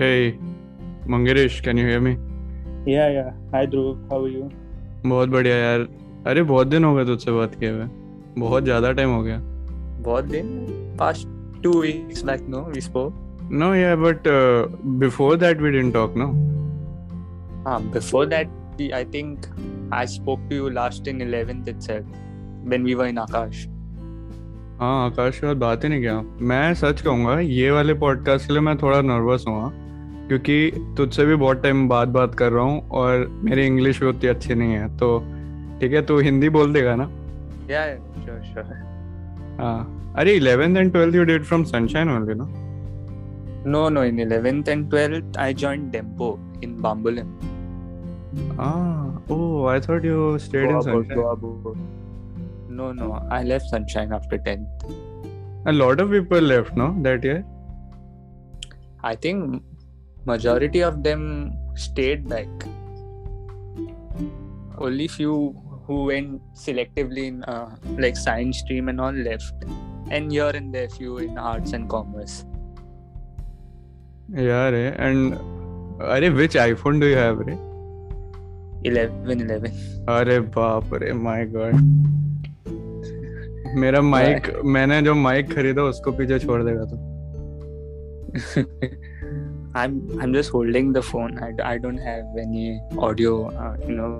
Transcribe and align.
Hey, 0.00 0.38
Mangirish, 1.06 1.62
can 1.62 1.76
you 1.76 1.86
hear 1.86 2.00
me? 2.00 2.12
Yeah, 2.90 3.08
yeah. 3.14 3.32
Hi, 3.52 3.66
Dhruv. 3.66 3.96
How 4.10 4.20
are 4.24 4.28
you? 4.34 4.44
बहुत 5.06 5.28
बढ़िया 5.28 5.56
यार। 5.56 5.80
अरे 6.26 6.42
बहुत 6.50 6.66
दिन 6.66 6.84
हो 6.84 6.94
गए 6.94 7.04
तुझसे 7.04 7.32
बात 7.32 7.54
किए 7.54 7.70
हुए। 7.70 7.84
बहुत 8.40 8.64
ज़्यादा 8.64 8.92
टाइम 8.92 9.10
हो 9.10 9.22
गया। 9.22 9.38
बहुत 10.06 10.24
दिन? 10.24 10.46
Past 10.98 11.26
two 11.62 11.72
weeks 11.80 12.24
like 12.24 12.46
no 12.48 12.60
we 12.74 12.80
spoke 12.80 13.48
no 13.52 13.74
yeah 13.74 13.94
but 13.96 14.28
before 15.02 15.36
that 15.36 15.60
we 15.60 15.70
didn't 15.70 15.94
talk 15.94 16.14
no 16.16 16.26
हाँ 17.68 17.80
before 17.90 18.26
that 18.26 18.48
I 18.94 19.04
think 19.14 19.46
I 19.94 20.06
spoke 20.06 20.48
to 20.50 20.56
you 20.56 20.68
last 20.78 21.08
in 21.08 21.20
11th 21.26 21.68
itself 21.68 22.06
when 22.68 22.84
we 22.84 22.94
were 22.94 23.06
in 23.06 23.18
Aakash 23.18 23.66
हाँ 24.80 25.06
आकाश 25.06 25.38
के 25.38 25.54
बात 25.66 25.84
ही 25.84 25.88
नहीं 25.88 26.00
किया। 26.00 26.20
मैं 26.22 26.74
सच 26.74 27.00
कहूँगा 27.02 27.38
ये 27.40 27.70
वाले 27.70 27.94
पॉडकास्ट 28.06 28.46
के 28.46 28.52
लिए 28.52 28.62
मैं 28.62 28.76
थोड़ा 28.78 29.00
नर्वस 29.02 29.44
हुआ 29.48 29.70
क्योंकि 30.30 30.94
तुझसे 30.96 31.24
भी 31.26 31.34
बहुत 31.34 31.62
टाइम 31.62 31.88
बाद 31.88 32.08
बात 32.16 32.34
कर 32.38 32.52
रहा 32.52 32.64
हूँ 32.64 32.88
और 32.98 33.26
मेरी 33.44 33.66
इंग्लिश 33.66 34.00
भी 34.00 34.06
उतनी 34.06 34.28
अच्छी 34.30 34.54
नहीं 34.54 34.72
है 34.72 34.88
तो 34.96 35.18
ठीक 35.80 35.92
है 35.92 36.02
तू 36.06 36.18
हिंदी 36.26 36.48
बोल 36.56 36.72
देगा 36.72 36.94
ना 37.00 37.06
yeah, 37.70 37.96
sure, 38.26 38.36
sure. 38.50 38.66
हाँ 39.60 40.12
अरे 40.18 40.32
eleventh 40.36 40.76
and 40.76 40.92
twelfth 40.92 41.14
you 41.14 41.24
did 41.30 41.44
from 41.44 41.64
Sunshine 41.72 42.10
only 42.10 42.34
ना 42.34 42.46
No, 43.62 43.80
no, 43.94 44.02
in 44.10 44.16
11th 44.16 44.68
and 44.68 44.86
12th, 44.92 45.34
I 45.36 45.52
joined 45.52 45.92
Dempo 45.94 46.28
in 46.66 46.76
Bambolim. 46.84 47.32
Ah, 48.58 49.10
oh, 49.28 49.66
I 49.66 49.78
thought 49.78 50.02
you 50.02 50.38
stayed 50.38 50.62
in 50.62 50.70
Goa 50.70 50.84
board, 50.84 51.06
Sunshine. 51.08 51.16
Goa 51.16 51.36
board. 51.36 51.78
No, 52.78 52.92
no, 52.92 53.08
I 53.30 53.42
left 53.42 53.68
Sunshine 53.68 54.14
after 54.20 54.38
10th. 54.38 54.86
A 55.66 55.72
lot 55.72 56.00
of 56.00 56.10
people 56.10 56.40
left, 56.40 56.74
no, 56.74 56.88
that 57.08 57.22
year. 57.22 57.44
I 59.02 59.14
think 59.14 59.62
majority 60.26 60.80
of 60.80 61.02
them 61.02 61.52
stayed 61.74 62.28
back. 62.28 62.48
Only 64.78 65.08
few 65.08 65.56
who 65.86 66.04
went 66.04 66.40
selectively 66.54 67.26
in 67.26 67.44
uh, 67.44 67.76
like 67.98 68.16
science 68.16 68.58
stream 68.58 68.88
and 68.88 69.00
all 69.00 69.12
left, 69.12 69.54
and 70.10 70.30
here 70.32 70.52
and 70.54 70.74
there 70.74 70.88
few 70.88 71.18
in 71.18 71.38
arts 71.38 71.72
and 71.72 71.88
commerce. 71.88 72.44
Yeah, 74.28 74.68
रे. 74.70 74.96
And 74.98 75.34
अरे 76.00 76.34
which 76.36 76.54
iPhone 76.54 77.00
do 77.00 77.06
you 77.06 77.16
have, 77.16 77.38
रे? 77.38 77.58
11, 78.84 79.40
11. 79.40 79.72
अरे 80.08 80.40
बाप 80.56 80.94
रे, 80.94 81.12
my 81.12 81.44
God. 81.54 81.74
मेरा 83.74 84.00
mic 84.02 84.46
मैंने 84.64 85.00
जो 85.02 85.14
mic 85.14 85.52
खरीदा 85.54 85.82
उसको 85.82 86.12
पीछे 86.12 86.38
छोड़ 86.38 86.62
देगा 86.62 86.84
तो 86.92 86.96
I'm 89.74 89.96
I'm 90.22 90.32
just 90.34 90.50
holding 90.50 90.92
the 90.94 91.02
phone. 91.08 91.38
I, 91.38 91.50
I 91.64 91.78
don't 91.78 91.98
have 92.04 92.38
any 92.42 92.62
audio, 93.08 93.34
uh, 93.64 93.74
you 93.88 93.96
know, 93.98 94.12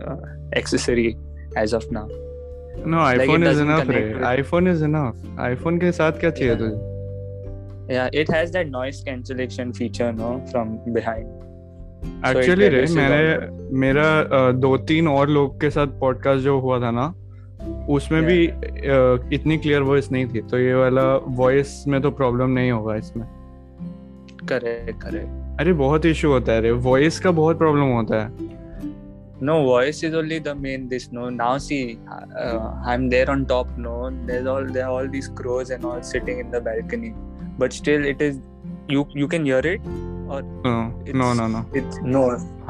uh, 0.00 0.16
accessory 0.60 1.06
as 1.62 1.72
of 1.78 1.86
now. 1.96 2.06
No 2.86 2.98
it 2.98 3.20
iPhone 3.20 3.42
is 3.42 3.48
doesn't 3.50 3.70
enough 3.70 3.88
रे 3.90 4.00
connect 4.00 4.14
with- 4.14 4.24
iPhone 4.26 4.68
is 4.68 4.84
enough 4.84 5.40
iPhone 5.40 5.78
के 5.78 5.92
साथ 5.92 6.20
क्या 6.20 6.30
चाहिए 6.30 6.54
Yeah. 6.54 6.60
तुझे 6.62 6.92
Yeah, 7.94 8.08
it 8.20 8.30
has 8.34 8.52
that 8.52 8.70
noise 8.74 9.00
cancellation 9.06 9.72
feature, 9.78 10.12
no, 10.20 10.28
from 10.52 10.70
behind. 10.98 11.26
Actually 12.28 12.68
रे 12.68 12.84
मैंने 12.94 13.76
मेरा 13.82 14.06
दो 14.64 14.76
तीन 14.90 15.08
और 15.08 15.28
लोग 15.28 15.60
के 15.60 15.70
साथ 15.70 15.98
पॉडकास्ट 16.00 16.44
जो 16.44 16.58
हुआ 16.60 16.78
था 16.80 16.90
ना 17.00 17.06
उसमें 17.94 18.20
Yeah. 18.20 18.28
भी 18.30 18.46
अ, 18.46 19.30
इतनी 19.34 19.56
क्लियर 19.58 19.82
वॉइस 19.82 20.10
नहीं 20.12 20.26
थी 20.34 20.40
तो 20.50 20.58
ये 20.58 20.74
वाला 20.74 21.02
वॉइस 21.42 21.84
में 21.88 22.00
तो 22.02 22.10
प्रॉब्लम 22.20 22.50
नहीं 22.58 22.70
होगा 22.70 22.94
इसमें 22.96 23.26
Correct, 24.50 24.98
correct. 25.04 25.40
अरे 25.60 25.72
बहुत 25.80 26.06
इशू 26.06 26.30
होता 26.32 26.52
है 26.52 26.60
रे 26.60 26.70
वॉइस 26.86 27.18
का 27.26 27.30
बहुत 27.40 27.58
प्रॉब्लम 27.58 27.92
होता 27.96 28.22
है 28.22 28.52
No, 29.46 29.54
voice 29.66 29.98
is 30.08 30.14
only 30.18 30.36
the 30.44 30.52
main 30.64 30.84
this. 30.90 31.04
No, 31.14 31.22
now 31.38 31.48
see, 31.62 31.78
uh, 32.42 32.60
I'm 32.92 33.02
there 33.14 33.30
on 33.32 33.40
top. 33.52 33.72
No, 33.86 33.94
there's 34.28 34.46
all 34.52 34.68
there 34.76 34.84
are 34.84 34.92
all 34.98 35.08
these 35.14 35.26
crows 35.40 35.72
and 35.76 35.84
all 35.90 36.00
sitting 36.10 36.38
in 36.44 36.52
the 36.54 36.60
balcony, 36.68 37.10
but 37.62 37.74
still 37.78 38.06
it 38.12 38.22
is 38.26 38.38
you 38.94 39.02
you 39.22 39.28
can 39.34 39.48
hear 39.50 39.58
it. 39.72 39.88
No 39.88 40.38
It's- 40.38 41.16
no 41.22 41.32
no 41.40 41.46
no 41.56 41.62
It's 41.80 41.98
no, 42.14 42.22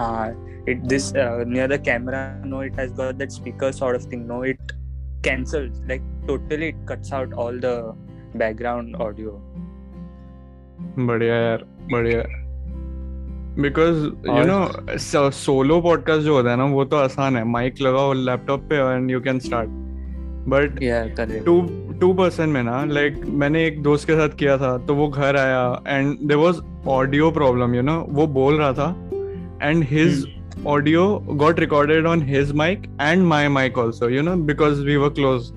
uh, 0.06 0.72
it 0.72 0.88
this 0.94 1.06
uh, 1.26 1.44
near 1.52 1.68
the 1.74 1.78
camera. 1.90 2.22
No, 2.54 2.64
it 2.70 2.80
has 2.82 2.96
got 3.02 3.20
that 3.22 3.36
speaker 3.38 3.70
sort 3.80 4.00
of 4.00 4.08
thing. 4.14 4.26
No, 4.32 4.40
it 4.54 4.74
cancels 5.28 5.80
like 5.92 6.08
totally. 6.32 6.72
It 6.74 6.82
cuts 6.92 7.12
out 7.20 7.38
all 7.44 7.60
the 7.68 7.74
background 8.44 8.96
audio. 9.08 9.36
बढ़िया 10.99 11.34
यार 11.34 11.65
बढ़िया। 11.93 12.22
Because 13.62 14.05
you 14.05 14.44
know 14.47 15.31
solo 15.31 15.81
podcast 15.81 16.22
जो 16.22 16.34
होता 16.37 16.50
है 16.50 16.56
ना 16.56 16.65
वो 16.65 16.84
तो 16.84 16.97
आसान 16.97 17.37
है। 17.37 17.44
माइक 17.44 17.81
लगाओ 17.82 18.12
लैपटॉप 18.12 18.60
पे 18.60 18.77
and 18.94 19.10
you 19.10 19.21
can 19.21 19.38
start 19.38 19.69
but 20.49 20.78
two 21.44 21.60
two 22.00 22.12
person 22.15 22.49
में 22.49 22.62
ना 22.62 22.84
लाइक 22.84 23.16
like, 23.16 23.28
मैंने 23.28 23.66
एक 23.66 23.82
दोस्त 23.82 24.06
के 24.06 24.15
साथ 24.15 24.37
किया 24.38 24.56
था 24.59 24.77
तो 24.78 24.94
वो 24.94 25.09
घर 25.09 25.37
आया 25.37 25.82
and 25.88 26.19
there 26.28 26.37
was 26.37 26.60
audio 26.88 27.31
problem 27.31 27.75
you 27.75 27.82
know 27.82 27.99
वो 28.11 28.26
बोल 28.26 28.59
रहा 28.59 28.72
था। 28.72 28.88
And 29.62 29.84
his 29.84 30.26
audio 30.66 31.06
got 31.28 31.61
recorded 31.61 32.06
on 32.06 32.22
his 32.22 32.53
mic 32.53 32.82
and 33.00 33.22
my 33.26 33.49
mic 33.49 33.78
also 33.78 34.09
you 34.09 34.22
know 34.22 34.37
because 34.37 34.84
we 34.84 34.97
were 34.97 35.09
close 35.09 35.53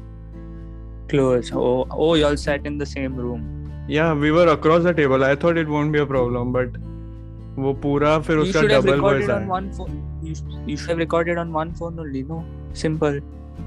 Close. 1.11 1.49
Oh, 1.55 1.85
oh, 1.89 2.15
you 2.15 2.25
all 2.27 2.37
sat 2.37 2.65
in 2.65 2.77
the 2.79 2.85
same 2.85 3.13
room. 3.15 3.43
Yeah 3.89 4.11
we 4.13 4.29
were 4.31 4.47
across 4.47 4.83
the 4.83 4.95
table 4.95 5.23
I 5.23 5.35
thought 5.43 5.57
it 5.57 5.67
won't 5.67 5.91
be 5.91 5.99
a 5.99 6.05
problem 6.05 6.53
but 6.53 6.77
वो 7.59 7.73
पूरा 7.83 8.17
फिर 8.19 8.37
उसका 8.37 8.61
double 8.67 8.99
voice 8.99 9.29
आया 9.29 9.61
should 10.75 10.89
have 10.89 10.99
recorded 10.99 11.37
on 11.37 11.53
one 11.53 11.69
phone 11.79 11.99
only. 11.99 12.23
No, 12.29 12.43
simple. 12.79 13.19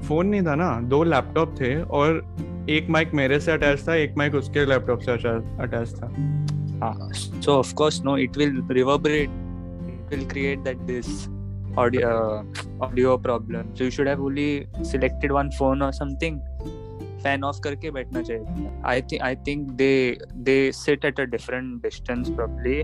Phone 0.07 0.27
नहीं 0.27 0.41
था 0.45 0.55
ना 0.55 0.69
दो 0.89 1.03
laptop 1.03 1.55
थे 1.59 1.75
और 1.99 2.21
एक 2.69 2.89
माइक 2.89 3.13
मेरे 3.13 3.39
से 3.39 3.51
अटैच 3.51 3.87
था 3.87 3.95
एक 3.95 4.13
माइक 4.17 4.35
उसके 4.35 4.65
लैपटॉप 4.65 4.99
से 4.99 5.11
अटैच 5.63 5.93
था 5.95 6.11
Ah, 6.81 6.95
so 7.39 7.59
of 7.59 7.75
course, 7.75 8.01
no, 8.03 8.15
it 8.15 8.35
will 8.35 8.53
reverberate. 8.67 9.29
It 9.87 10.13
will 10.13 10.25
create 10.27 10.63
that 10.63 10.79
this 10.87 11.29
audio 11.77 12.07
uh, 12.11 12.43
audio 12.81 13.17
problem. 13.17 13.67
So 13.75 13.83
you 13.83 13.91
should 13.91 14.07
have 14.07 14.19
only 14.19 14.67
selected 14.83 15.31
one 15.31 15.51
phone 15.51 15.83
or 15.83 15.91
something. 15.93 16.41
Fan 17.23 17.43
off 17.49 17.59
करके 17.63 17.91
बैठना 17.91 18.21
चाहिए. 18.21 18.69
I 18.93 18.99
think 19.09 19.23
I 19.29 19.33
think 19.47 19.71
they 19.81 20.17
they 20.49 20.59
sit 20.79 21.07
at 21.11 21.19
a 21.23 21.27
different 21.35 21.81
distance 21.87 22.29
probably, 22.39 22.77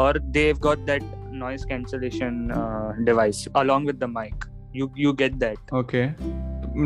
or 0.00 0.10
they've 0.36 0.60
got 0.66 0.84
that 0.90 1.06
noise 1.44 1.64
cancellation 1.72 2.40
uh, 2.60 2.92
device 3.10 3.46
along 3.62 3.86
with 3.90 4.00
the 4.04 4.08
mic. 4.16 4.46
You 4.80 4.90
you 5.04 5.14
get 5.22 5.38
that. 5.44 5.72
Okay 5.82 6.04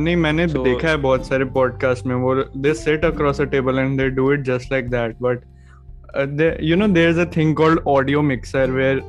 नहीं 0.05 0.17
मैंने 0.17 0.47
So- 0.49 0.63
देखा 0.65 0.89
है 0.89 0.97
बहुत 1.07 1.27
सारे 1.27 1.45
podcast 1.57 2.07
में 2.07 2.15
वो 2.27 2.35
they 2.67 2.75
sit 2.75 3.05
across 3.05 3.41
a 3.41 3.45
table 3.57 3.79
and 3.79 3.99
they 4.01 4.09
do 4.11 4.33
it 4.33 4.43
just 4.45 4.73
like 4.73 4.89
that 4.91 5.17
but 5.23 6.63
you 6.63 6.77
know 6.77 6.89
there 6.89 7.11
is 7.11 7.21
a 7.21 7.25
thing 7.37 7.55
called 7.57 7.81
audio 7.89 8.23
mixer 8.23 8.71
where 8.71 9.01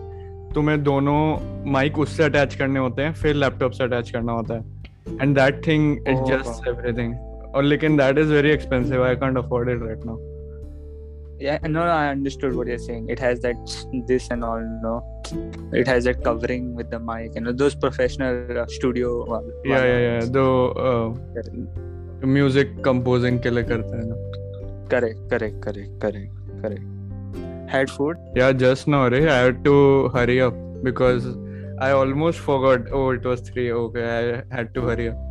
तुम्हें 0.56 0.81
दोनों 0.84 1.22
माइक 1.72 2.00
उससे 2.00 2.23
अटैच 2.23 2.56
करने 2.56 2.79
होते 2.79 3.02
हैं 3.02 3.13
फिर 3.13 3.35
लैपटॉप 3.35 3.72
से 3.72 3.84
अटैच 3.84 4.09
करना 4.12 4.31
होता 4.31 4.53
है 4.53 5.19
and 5.22 5.35
that 5.35 5.66
thing 5.67 5.97
is. 6.07 6.23
Just 6.31 6.67
everything 6.67 7.13
or 7.55 7.63
like 7.71 7.83
and 7.89 7.99
that 7.99 8.17
is 8.23 8.29
very 8.38 8.51
expensive. 8.51 9.01
I 9.09 9.16
can't 9.16 9.38
afford 9.41 9.69
it 9.75 9.83
right 9.89 10.07
now. 10.11 10.17
Yeah 11.43 11.57
no 11.71 11.81
i 11.93 12.07
understood 12.09 12.53
what 12.57 12.67
you're 12.71 12.83
saying. 12.83 13.07
It 13.13 13.19
has 13.23 13.39
that 13.45 13.71
this 14.11 14.27
and 14.35 14.43
all 14.49 14.61
no? 14.83 14.93
It 15.79 15.89
has 15.93 16.05
that 16.09 16.23
covering 16.27 16.69
with 16.75 16.89
the 16.91 16.99
mic 16.99 17.25
and 17.25 17.35
you 17.35 17.41
know, 17.47 17.51
those 17.61 17.75
professional 17.75 18.59
uh, 18.61 18.66
studio 18.75 19.09
uh, 19.38 19.41
yeah 19.71 19.83
yeah 19.89 19.97
yeah. 20.05 20.25
though 20.38 20.69
uh, 20.85 22.27
music 22.38 22.71
composing 22.89 23.41
ke 23.47 23.53
liye 23.57 23.67
karte 23.73 23.91
hain 23.97 24.13
correct 24.93 25.19
correct 25.34 25.59
correct 25.67 25.99
correct 26.05 26.31
correct. 26.63 26.87
Had 27.75 27.93
food? 27.97 28.23
Yeah 28.41 28.55
just 28.63 28.87
now 28.96 29.03
re 29.17 29.22
i 29.35 29.37
had 29.41 29.61
to 29.69 29.75
hurry 30.16 30.40
up 30.47 30.63
because 30.90 31.29
i 31.90 31.91
almost 31.99 32.40
forgot. 32.47 32.90
Oh 33.02 33.05
it 33.19 33.29
was 33.34 33.46
3 33.52 33.69
okay 33.84 34.09
i 34.16 34.57
had 34.57 34.73
to 34.79 34.90
hurry 34.90 35.11
up. 35.13 35.22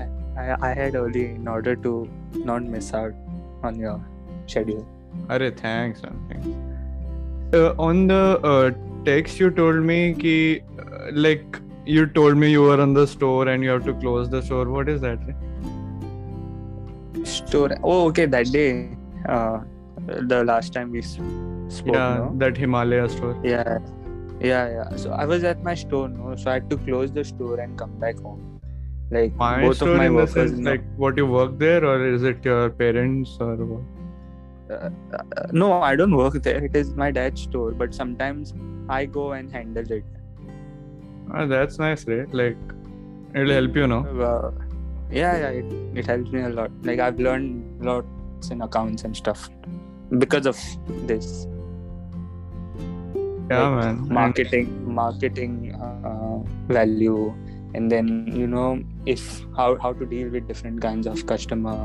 I- 0.00 0.10
I 0.36 0.74
had 0.74 0.94
early 0.94 1.26
in 1.30 1.46
order 1.46 1.76
to 1.76 2.08
not 2.34 2.62
miss 2.62 2.94
out 2.94 3.14
on 3.62 3.78
your 3.78 4.00
schedule. 4.46 4.86
Arey, 5.28 5.56
thanks, 5.58 6.02
man. 6.02 6.18
Thanks. 6.28 6.48
Uh, 7.54 7.74
on 7.78 8.06
the 8.06 8.40
uh, 8.42 8.70
text, 9.04 9.38
you 9.38 9.50
told 9.50 9.76
me 9.76 10.14
ki, 10.14 10.62
uh, 10.78 11.10
like 11.12 11.60
you 11.84 12.06
told 12.06 12.36
me 12.36 12.50
you 12.50 12.62
were 12.62 12.80
on 12.80 12.94
the 12.94 13.06
store 13.06 13.48
and 13.48 13.62
you 13.62 13.70
have 13.70 13.84
to 13.84 13.94
close 13.94 14.30
the 14.30 14.42
store. 14.42 14.68
What 14.70 14.88
is 14.88 15.00
that? 15.02 15.18
Store. 17.24 17.76
Oh, 17.82 18.08
okay. 18.08 18.26
That 18.26 18.50
day, 18.50 18.96
uh, 19.28 19.60
the 20.06 20.44
last 20.44 20.72
time 20.72 20.92
we 20.92 21.02
spoke. 21.02 21.26
yeah, 21.84 22.16
no? 22.16 22.32
that 22.38 22.56
Himalaya 22.56 23.08
store. 23.08 23.38
Yeah, 23.44 23.78
yeah, 24.40 24.70
yeah. 24.70 24.96
So 24.96 25.12
I 25.12 25.26
was 25.26 25.44
at 25.44 25.62
my 25.62 25.74
store, 25.74 26.08
no. 26.08 26.34
So 26.36 26.50
I 26.50 26.54
had 26.54 26.70
to 26.70 26.78
close 26.78 27.12
the 27.12 27.24
store 27.24 27.60
and 27.60 27.78
come 27.78 27.98
back 27.98 28.18
home. 28.18 28.51
Like 29.14 29.34
My 29.36 29.62
both 29.62 29.82
of 29.82 29.88
my 29.88 30.06
in 30.06 30.12
the 30.12 30.18
workers. 30.18 30.50
sense, 30.52 30.66
like 30.66 30.84
what 30.96 31.18
you 31.22 31.26
work 31.26 31.58
there, 31.58 31.84
or 31.84 31.96
is 32.08 32.22
it 32.22 32.44
your 32.50 32.70
parents 32.70 33.36
or 33.40 33.56
what? 33.56 33.82
uh, 34.70 34.90
uh, 35.14 35.46
no, 35.52 35.70
I 35.82 35.96
don't 35.96 36.16
work 36.16 36.34
there. 36.42 36.64
It 36.64 36.74
is 36.74 36.94
my 36.94 37.10
dad's 37.10 37.42
store, 37.42 37.72
but 37.72 37.94
sometimes 37.94 38.54
I 38.88 39.04
go 39.04 39.32
and 39.32 39.52
handle 39.52 39.90
it. 39.98 40.04
Ah, 41.32 41.46
that's 41.46 41.78
nice, 41.78 42.06
right? 42.06 42.32
Like, 42.32 42.56
it'll 43.34 43.52
help 43.52 43.76
you, 43.76 43.86
know. 43.86 44.00
Uh, 44.28 44.50
yeah, 45.10 45.36
yeah, 45.42 45.48
it, 45.60 45.64
it 45.94 46.06
helps 46.06 46.30
me 46.30 46.40
a 46.40 46.48
lot. 46.48 46.70
Like 46.82 46.98
I've 46.98 47.18
learned 47.20 47.84
lots 47.84 48.50
in 48.50 48.62
accounts 48.62 49.04
and 49.04 49.16
stuff 49.16 49.48
because 50.18 50.46
of 50.46 50.58
this. 51.06 51.46
Yeah, 53.50 53.68
like 53.68 53.84
man. 53.84 54.08
Marketing, 54.08 54.94
marketing 54.94 55.74
uh, 55.74 56.38
value, 56.72 57.34
and 57.74 57.90
then 57.90 58.32
you 58.34 58.46
know 58.46 58.82
if 59.06 59.44
how 59.56 59.76
how 59.82 59.92
to 59.92 60.06
deal 60.06 60.28
with 60.28 60.46
different 60.48 60.80
kinds 60.80 61.06
of 61.06 61.26
customer 61.26 61.76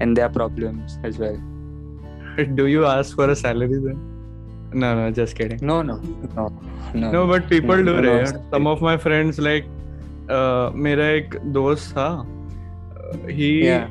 and 0.00 0.16
their 0.16 0.28
problems 0.28 0.98
as 1.04 1.18
well. 1.18 1.36
Do 2.54 2.66
you 2.66 2.84
ask 2.86 3.14
for 3.16 3.28
a 3.30 3.36
salary 3.36 3.78
then? 3.86 3.98
No, 4.72 4.94
no, 4.94 5.10
just 5.10 5.36
kidding. 5.36 5.58
No, 5.62 5.82
no, 5.82 5.96
no, 6.36 6.48
no. 6.94 7.10
No, 7.12 7.26
but 7.26 7.48
people 7.48 7.76
No, 7.76 7.82
do, 7.82 8.00
no, 8.00 8.12
right? 8.18 8.32
no. 8.34 8.42
Some 8.52 8.66
of 8.66 8.80
my 8.80 8.96
friends, 8.96 9.38
like, 9.38 9.64
uh, 10.28 10.70
मेरा 10.74 11.08
एक 11.16 11.34
दोस्त 11.52 11.92
था 11.96 12.10
ही 13.30 13.50
Yeah. 13.64 13.88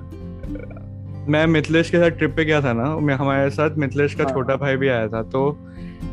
मैं 1.29 1.45
मिथिलेश 1.47 1.89
के 1.91 1.97
साथ 1.99 2.17
trip 2.17 2.35
पे 2.35 2.45
गया 2.45 2.61
था 2.61 2.71
ना 2.73 2.95
मैं 3.07 3.15
हमारे 3.15 3.49
साथ 3.55 3.75
मिथिलेश 3.77 4.13
का 4.15 4.23
हाँ. 4.23 4.33
छोटा 4.33 4.55
भाई 4.57 4.75
भी 4.77 4.87
आया 4.87 5.07
था 5.07 5.21
तो 5.33 5.41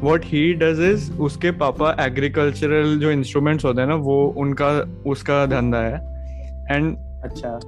व्हाट 0.02 0.24
ही 0.24 0.42
डज 0.62 0.80
इज़ 0.92 1.10
उसके 1.26 1.50
पापा 1.62 1.94
एग्रीकल्चरल 2.06 2.98
जो 3.00 3.10
इंस्ट्रूमेंट्स 3.10 3.64
होते 3.64 3.80
हैं 3.80 3.88
ना 3.88 3.94
वो 4.08 4.16
उनका 4.44 4.68
उसका 5.10 5.44
धंधा 5.46 5.78
है 5.78 6.00
एंड 6.70 6.96
अच्छा। 7.24 7.58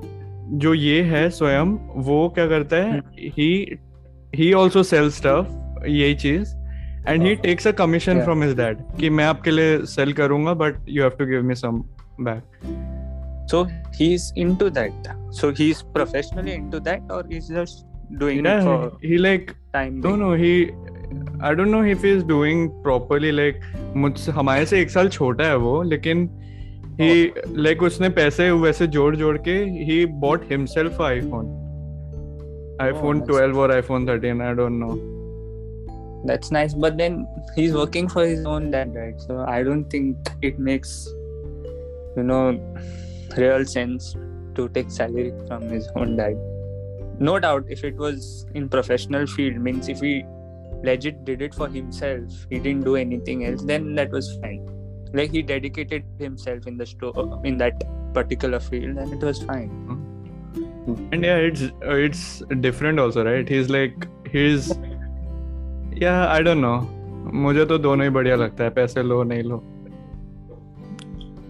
जो 0.59 0.75
ये 0.75 1.03
है 1.03 1.29
स्वयं 1.31 1.77
वो 2.03 2.29
क्या 2.29 2.47
करता 2.47 2.77
है 2.77 2.99
he 3.19 3.79
he 4.35 4.53
also 4.53 4.83
sell 4.83 5.11
stuff 5.11 5.87
यही 5.87 6.15
चीज़। 6.15 6.55
And 7.09 7.23
he 7.23 7.35
takes 7.35 7.67
a 7.67 7.71
commission 7.73 8.23
from 8.23 8.43
his 8.43 8.57
dad 8.57 8.79
कि 9.01 9.11
मैं 9.11 9.25
आपके 9.25 9.51
लिए 9.51 9.79
सेल 9.87 10.13
करूँगा 10.13 10.55
but 10.55 10.75
you 10.89 11.03
have 11.03 11.13
to 11.19 11.27
give 11.27 11.43
me 11.43 11.55
some 11.55 11.81
back 12.21 12.43
so 13.51 13.63
he 13.97 14.15
is 14.15 14.33
into 14.39 14.69
that 14.71 15.09
so 15.33 15.51
he 15.51 15.71
is 15.71 15.83
professionally 15.85 16.53
into 16.53 16.79
that 16.79 17.11
और 17.11 17.33
is 17.33 17.53
just 17.53 17.87
doing 18.19 18.47
it 18.47 18.63
for 18.63 18.99
he 19.05 19.17
like 19.17 19.51
time 19.73 20.01
no 20.07 20.17
no 20.17 20.35
he 20.35 20.53
I 21.43 21.55
don't 21.55 21.69
know 21.69 21.85
if 21.85 22.07
he 22.07 22.13
is 22.13 22.25
doing 22.25 22.69
properly 22.83 23.31
like 23.31 23.61
मुझसे 23.97 24.33
हमारे 24.33 24.67
से 24.67 24.81
एक 24.81 24.91
साल 24.91 25.09
छोटा 25.09 25.45
है 25.45 25.57
वो 25.57 25.83
लेकिन 25.83 26.29
he 27.00 27.32
like 27.66 27.84
उसने 27.84 28.10
पैसे 28.20 28.52
वैसे 28.52 28.88
जोड़ 28.98 29.16
जोड़ 29.16 29.38
के 29.48 29.58
he 29.88 30.06
bought 30.26 30.44
himself 30.52 31.00
a 31.00 31.10
iPhone 31.16 31.50
iPhone 32.82 33.20
that's 33.20 33.40
12 33.40 33.58
or 33.58 33.68
iPhone 33.80 34.08
13 34.08 34.42
I 34.42 34.54
don't 34.54 34.80
know 34.80 34.94
That's 36.26 36.52
nice, 36.52 36.74
but 36.74 36.98
then 36.98 37.28
he's 37.54 37.74
working 37.74 38.08
for 38.08 38.26
his 38.26 38.46
own 38.46 38.72
dad, 38.72 38.96
right? 38.96 39.20
So 39.20 39.44
I 39.46 39.62
don't 39.62 39.90
think 39.90 40.18
it 40.42 40.58
makes, 40.58 41.06
you 42.16 42.24
know, 42.24 42.44
real 43.36 43.66
sense 43.66 44.16
to 44.56 44.70
take 44.70 44.90
salary 44.90 45.34
from 45.48 45.64
his 45.70 45.90
own 45.96 46.16
dad. 46.16 46.38
No 47.20 47.40
doubt, 47.40 47.66
if 47.68 47.84
it 47.84 47.98
was 47.98 48.46
in 48.54 48.70
professional 48.70 49.28
field, 49.28 49.58
means 49.58 49.90
if 49.90 50.00
he 50.00 50.24
legit 50.82 51.26
did 51.26 51.42
it 51.42 51.54
for 51.54 51.68
himself, 51.68 52.48
he 52.50 52.58
didn't 52.58 52.86
do 52.86 52.96
anything 52.96 53.46
else, 53.46 53.64
then 53.64 53.94
that 53.96 54.10
was 54.12 54.38
fine. 54.42 54.66
Like 55.14 55.32
he 55.32 55.42
dedicated 55.42 56.04
himself 56.20 56.66
in 56.68 56.78
the 56.78 56.86
store 56.86 57.42
in 57.44 57.58
that 57.58 57.84
particular 58.14 58.60
field, 58.60 58.98
and 58.98 59.14
it 59.14 59.24
was 59.32 59.44
fine. 59.44 59.70
and 61.16 61.24
yeah 61.26 61.38
it's 61.50 61.62
uh, 61.64 61.96
it's 62.08 62.24
different 62.64 63.00
also 63.04 63.24
right 63.28 63.48
he's 63.52 63.70
like 63.76 64.08
he's 64.32 64.68
yeah 66.02 66.28
I 66.34 66.42
don't 66.48 66.62
know 66.66 66.74
मुझे 67.46 67.66
तो 67.66 67.78
दोनों 67.86 68.04
ही 68.06 68.10
बढ़िया 68.18 68.36
लगता 68.36 68.64
है 68.64 68.70
पैसे 68.80 69.04
लो 69.04 69.24
नहीं 69.24 69.44
लो 69.44 69.62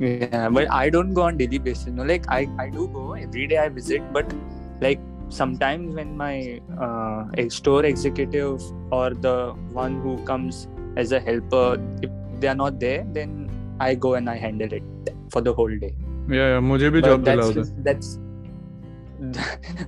Yeah, 0.03 0.49
but 0.49 0.69
I 0.75 0.89
don't 0.89 1.13
go 1.13 1.21
on 1.23 1.37
daily 1.37 1.59
basis. 1.65 1.87
No, 1.87 2.03
like 2.03 2.25
I, 2.27 2.47
I 2.59 2.69
do 2.69 2.87
go 2.93 3.13
every 3.13 3.45
day. 3.47 3.57
I 3.57 3.69
visit, 3.69 4.01
but 4.11 4.33
like 4.81 4.99
sometimes 5.29 5.93
when 5.95 6.17
my 6.17 6.59
uh, 6.87 7.25
ex- 7.37 7.55
store 7.55 7.85
executive 7.85 8.61
or 8.91 9.11
the 9.27 9.53
one 9.71 10.01
who 10.01 10.17
comes 10.25 10.67
as 10.97 11.11
a 11.11 11.19
helper, 11.19 11.79
if 12.01 12.09
they 12.39 12.47
are 12.47 12.55
not 12.55 12.79
there, 12.79 13.05
then 13.19 13.46
I 13.86 13.94
go 14.06 14.14
and 14.20 14.30
I 14.30 14.36
handle 14.44 14.72
it 14.78 15.12
for 15.34 15.42
the 15.48 15.52
whole 15.60 15.76
day. 15.84 15.92
yeah, 16.30 16.48
yeah 16.52 16.60
मुझे 16.70 16.90
भी 16.90 17.00
But 17.00 17.08
job 17.08 17.24
दिला 17.24 17.44
that's 17.52 17.70
that's 17.86 18.16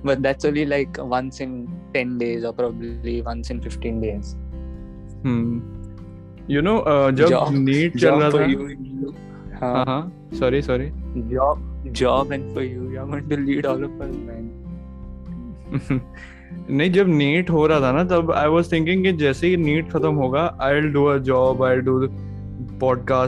but 0.09 0.21
that's 0.27 0.47
only 0.49 0.65
like 0.69 0.97
once 1.11 1.41
in 1.45 1.51
ten 1.93 2.17
days 2.21 2.47
or 2.49 2.53
probably 2.61 3.13
once 3.27 3.53
in 3.55 3.61
fifteen 3.67 3.99
days. 4.05 4.31
Hmm 5.25 6.51
you 6.53 6.61
know 6.67 6.77
uh, 6.93 7.11
जब 7.19 7.27
Job- 7.33 7.53
NEET 7.57 7.97
चल 7.99 8.19
रहा 8.21 8.29
था 8.29 8.39
हाँ 9.59 9.73
हाँ, 9.75 9.83
हाँ 9.85 10.01
sorry 10.39 10.61
sorry 10.61 10.89
job 11.35 11.67
job 11.99 12.31
and 12.37 12.49
for 12.55 12.63
you, 12.65 12.89
you're 12.95 13.05
going 13.11 13.29
to 13.29 13.37
lead 13.45 13.65
all 13.71 13.83
of 13.87 14.01
us, 14.07 14.15
man. 14.27 14.49
नहीं 16.69 16.89
जब 16.91 17.07
NEET 17.07 17.49
हो 17.49 17.65
रहा 17.67 17.79
था 17.81 17.91
ना 17.91 18.03
तब 18.15 18.31
आई 18.37 18.47
वाज 18.53 18.71
थिंकिंग 18.71 19.03
कि 19.03 19.11
जैसे 19.21 19.47
ही 19.47 19.57
नीट 19.57 19.91
खत्म 19.91 20.13
होगा 20.15 20.41
I 20.61 20.73
will 20.73 20.91
do 20.93 21.03
a 21.05 21.17
job 21.29 21.63
I 21.63 21.75
do 21.87 21.97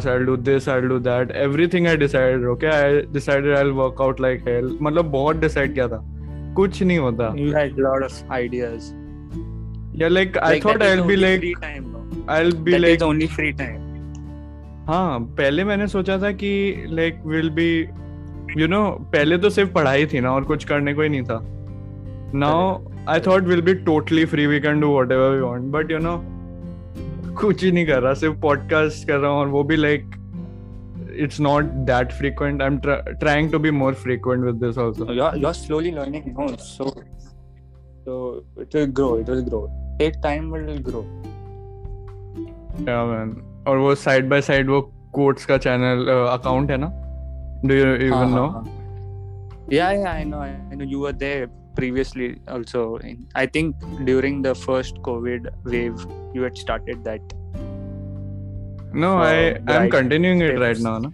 I 0.07 0.17
do 0.17 0.35
this 0.35 0.69
I 0.69 0.81
do 0.81 0.99
that 0.99 1.31
everything 1.31 1.87
I 1.87 1.97
decided 1.97 2.47
okay 2.47 2.67
I 2.67 3.01
decided 3.01 3.57
I 3.57 3.63
will 3.63 3.73
work 3.73 4.01
out 4.01 4.21
like 4.21 4.47
hell 4.47 4.77
मतलब 4.81 5.05
बहुत 5.05 5.35
डिसाइड 5.35 5.73
किया 5.73 5.87
था। 5.87 6.09
कुछ 6.55 6.83
नहीं 6.83 6.97
होता। 6.97 7.35
You 7.35 7.47
had 7.47 7.71
a 7.71 7.83
lot 7.83 8.03
of 8.03 8.13
ideas. 8.31 8.93
I 9.93 10.09
Like, 10.09 10.33
that 10.33 10.37
I 10.37 10.59
is 10.59 10.67
will 10.75 11.01
be 11.01 11.15
like 11.15 11.41
time, 11.41 11.85
will 12.39 12.51
be 12.57 12.71
That 12.71 12.81
like 12.81 12.99
is 12.99 13.05
only 13.05 13.23
free 13.23 13.51
time. 13.51 13.79
हाँ 14.87 15.19
पहले 15.19 15.63
मैंने 15.63 15.87
सोचा 15.87 16.17
था 16.17 16.31
कि 16.31 16.83
like 16.87 17.19
will 17.25 17.49
be 17.49 17.87
you 18.61 18.67
know 18.67 18.91
पहले 18.91 19.37
तो 19.37 19.49
सिर्फ़ 19.49 19.71
पढ़ाई 19.71 20.05
थी 20.05 20.19
ना 20.19 20.31
और 20.31 20.43
कुछ 20.43 20.63
करने 20.63 20.93
को 20.93 21.01
ही 21.01 21.09
नहीं 21.09 21.23
था। 21.23 21.39
Now 22.35 22.87
I 23.09 23.19
thought 23.19 23.43
will 23.43 23.61
be 23.61 23.73
totally 23.73 24.25
free 24.25 24.47
we 24.47 24.59
can 24.59 24.79
do 24.79 24.87
whatever 25.11 25.29
we 25.29 25.41
want 25.41 25.63
but 25.63 25.91
you 25.91 25.97
know 25.97 26.32
कुछ 27.37 27.63
ही 27.63 27.71
नहीं 27.71 27.85
कर 27.85 28.01
रहा 28.01 28.13
सिर्फ़ 28.13 28.39
पॉडकास्ट 28.39 29.07
कर 29.07 29.17
रहा 29.17 29.31
हूँ 29.31 29.39
और 29.39 29.47
वो 29.47 29.63
भी 29.63 29.75
like 29.75 30.11
it's 31.19 31.39
not 31.39 31.63
that 31.63 32.11
frequent 32.11 32.61
I 32.61 32.67
am 32.67 32.77
trying 33.19 33.51
to 33.51 33.59
be 33.59 33.71
more 33.71 33.93
frequent 33.93 34.45
with 34.45 34.55
this 34.55 34.77
also 34.77 35.13
you 35.13 35.47
are 35.47 35.53
slowly 35.53 35.91
learning 35.91 36.23
no 36.27 36.47
so 36.47 36.89
so 38.05 38.45
it 38.61 38.75
will 38.75 38.85
grow 38.85 39.17
it 39.19 39.29
will 39.29 39.39
grow 39.39 39.67
take 39.99 40.13
time 40.23 40.51
will 40.53 40.77
grow 40.77 41.03
yeah 42.81 43.01
और 43.67 43.77
वो 43.77 43.95
side 43.95 44.29
by 44.29 44.41
side 44.41 44.69
वो 44.69 44.81
quotes 45.13 45.45
का 45.45 45.57
channel 45.57 46.07
account 46.31 46.65
uh, 46.65 46.71
है 46.71 46.77
ना? 46.77 46.87
Do 47.65 47.75
you 47.75 47.93
even 48.07 48.29
know 48.29 48.45
yeah 49.73 49.91
yeah 49.91 50.11
I 50.11 50.23
know 50.23 50.39
I 50.39 50.51
know 50.51 50.83
you 50.83 51.05
are 51.05 51.11
there 51.11 51.62
previously 51.75 52.39
also 52.47 52.97
in, 52.97 53.27
i 53.35 53.45
think 53.45 53.75
during 54.05 54.41
the 54.41 54.53
first 54.53 54.95
covid 55.07 55.49
wave 55.63 56.05
you 56.33 56.41
had 56.41 56.57
started 56.57 57.03
that 57.03 57.21
no 58.93 59.17
i 59.17 59.57
i'm 59.67 59.89
continuing 59.89 60.39
steps. 60.39 60.53
it 60.53 60.59
right 60.59 60.79
now 60.79 60.97
no? 60.99 61.13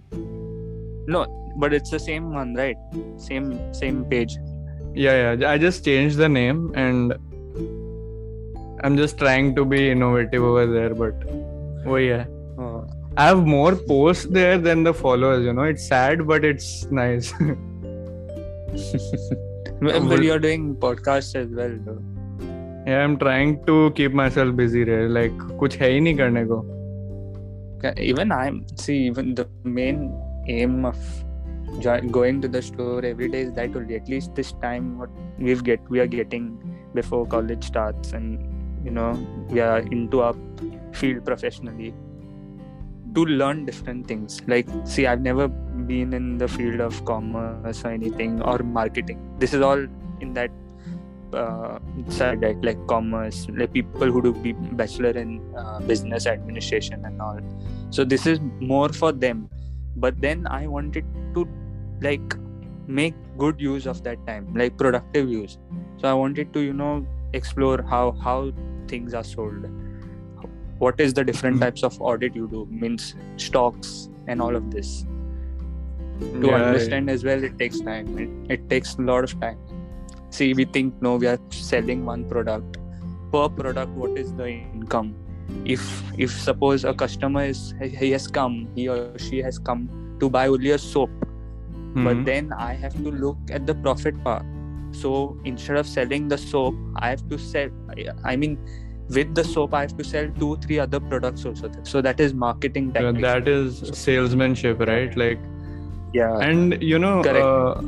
no 1.06 1.54
but 1.56 1.72
it's 1.72 1.90
the 1.90 1.98
same 1.98 2.32
one 2.32 2.54
right 2.54 2.76
same 3.16 3.48
same 3.72 4.04
page 4.04 4.36
yeah 4.94 5.34
yeah 5.34 5.50
i 5.50 5.56
just 5.58 5.84
changed 5.84 6.16
the 6.16 6.28
name 6.28 6.72
and 6.74 7.14
i'm 8.84 8.96
just 8.96 9.18
trying 9.18 9.54
to 9.54 9.64
be 9.64 9.90
innovative 9.90 10.42
over 10.42 10.66
there 10.66 10.94
but 10.94 11.14
oh 11.86 11.96
yeah 11.96 12.24
oh. 12.58 12.86
i 13.16 13.26
have 13.26 13.46
more 13.46 13.74
posts 13.74 14.26
there 14.38 14.58
than 14.58 14.82
the 14.82 14.94
followers 14.94 15.44
you 15.44 15.52
know 15.52 15.62
it's 15.62 15.86
sad 15.86 16.26
but 16.26 16.44
it's 16.44 16.84
nice 16.90 17.32
Well, 19.81 20.07
Would- 20.09 20.23
you're 20.23 20.39
doing 20.39 20.75
podcasts 20.75 21.35
as 21.35 21.49
well, 21.61 21.73
though. 21.85 22.01
yeah, 22.87 23.03
I'm 23.03 23.17
trying 23.17 23.53
to 23.67 23.91
keep 23.99 24.13
myself 24.13 24.55
busy 24.55 24.83
there. 24.89 25.09
Like 25.09 25.37
कुछ 25.61 25.77
है 25.81 25.89
ही 25.91 25.99
नहीं 26.01 26.17
करने 26.17 26.45
को. 26.51 26.63
Yeah, 27.83 27.93
even 28.11 28.31
i'm 28.31 28.55
see 28.81 28.93
even 29.07 29.27
the 29.39 29.43
main 29.79 29.97
aim 30.53 30.85
of 30.89 31.01
jo- 31.85 31.99
going 32.17 32.39
to 32.45 32.47
the 32.55 32.61
store 32.67 33.03
every 33.09 33.27
day 33.33 33.41
is 33.47 33.51
that 33.57 33.75
only 33.81 33.95
at 33.97 34.07
least 34.13 34.33
this 34.39 34.53
time 34.63 34.87
what 35.01 35.09
we've 35.47 35.61
get 35.67 35.91
we 35.95 35.99
are 36.03 36.07
getting 36.13 36.47
before 36.95 37.19
college 37.33 37.67
starts 37.67 38.13
and 38.19 38.87
you 38.87 38.93
know 38.95 39.11
we 39.51 39.59
are 39.67 39.79
into 39.97 40.21
our 40.29 40.33
field 41.01 41.23
professionally 41.29 41.91
to 43.19 43.25
learn 43.43 43.63
different 43.69 44.07
things 44.13 44.41
like 44.55 44.73
see 44.95 45.05
i've 45.11 45.21
never 45.29 45.47
been 45.90 46.12
in 46.18 46.26
the 46.38 46.48
field 46.56 46.80
of 46.88 47.04
commerce 47.04 47.84
or 47.84 47.90
anything 47.98 48.40
or 48.42 48.58
marketing. 48.58 49.20
This 49.38 49.54
is 49.54 49.62
all 49.70 49.86
in 50.20 50.34
that 50.34 50.50
uh, 51.32 51.78
side 52.08 52.42
right? 52.42 52.60
Like 52.68 52.80
commerce 52.86 53.46
like 53.62 53.72
people 53.72 54.10
who 54.16 54.22
do 54.22 54.32
be 54.46 54.52
bachelor 54.82 55.10
in 55.24 55.40
uh, 55.56 55.80
business 55.92 56.26
administration 56.26 57.04
and 57.04 57.20
all. 57.28 57.40
So 57.90 58.04
this 58.04 58.26
is 58.26 58.40
more 58.74 58.88
for 59.02 59.12
them. 59.12 59.48
But 59.96 60.20
then 60.24 60.46
i 60.56 60.66
wanted 60.66 61.04
to 61.34 61.46
like 62.04 62.34
make 62.98 63.14
good 63.38 63.60
use 63.60 63.86
of 63.92 64.02
that 64.04 64.20
time 64.26 64.46
like 64.60 64.76
productive 64.82 65.28
use. 65.28 65.58
So 66.00 66.08
i 66.08 66.14
wanted 66.22 66.52
to 66.54 66.60
you 66.68 66.72
know 66.72 66.92
explore 67.40 67.82
how 67.94 68.04
how 68.26 68.36
things 68.94 69.14
are 69.14 69.24
sold. 69.24 69.66
What 70.78 71.00
is 71.06 71.12
the 71.18 71.24
different 71.30 71.56
Mhm. 71.56 71.64
types 71.66 71.82
of 71.88 72.00
audit 72.10 72.36
you 72.42 72.46
do? 72.52 72.66
Means 72.84 73.14
stocks 73.46 73.90
and 74.26 74.44
all 74.46 74.56
of 74.60 74.70
this 74.76 74.92
to 76.20 76.48
Yeah, 76.48 76.54
understand 76.56 77.10
as 77.10 77.24
well 77.24 77.42
it 77.42 77.58
takes 77.58 77.80
time. 77.80 78.18
It, 78.18 78.30
it 78.58 78.68
takes 78.70 78.94
a 78.96 79.02
lot 79.02 79.24
of 79.24 79.38
time. 79.40 79.58
See 80.30 80.52
we 80.54 80.64
think 80.64 80.94
no 81.02 81.16
we 81.16 81.26
are 81.26 81.38
selling 81.50 82.04
one 82.04 82.28
product. 82.28 82.76
Per 83.32 83.48
product 83.48 83.90
what 83.92 84.18
is 84.18 84.32
the 84.34 84.48
income? 84.48 85.14
If 85.64 85.82
if 86.18 86.30
suppose 86.30 86.84
a 86.84 86.94
customer 86.94 87.44
is 87.44 87.74
he 87.80 88.10
has 88.12 88.26
come 88.28 88.68
he 88.74 88.88
or 88.88 89.18
she 89.18 89.38
has 89.38 89.58
come 89.58 89.88
to 90.20 90.30
buy 90.30 90.46
only 90.48 90.70
a 90.70 90.78
soap 90.78 91.10
Mhm. 91.90 92.04
but 92.06 92.18
then 92.26 92.50
i 92.64 92.72
have 92.80 92.92
to 93.04 93.10
look 93.22 93.38
at 93.58 93.66
the 93.66 93.74
profit 93.86 94.18
part. 94.24 94.44
So 94.98 95.36
instead 95.44 95.76
of 95.80 95.88
selling 95.94 96.28
the 96.28 96.38
soap 96.38 96.76
i 97.06 97.08
have 97.10 97.24
to 97.32 97.38
sell 97.38 97.68
i 98.32 98.36
mean 98.42 98.54
with 99.16 99.34
the 99.38 99.42
soap 99.52 99.74
i 99.74 99.80
have 99.86 99.96
to 100.00 100.04
sell 100.10 100.28
two 100.38 100.50
three 100.66 100.78
other 100.84 101.00
products 101.00 101.44
also. 101.50 101.70
So 101.82 102.00
that 102.08 102.20
is 102.20 102.32
marketing 102.34 102.92
Yeah, 102.94 103.10
tactics. 103.10 103.22
that 103.28 103.48
is 103.48 103.82
salesmanship, 104.04 104.78
right? 104.92 105.16
Like, 105.16 105.40
yeah 106.13 106.37
and 106.39 106.81
you 106.81 106.97
know, 106.99 107.21
Correct. 107.23 107.45
uh, 107.45 107.81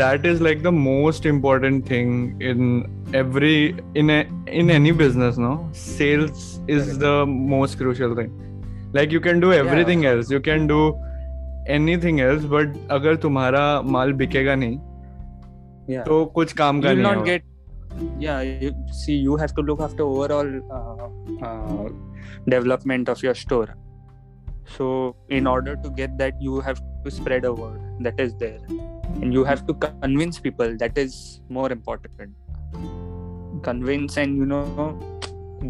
that 0.00 0.24
is 0.24 0.40
like 0.40 0.62
the 0.62 0.72
most 0.72 1.26
important 1.26 1.86
thing 1.86 2.12
in 2.40 2.68
every 3.12 3.74
in 3.94 4.10
a, 4.10 4.18
in 4.46 4.70
any 4.70 4.92
business. 4.92 5.36
No, 5.36 5.68
sales 5.72 6.60
is 6.68 6.84
Correct. 6.84 7.00
the 7.00 7.26
most 7.26 7.78
crucial 7.78 8.14
thing. 8.14 8.30
Like, 8.92 9.10
you 9.10 9.20
can 9.20 9.40
do 9.40 9.52
everything 9.52 10.06
else. 10.06 10.30
You 10.30 10.40
can 10.40 10.68
do 10.68 10.80
anything 11.66 12.20
else, 12.20 12.44
but 12.44 12.76
अगर 12.98 13.16
तुम्हारा 13.26 13.64
माल 13.96 14.12
बिकेगा 14.22 14.54
नहीं 14.64 14.78
yeah 15.92 16.04
तो 16.06 16.24
कुछ 16.36 16.52
काम 16.62 16.80
you 16.80 16.84
का 16.84 16.90
will 16.90 17.02
नहीं 17.02 17.06
not 17.06 17.16
होगा. 17.16 17.26
get 17.26 17.42
yeah 18.24 18.40
you, 18.64 18.70
see 19.00 19.16
you 19.24 19.36
have 19.36 19.54
to 19.56 19.62
look 19.62 19.80
after 19.86 20.04
overall 20.04 20.48
uh, 20.76 21.08
uh, 21.48 21.88
development 22.54 23.08
of 23.14 23.22
your 23.22 23.34
store 23.34 23.68
so 24.77 25.15
in 25.29 25.47
order 25.47 25.75
to 25.75 25.89
get 25.89 26.17
that 26.17 26.41
you 26.41 26.59
have 26.61 26.81
to 27.03 27.11
spread 27.11 27.45
a 27.45 27.53
word 27.53 27.81
that 27.99 28.19
is 28.19 28.35
there. 28.35 28.59
And 29.21 29.33
you 29.33 29.43
have 29.43 29.65
to 29.67 29.73
convince 29.73 30.39
people 30.39 30.77
that 30.77 30.97
is 30.97 31.41
more 31.49 31.71
important. 31.71 32.35
Convince 33.63 34.17
and 34.17 34.37
you 34.37 34.45
know 34.45 34.97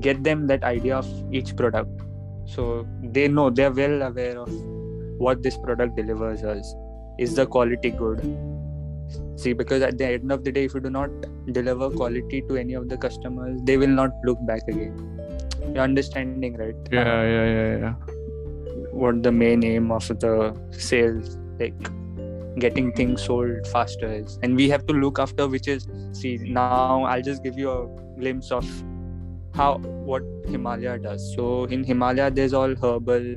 get 0.01 0.23
them 0.23 0.45
that 0.47 0.63
idea 0.63 0.97
of 0.97 1.33
each 1.33 1.55
product. 1.55 1.89
So 2.45 2.87
they 3.03 3.27
know 3.27 3.49
they're 3.49 3.71
well 3.71 4.01
aware 4.03 4.37
of 4.37 4.51
what 5.17 5.41
this 5.43 5.57
product 5.57 5.95
delivers 5.95 6.43
us. 6.43 6.75
Is 7.17 7.35
the 7.35 7.45
quality 7.45 7.91
good? 7.91 8.21
See 9.37 9.53
because 9.53 9.81
at 9.81 9.97
the 9.97 10.05
end 10.05 10.31
of 10.31 10.43
the 10.43 10.51
day 10.51 10.65
if 10.65 10.73
you 10.73 10.79
do 10.79 10.89
not 10.89 11.09
deliver 11.51 11.89
quality 11.89 12.43
to 12.47 12.57
any 12.57 12.73
of 12.73 12.89
the 12.89 12.97
customers 12.97 13.59
they 13.63 13.77
will 13.77 13.87
not 13.87 14.11
look 14.23 14.37
back 14.45 14.61
again. 14.67 15.19
You're 15.73 15.83
understanding 15.83 16.57
right? 16.57 16.75
Yeah, 16.91 17.23
yeah, 17.23 17.45
yeah, 17.45 17.77
yeah. 17.77 17.93
What 18.99 19.23
the 19.23 19.31
main 19.31 19.63
aim 19.63 19.91
of 19.91 20.07
the 20.19 20.33
sales 20.71 21.37
like 21.59 21.89
getting 22.59 22.91
things 22.91 23.23
sold 23.23 23.67
faster 23.67 24.11
is. 24.11 24.37
And 24.43 24.55
we 24.55 24.69
have 24.69 24.85
to 24.87 24.93
look 24.93 25.19
after 25.19 25.47
which 25.47 25.67
is 25.67 25.87
see 26.11 26.37
now 26.37 27.03
i'll 27.03 27.21
just 27.21 27.43
give 27.43 27.57
you 27.57 27.71
a 27.71 27.87
glimpse 28.19 28.51
of 28.51 28.65
how 29.55 29.77
what 30.09 30.23
himalaya 30.47 30.97
does. 30.97 31.33
So 31.35 31.65
in 31.65 31.83
himalaya 31.83 32.31
there's 32.31 32.53
all 32.53 32.75
herbal 32.75 33.35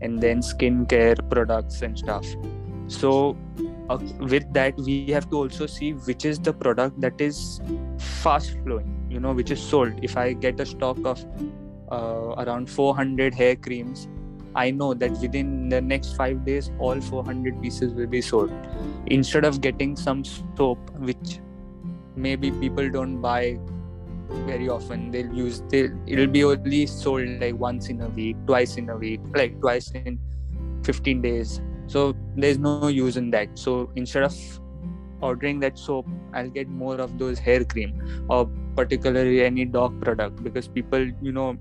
and 0.00 0.20
then 0.20 0.40
skincare 0.40 1.28
products 1.30 1.82
and 1.82 1.98
stuff. 1.98 2.26
So 2.88 3.36
uh, 3.88 3.98
with 4.20 4.52
that 4.54 4.76
we 4.76 5.06
have 5.08 5.28
to 5.30 5.36
also 5.36 5.66
see 5.66 5.92
which 5.92 6.24
is 6.24 6.38
the 6.38 6.52
product 6.52 7.00
that 7.00 7.20
is 7.20 7.60
fast 7.98 8.56
flowing 8.62 8.96
you 9.10 9.20
know 9.20 9.32
which 9.32 9.50
is 9.50 9.60
sold. 9.60 9.92
If 10.02 10.16
i 10.16 10.32
get 10.32 10.60
a 10.60 10.66
stock 10.66 11.04
of 11.04 11.24
uh, 11.90 12.34
around 12.44 12.70
400 12.70 13.34
hair 13.34 13.56
creams 13.56 14.08
I 14.54 14.70
know 14.70 14.94
that 14.94 15.10
within 15.20 15.68
the 15.68 15.80
next 15.80 16.16
five 16.16 16.44
days, 16.44 16.70
all 16.78 17.00
400 17.00 17.60
pieces 17.62 17.94
will 17.94 18.06
be 18.06 18.20
sold. 18.20 18.52
Instead 19.06 19.44
of 19.44 19.60
getting 19.60 19.96
some 19.96 20.24
soap, 20.24 20.78
which 20.98 21.38
maybe 22.16 22.50
people 22.50 22.90
don't 22.90 23.20
buy 23.20 23.58
very 24.46 24.68
often, 24.68 25.10
they'll 25.10 25.32
use 25.32 25.62
they 25.68 25.90
it'll 26.06 26.26
be 26.26 26.44
only 26.44 26.86
sold 26.86 27.28
like 27.40 27.54
once 27.54 27.88
in 27.88 28.00
a 28.00 28.08
week, 28.08 28.36
twice 28.46 28.76
in 28.76 28.88
a 28.90 28.96
week, 28.96 29.20
like 29.34 29.60
twice 29.60 29.90
in 29.92 30.18
15 30.84 31.22
days. 31.22 31.60
So 31.86 32.14
there's 32.36 32.58
no 32.58 32.88
use 32.88 33.16
in 33.16 33.30
that. 33.30 33.58
So 33.58 33.90
instead 33.96 34.22
of 34.22 34.34
ordering 35.20 35.60
that 35.60 35.78
soap, 35.78 36.06
I'll 36.32 36.50
get 36.50 36.68
more 36.68 36.96
of 36.96 37.18
those 37.18 37.38
hair 37.38 37.64
cream 37.64 38.26
or 38.28 38.48
particularly 38.76 39.42
any 39.42 39.64
dog 39.64 40.00
product 40.00 40.42
because 40.42 40.68
people, 40.68 41.04
you 41.20 41.32
know, 41.32 41.56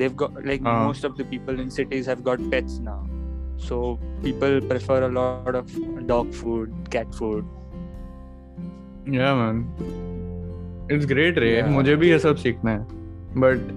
they've 0.00 0.16
got 0.24 0.36
like 0.50 0.68
Uh. 0.72 0.76
most 0.88 1.04
of 1.10 1.16
the 1.20 1.24
people 1.32 1.58
in 1.64 1.70
cities 1.78 2.06
have 2.12 2.22
got 2.28 2.44
pets 2.52 2.78
now 2.90 3.00
so 3.64 3.80
people 4.22 4.54
prefer 4.70 5.00
a 5.08 5.10
lot 5.16 5.58
of 5.62 5.74
dog 6.12 6.30
food 6.42 6.78
cat 6.96 7.18
food 7.22 7.50
Yeah, 9.18 9.34
man. 9.34 9.60
It's 10.94 11.06
great 11.12 11.38
रे 11.44 11.50
Yeah. 11.56 11.68
मुझे 11.76 11.94
भी 12.02 12.08
ये 12.10 12.18
सब 12.24 12.36
सीखना 12.42 12.70
है 12.70 13.00
but 13.44 13.70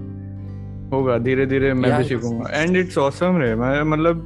होगा 0.92 1.16
धीरे 1.18 1.46
धीरे 1.52 1.72
मैं 1.74 1.90
भी 1.90 1.96
Yeah, 1.96 2.08
सीखूंगा 2.08 2.50
एंड 2.62 2.76
इट्स 2.76 2.98
ऑसम 2.98 3.38
रे 3.42 3.54
मैं 3.62 3.82
मतलब 3.92 4.24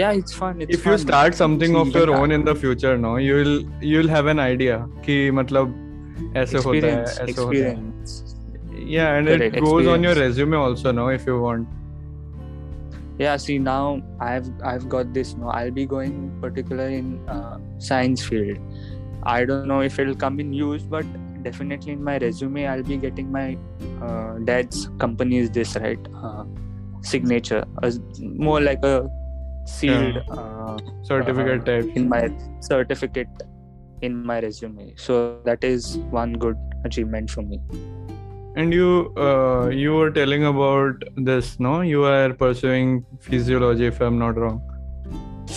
yeah 0.00 0.18
it's 0.18 0.34
fun 0.40 0.60
it's 0.64 0.74
if 0.76 0.84
you 0.88 0.92
fun. 0.96 1.00
start 1.04 1.34
something 1.38 1.74
See, 1.74 1.80
of 1.82 1.96
your 1.96 2.02
even 2.08 2.18
own 2.18 2.34
in 2.38 2.44
the 2.50 2.54
future 2.60 2.92
no 3.06 3.14
you 3.22 3.38
will 3.40 3.56
you 3.90 4.02
will 4.02 4.12
have 4.16 4.28
an 4.34 4.42
idea 4.44 4.76
कि 5.06 5.16
मतलब 5.40 5.74
ऐसे 6.36 6.58
होता 6.66 6.86
है 6.86 7.04
experience 7.04 7.20
ऐसे 7.22 7.40
होता 7.40 7.56
है 7.56 7.74
experience 7.74 8.35
yeah 8.87 9.15
and 9.15 9.27
it 9.27 9.59
goes 9.59 9.87
on 9.87 10.03
your 10.03 10.15
resume 10.15 10.55
also 10.55 10.91
now 10.91 11.07
if 11.07 11.25
you 11.25 11.39
want. 11.41 11.67
Yeah 13.19 13.35
see 13.37 13.57
now 13.57 14.01
i've 14.19 14.49
i've 14.63 14.87
got 14.87 15.13
this 15.13 15.35
now 15.35 15.49
i'll 15.49 15.71
be 15.71 15.85
going 15.85 16.17
particular 16.41 16.87
in 16.87 17.27
uh, 17.27 17.57
science 17.79 18.23
field. 18.23 18.59
I 19.23 19.43
don't 19.45 19.67
know 19.67 19.81
if 19.81 19.99
it'll 19.99 20.15
come 20.15 20.39
in 20.39 20.53
use 20.53 20.83
but 20.83 21.05
definitely 21.43 21.93
in 21.93 22.03
my 22.03 22.17
resume 22.17 22.65
i'll 22.67 22.83
be 22.83 22.97
getting 22.97 23.31
my 23.31 23.57
uh, 24.01 24.37
dad's 24.45 24.89
company 24.99 25.37
is 25.37 25.51
this 25.51 25.75
right 25.75 26.07
uh, 26.15 26.45
signature. 27.01 27.63
As 27.83 27.99
more 28.21 28.61
like 28.61 28.83
a 28.83 29.09
sealed 29.65 30.17
uh, 30.29 30.77
certificate 31.03 31.61
uh, 31.61 31.81
type. 31.81 31.95
in 31.95 32.07
my 32.07 32.29
certificate 32.61 33.27
in 34.01 34.23
my 34.25 34.39
resume. 34.39 34.93
So 34.95 35.39
that 35.43 35.63
is 35.63 35.97
one 36.21 36.33
good 36.33 36.57
achievement 36.85 37.31
for 37.31 37.41
me 37.41 37.59
and 38.61 38.73
you 38.73 38.91
uh, 39.25 39.67
you 39.81 39.93
were 39.93 40.11
telling 40.11 40.45
about 40.51 41.03
this 41.29 41.49
no 41.65 41.73
you 41.87 42.03
are 42.11 42.33
pursuing 42.43 42.93
physiology 43.25 43.89
if 43.93 43.99
i'm 44.05 44.17
not 44.21 44.39
wrong 44.43 44.61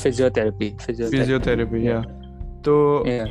physiotherapy 0.00 0.69
physiotherapy, 0.87 1.21
physiotherapy 1.21 1.85
yeah. 1.85 1.92
yeah 1.92 2.64
so 2.64 2.75
yeah 3.07 3.30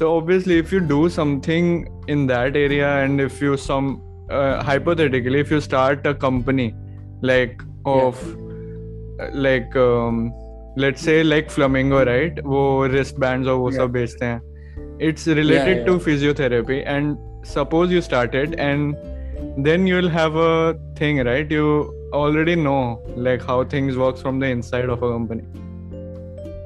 so 0.00 0.10
obviously 0.16 0.58
if 0.64 0.72
you 0.72 0.80
do 0.80 1.08
something 1.08 1.70
in 2.08 2.26
that 2.32 2.58
area 2.64 2.90
and 3.04 3.20
if 3.20 3.40
you 3.46 3.56
some 3.56 3.88
uh, 4.30 4.62
hypothetically 4.62 5.40
if 5.46 5.50
you 5.50 5.60
start 5.60 6.06
a 6.06 6.14
company 6.26 6.74
like 7.22 7.62
of 7.84 8.20
yeah. 8.26 9.30
like 9.46 9.74
um, 9.76 10.32
let's 10.76 11.00
say 11.00 11.22
like 11.24 11.50
flamingo 11.50 12.04
right 12.10 12.44
wo 12.44 12.60
wristbands 12.96 13.48
or 13.48 13.56
wo 13.62 13.70
yeah. 13.70 13.78
sab 13.78 13.96
bechte 13.96 14.26
hain 14.26 14.44
it's 15.08 15.26
related 15.40 15.72
yeah, 15.72 15.80
yeah. 15.80 15.88
to 15.88 15.98
physiotherapy 16.04 16.78
and 16.98 17.18
suppose 17.42 17.90
you 17.90 18.00
started, 18.00 18.54
and 18.54 18.96
then 19.56 19.86
you'll 19.86 20.08
have 20.08 20.34
a 20.36 20.78
thing, 20.96 21.24
right? 21.24 21.50
You 21.50 21.94
already 22.12 22.56
know 22.56 23.02
like 23.16 23.42
how 23.42 23.64
things 23.64 23.96
works 23.96 24.20
from 24.20 24.38
the 24.38 24.46
inside 24.46 24.88
of 24.88 25.02
a 25.02 25.10
company. 25.10 25.44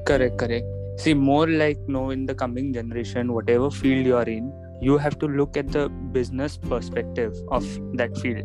correct 0.06 0.38
correct 0.38 0.66
see 1.02 1.14
more 1.14 1.46
like 1.46 1.78
no 1.96 2.10
in 2.10 2.26
the 2.26 2.34
coming 2.34 2.72
generation 2.72 3.32
whatever 3.32 3.70
field 3.70 4.06
you 4.06 4.16
are 4.16 4.28
in 4.28 4.52
you 4.80 4.98
have 4.98 5.18
to 5.18 5.26
look 5.26 5.56
at 5.56 5.68
the 5.76 5.88
business 6.16 6.56
perspective 6.56 7.36
of 7.48 7.66
that 8.00 8.16
field 8.18 8.42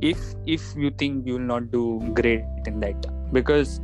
if 0.00 0.18
if 0.46 0.62
you 0.76 0.90
think 0.90 1.26
you 1.26 1.34
will 1.34 1.48
not 1.52 1.70
do 1.72 1.82
great 2.20 2.44
in 2.66 2.78
that 2.80 3.08
because 3.32 3.80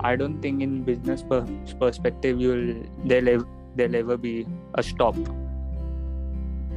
i 0.00 0.16
don't 0.16 0.40
think 0.40 0.62
in 0.62 0.82
business 0.82 1.22
per- 1.22 1.46
perspective 1.78 2.40
you'll 2.40 2.82
there'll, 3.04 3.44
there'll 3.76 3.96
ever 3.96 4.16
be 4.16 4.46
a 4.74 4.82
stop 4.82 5.14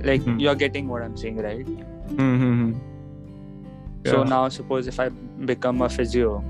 like 0.03 0.21
Mhm. 0.21 0.39
you're 0.39 0.55
getting 0.55 0.87
what 0.87 1.01
i'm 1.01 1.17
saying 1.17 1.37
right? 1.37 1.65
Mm-hmm. 1.65 2.73
so 4.05 4.23
now 4.23 4.47
suppose 4.49 4.87
if 4.87 4.99
i 4.99 5.09
become 5.45 5.81
a 5.81 5.89
physio. 5.89 6.43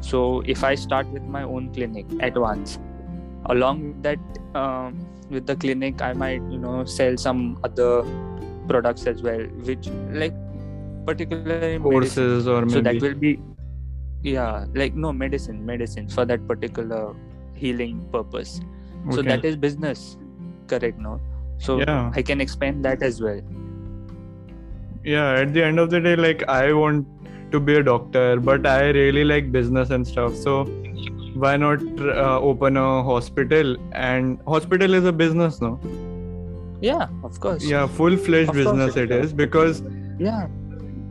So 0.00 0.18
if 0.54 0.62
i 0.64 0.74
start 0.74 1.06
with 1.12 1.22
my 1.22 1.42
own 1.42 1.72
clinic 1.74 2.06
at 2.20 2.36
once 2.36 2.78
along 3.46 3.80
with 3.88 4.02
that 4.02 4.18
um, 4.54 4.98
with 5.30 5.46
the 5.46 5.56
clinic 5.56 6.02
i 6.02 6.12
might 6.12 6.42
you 6.50 6.58
know 6.58 6.84
sell 6.84 7.16
some 7.16 7.58
other 7.64 8.04
products 8.68 9.06
as 9.06 9.22
well 9.22 9.40
which 9.70 9.88
like 10.12 10.34
particularly 11.06 11.78
medicine. 11.78 11.82
Courses 11.82 12.46
or 12.48 12.68
so 12.68 12.80
that 12.80 13.00
will 13.00 13.14
be 13.14 13.40
yeah 14.22 14.66
like 14.74 14.94
no 14.94 15.12
medicine 15.12 15.64
medicine 15.64 16.08
for 16.08 16.24
that 16.24 16.46
particular 16.46 17.14
healing 17.54 18.06
purpose. 18.12 18.60
So 19.10 19.22
that 19.22 19.44
is 19.44 19.56
business. 19.56 20.16
Correct 20.66 20.98
no 20.98 21.20
so 21.58 21.78
Yeah. 21.80 22.12
i 22.14 22.22
can 22.22 22.40
expand 22.40 22.84
that 22.84 23.02
as 23.02 23.20
well. 23.20 23.40
Yeah 25.04 25.34
at 25.40 25.54
the 25.54 25.64
end 25.64 25.78
of 25.78 25.90
the 25.90 26.00
day 26.00 26.16
like 26.16 26.42
i 26.48 26.72
want 26.72 27.06
to 27.52 27.60
be 27.60 27.74
a 27.76 27.82
doctor 27.82 28.40
but 28.40 28.66
i 28.66 28.88
really 28.90 29.24
like 29.24 29.52
business 29.52 29.90
and 29.90 30.06
stuff. 30.06 30.34
So 30.34 30.64
why 31.34 31.56
not 31.56 31.82
uh, 32.00 32.40
open 32.40 32.76
a 32.76 33.02
hospital? 33.02 33.76
And 33.92 34.40
hospital 34.46 34.94
is 34.94 35.04
a 35.04 35.12
business 35.12 35.60
no? 35.60 35.78
Yeah 36.80 37.08
of 37.22 37.38
course. 37.40 37.64
Yeah 37.64 37.86
full-fledged 37.86 38.52
business 38.52 38.96
it 38.96 39.10
is 39.10 39.32
because 39.32 39.82
yeah. 40.18 40.48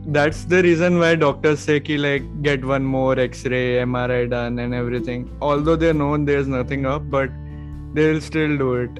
that's 0.06 0.44
the 0.44 0.62
reason 0.62 0.98
why 0.98 1.14
doctors 1.14 1.60
say 1.60 1.80
ki 1.80 1.96
like 1.98 2.28
get 2.42 2.64
one 2.64 2.84
more 2.84 3.18
x-ray 3.18 3.64
mri 3.84 4.28
done 4.30 4.58
and 4.58 4.74
everything. 4.74 5.30
Although 5.40 5.76
they 5.76 5.92
know 5.92 6.16
there's 6.18 6.48
nothing 6.48 6.86
up 6.86 7.10
but 7.10 7.30
they'll 7.94 8.20
still 8.20 8.58
do 8.58 8.74
it 8.74 8.90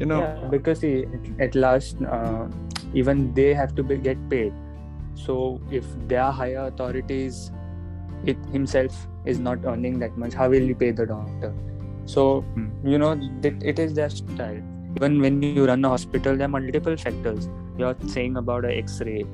you 0.00 0.06
know? 0.10 0.18
Yeah 0.24 0.50
because 0.56 0.80
see, 0.80 1.06
at, 1.46 1.54
last 1.54 2.02
uh, 2.18 2.48
even 2.94 3.32
they 3.34 3.54
have 3.54 3.74
to 3.76 3.82
be, 3.82 3.96
get 4.10 4.18
paid. 4.34 4.52
So 5.14 5.60
if 5.70 5.84
their 6.08 6.30
higher 6.30 6.66
authorities 6.66 7.50
it 8.24 8.36
himself 8.52 8.96
is 9.24 9.38
not 9.38 9.64
earning 9.64 9.98
that 10.00 10.16
much 10.22 10.34
how 10.34 10.48
will 10.54 10.66
he 10.72 10.74
pay 10.74 10.90
the 11.02 11.06
doctor? 11.06 11.52
So 12.06 12.24
Hmm. 12.54 12.68
you 12.94 12.98
know 13.02 13.12
it, 13.42 13.62
it 13.74 13.78
is 13.78 13.94
their 13.94 14.10
style. 14.10 14.60
Even 14.96 15.20
when 15.26 15.42
you 15.42 15.66
run 15.66 15.84
a 15.84 15.90
hospital 15.90 16.36
there 16.36 16.46
are 16.46 16.54
multiple 16.56 16.96
factors. 16.96 17.48
You're 17.78 17.96
saying 18.14 18.36
about 18.36 18.64
an 18.64 18.72
x-ray. 18.72 19.24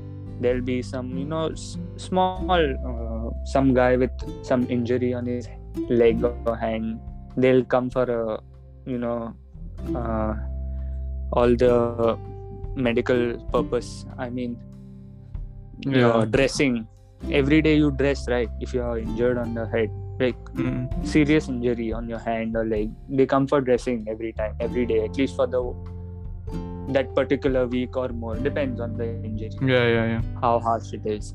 There'll 0.40 0.66
be 0.72 0.82
some 0.82 1.16
you 1.16 1.24
know 1.24 1.46
s- 1.52 1.78
small 1.96 2.64
uh, 2.90 3.30
some 3.54 3.72
guy 3.72 3.96
with 3.96 4.10
some 4.42 4.66
injury 4.68 5.14
on 5.14 5.26
his 5.26 5.48
leg 5.88 6.22
or 6.24 6.56
hand. 6.56 7.00
They'll 7.36 7.64
come 7.64 7.88
for 7.96 8.04
a 8.18 8.40
you 8.84 8.98
know 8.98 9.34
uh, 9.94 10.34
all 11.32 11.54
the 11.56 12.18
medical 12.74 13.38
purpose 13.52 14.06
i 14.18 14.28
mean 14.30 14.56
yeah. 15.84 16.24
dressing. 16.30 16.86
Every 17.30 17.62
day 17.62 17.76
you 17.76 17.90
dress 17.90 18.28
right? 18.28 18.48
If 18.60 18.74
you 18.74 18.82
are 18.82 18.98
injured 18.98 19.38
on 19.38 19.54
the 19.54 19.66
head 19.66 19.90
like 20.18 20.36
Mm. 20.54 21.06
serious 21.06 21.48
injury 21.48 21.92
on 21.92 22.08
your 22.08 22.18
hand 22.18 22.56
or 22.56 22.64
leg 22.64 22.90
they 23.08 23.26
come 23.26 23.46
for 23.46 23.60
dressing 23.60 24.06
every 24.08 24.32
time 24.32 24.54
every 24.60 24.86
day 24.86 25.04
at 25.04 25.16
least 25.18 25.36
for 25.36 25.46
the 25.46 25.60
that 26.94 27.14
particular 27.14 27.66
week 27.66 27.96
or 27.96 28.08
more. 28.08 28.36
Depends 28.36 28.80
on 28.80 28.96
the 28.96 29.08
injury. 29.24 29.50
Yeah 29.60 29.86
yeah 29.88 30.06
yeah. 30.12 30.22
How 30.40 30.58
harsh 30.60 30.92
it 30.92 31.04
is. 31.04 31.34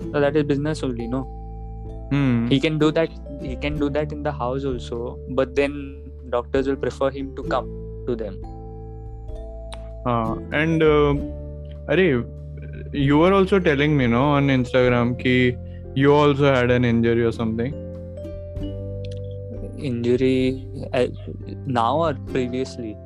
So 0.00 0.20
that 0.20 0.36
is 0.36 0.44
business 0.44 0.82
only 0.82 1.06
no? 1.06 1.22
Hmm. 2.10 2.46
he 2.48 2.60
can 2.60 2.78
do 2.78 2.90
that 2.92 3.10
he 3.40 3.56
can 3.56 3.78
do 3.78 3.88
that 3.88 4.12
in 4.12 4.22
the 4.22 4.32
house 4.32 4.64
also 4.66 5.18
but 5.30 5.54
then 5.54 5.76
doctors 6.28 6.68
will 6.68 6.76
prefer 6.76 7.10
him 7.10 7.34
to 7.36 7.42
come 7.44 7.70
to 8.06 8.14
them 8.14 8.36
Uh, 10.04 10.36
and 10.52 10.82
uh, 10.82 11.14
you 12.92 13.18
were 13.18 13.32
also 13.32 13.58
telling 13.58 13.96
me, 13.96 14.06
no, 14.06 14.22
on 14.22 14.48
Instagram, 14.48 15.18
ki 15.18 15.56
you 15.94 16.12
also 16.12 16.52
had 16.54 16.70
an 16.70 16.84
injury 16.84 17.24
or 17.24 17.32
something. 17.32 17.72
injury 19.78 20.64
uh, 20.94 21.06
now 21.66 21.96
or 22.02 22.14
previously 22.26 22.96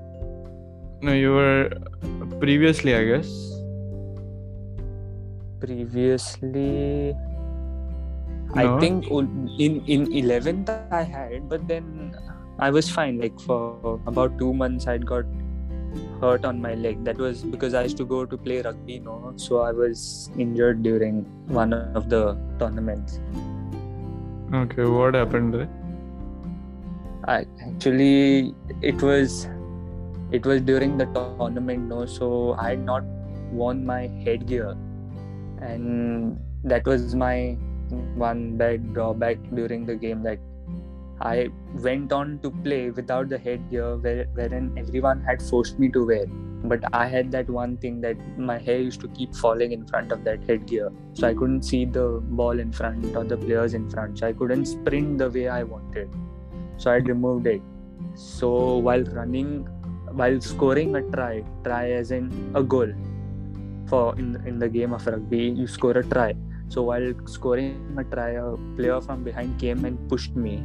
No, 1.01 1.13
you 1.13 1.31
were 1.33 1.71
previously, 2.41 2.95
I 2.95 3.05
guess. 3.05 3.31
previously 5.61 7.15
No? 8.55 8.63
i 8.63 8.81
think 8.81 9.07
in 9.65 9.73
in 9.95 10.05
11th 10.23 10.69
i 10.99 11.03
had 11.15 11.49
but 11.53 11.67
then 11.71 11.87
i 12.67 12.69
was 12.77 12.91
fine 12.97 13.19
like 13.23 13.41
for 13.47 14.01
about 14.13 14.37
2 14.43 14.53
months 14.61 14.87
i'd 14.93 15.07
got 15.13 15.25
hurt 16.21 16.45
on 16.45 16.61
my 16.61 16.75
leg. 16.75 17.05
That 17.05 17.19
was 17.19 17.43
because 17.43 17.75
i 17.75 17.83
used 17.83 17.97
to 17.99 18.05
go 18.05 18.25
to 18.27 18.37
play 18.37 18.63
rugby 18.63 18.99
no? 18.99 19.33
So 19.37 19.61
i 19.61 19.73
was 19.73 20.31
injured 20.39 20.83
during 20.83 21.25
one 21.49 21.73
of 21.73 22.09
the 22.09 22.37
tournaments. 22.59 23.21
Okay, 24.55 24.85
what 24.85 25.15
happened 25.15 25.55
there? 25.55 25.69
I 27.27 27.45
actually 27.67 28.55
it 28.81 29.03
was 29.03 29.49
it 30.31 30.45
was 30.47 30.61
during 30.61 30.97
the 30.99 31.07
tournament 31.07 31.89
no? 31.89 32.07
So 32.07 32.55
I 32.59 32.71
had 32.71 32.85
not 32.85 33.05
worn 33.51 33.85
my 33.85 34.07
headgear. 34.25 34.77
And 35.61 36.39
that 36.65 36.85
was 36.85 37.15
my 37.15 37.57
one 38.15 38.57
bad 38.57 38.93
drawback 38.95 39.39
during 39.55 39.87
the 39.87 39.95
game 39.97 40.23
that 40.23 40.39
I 41.21 41.49
went 41.75 42.13
on 42.13 42.39
to 42.41 42.51
play 42.51 42.91
without 42.91 43.29
the 43.29 43.39
headgear 43.39 43.97
where, 43.97 44.27
wherein 44.35 44.75
everyone 44.77 45.23
had 45.23 45.43
forced 45.43 45.79
me 45.79 45.89
to 45.91 46.05
wear 46.05 46.27
but 46.65 46.83
I 46.93 47.07
had 47.07 47.31
that 47.33 47.49
one 47.49 47.77
thing 47.77 48.01
that 48.01 48.17
my 48.39 48.59
hair 48.59 48.79
used 48.79 49.01
to 49.01 49.09
keep 49.09 49.35
falling 49.35 49.73
in 49.73 49.87
front 49.87 50.13
of 50.13 50.25
that 50.25 50.43
headgear 50.45 50.91
so 51.15 51.29
I 51.29 51.35
couldn't 51.35 51.63
see 51.63 51.85
the 51.85 52.21
ball 52.23 52.59
in 52.59 52.73
front 52.73 53.17
or 53.17 53.25
the 53.25 53.37
players 53.37 53.75
in 53.75 53.89
front 53.89 54.19
so 54.19 54.27
I 54.27 54.33
couldn't 54.33 54.67
sprint 54.67 55.19
the 55.19 55.31
way 55.31 55.49
I 55.49 55.63
wanted 55.63 56.11
so 56.79 56.91
I 56.91 56.97
removed 56.97 57.47
it. 57.47 57.63
So 58.15 58.79
while 58.79 59.05
running, 59.05 59.65
while 60.13 60.41
scoring 60.41 60.97
a 60.97 61.03
try, 61.11 61.45
try 61.65 61.91
as 61.93 62.11
in 62.11 62.53
a 62.55 62.63
goal, 62.63 62.93
for 63.89 64.15
in 64.19 64.37
in 64.47 64.59
the 64.59 64.69
game 64.69 64.93
of 64.93 65.07
rugby, 65.07 65.55
you 65.57 65.67
score 65.67 65.97
a 65.97 66.05
try. 66.05 66.35
So 66.69 66.83
while 66.83 67.13
scoring 67.27 67.97
a 67.97 68.05
try, 68.05 68.31
a 68.43 68.57
player 68.77 69.01
from 69.01 69.25
behind 69.25 69.59
came 69.59 69.85
and 69.85 69.97
pushed 70.09 70.37
me. 70.37 70.63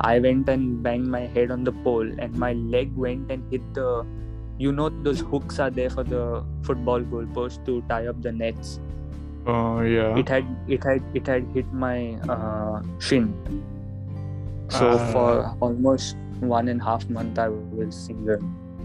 I 0.00 0.18
went 0.18 0.48
and 0.48 0.82
banged 0.82 1.08
my 1.08 1.20
head 1.20 1.50
on 1.50 1.64
the 1.64 1.72
pole, 1.72 2.08
and 2.18 2.36
my 2.36 2.52
leg 2.52 2.94
went 2.96 3.30
and 3.30 3.42
hit 3.50 3.62
the. 3.74 4.06
You 4.58 4.70
know 4.70 4.88
those 4.88 5.20
hooks 5.20 5.58
are 5.58 5.70
there 5.70 5.90
for 5.90 6.04
the 6.04 6.44
football 6.62 7.00
goalpost 7.00 7.64
to 7.66 7.82
tie 7.88 8.06
up 8.06 8.22
the 8.22 8.32
nets. 8.32 8.78
Oh, 9.46 9.80
yeah. 9.80 10.16
It 10.16 10.28
had 10.28 10.44
it 10.68 10.84
had 10.84 11.02
it 11.12 11.26
had 11.26 11.46
hit 11.54 11.72
my 11.72 12.14
uh, 12.28 12.82
shin. 12.98 13.34
So 14.68 14.90
Ah. 14.90 15.10
for 15.12 15.56
almost 15.60 16.16
one 16.40 16.68
and 16.68 16.80
a 16.80 16.84
half 16.84 17.08
month, 17.10 17.38
I 17.38 17.48
was 17.48 17.94
single, 17.94 18.38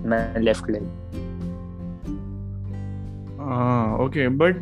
my 0.04 0.38
left 0.38 0.70
leg. 0.70 0.84
Ah, 3.40 3.96
okay, 4.08 4.28
but 4.28 4.56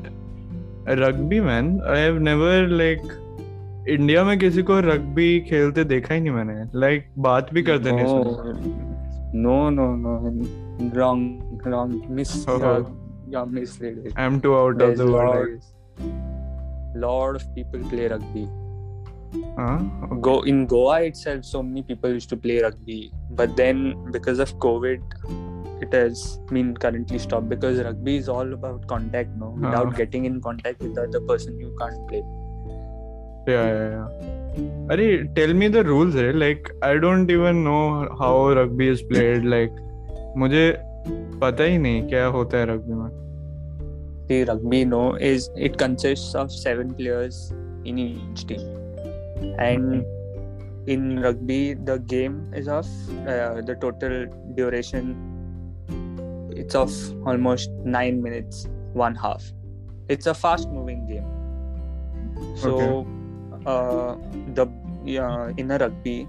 rugby, 0.85 1.39
man, 1.39 1.81
I 1.85 1.97
have 1.99 2.21
never 2.21 2.67
like 2.67 3.03
India 3.93 4.23
में 4.23 4.37
किसी 4.39 4.63
को 4.69 4.79
rugby 4.79 5.39
खेलते 5.49 5.83
देखा 5.83 6.13
ही 6.13 6.21
नहीं 6.21 6.31
मैंने 6.33 6.79
like 6.79 7.01
like, 7.03 7.17
बात 7.23 7.53
भी 7.53 7.63
करते 7.69 7.91
नहीं 7.91 8.85
No, 9.35 9.55
no, 9.69 9.85
no, 10.01 10.11
no, 10.19 10.45
wrong, 10.97 11.23
wrong, 11.65 11.91
miss, 12.19 12.29
Oh. 12.49 12.53
you're, 12.59 12.85
you're 13.31 14.13
I 14.19 14.25
am 14.25 14.39
too 14.39 14.53
out 14.55 14.81
of 14.81 14.95
the 14.97 15.09
world 15.09 15.49
guess 15.49 15.73
Lot 17.01 17.35
of 17.39 17.43
people 17.55 17.83
play 17.89 18.05
rugby. 18.11 18.43
हाँ 19.57 20.19
Go 20.27 20.31
in 20.51 20.61
Goa 20.73 20.95
itself, 21.09 21.43
so 21.49 21.61
many 21.67 21.83
people 21.89 22.15
used 22.19 22.29
to 22.29 22.37
play 22.45 22.55
rugby, 22.65 22.97
but 23.41 23.55
then 23.59 23.83
because 24.15 24.41
of 24.45 24.53
COVID, 24.65 25.13
it 25.85 25.93
has 25.97 26.23
been 26.51 26.71
currently 26.85 27.19
stopped 27.25 27.49
because 27.53 27.81
rugby 27.87 28.15
is 28.23 28.29
all 28.37 28.53
about 28.59 28.87
contact. 28.93 29.35
No, 29.43 29.51
without 29.65 29.91
Ah. 29.93 29.97
getting 30.01 30.25
in 30.31 30.39
contact 30.47 30.81
with 30.87 30.95
the 30.99 31.03
other 31.09 31.21
person, 31.31 31.59
you 31.65 31.73
can't 31.83 32.07
play. 32.11 32.23
Yeah, 33.47 33.67
yeah, 33.73 33.89
yeah. 33.91 34.07
Arey, 34.91 35.33
tell 35.35 35.53
me 35.53 35.67
the 35.69 35.83
rules, 35.83 36.15
eh? 36.15 36.31
Like, 36.33 36.71
I 36.81 36.97
don't 36.97 37.31
even 37.31 37.63
know 37.63 38.07
how 38.19 38.53
rugby 38.53 38.89
is 38.89 39.01
played. 39.01 39.45
Like, 39.45 39.71
मुझे 40.37 40.65
पता 41.41 41.63
ही 41.63 41.77
नहीं 41.77 42.07
क्या 42.09 42.25
होता 42.35 42.57
है 42.57 42.65
rugby 42.65 42.93
में. 42.93 43.09
The 44.27 44.43
rugby, 44.49 44.83
no, 44.85 45.15
is 45.15 45.49
it 45.55 45.77
consists 45.77 46.35
of 46.35 46.51
seven 46.51 46.93
players 46.93 47.53
in 47.85 47.97
each 47.97 48.45
team, 48.47 48.59
and 49.57 50.03
in 50.87 51.21
rugby, 51.21 51.75
the 51.75 51.99
game 51.99 52.51
is 52.53 52.67
of 52.67 52.85
uh, 53.27 53.61
the 53.61 53.75
total 53.79 54.25
duration. 54.55 55.15
It's 56.51 56.75
of 56.75 56.91
almost 57.25 57.69
nine 57.85 58.21
minutes, 58.21 58.67
one 58.93 59.15
half. 59.15 59.43
It's 60.09 60.27
a 60.27 60.33
fast-moving 60.33 61.07
game. 61.07 61.25
So, 62.55 63.07
uh, 63.67 64.15
the 64.55 64.65
uh, 65.23 65.53
in 65.57 65.71
a 65.71 65.77
rugby, 65.77 66.27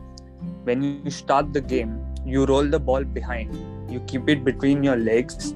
when 0.64 0.82
you 0.82 1.10
start 1.10 1.52
the 1.52 1.60
game, 1.60 1.94
you 2.24 2.44
roll 2.44 2.64
the 2.64 2.78
ball 2.78 3.04
behind. 3.04 3.54
You 3.90 4.00
keep 4.00 4.28
it 4.28 4.44
between 4.44 4.82
your 4.82 4.96
legs. 4.96 5.54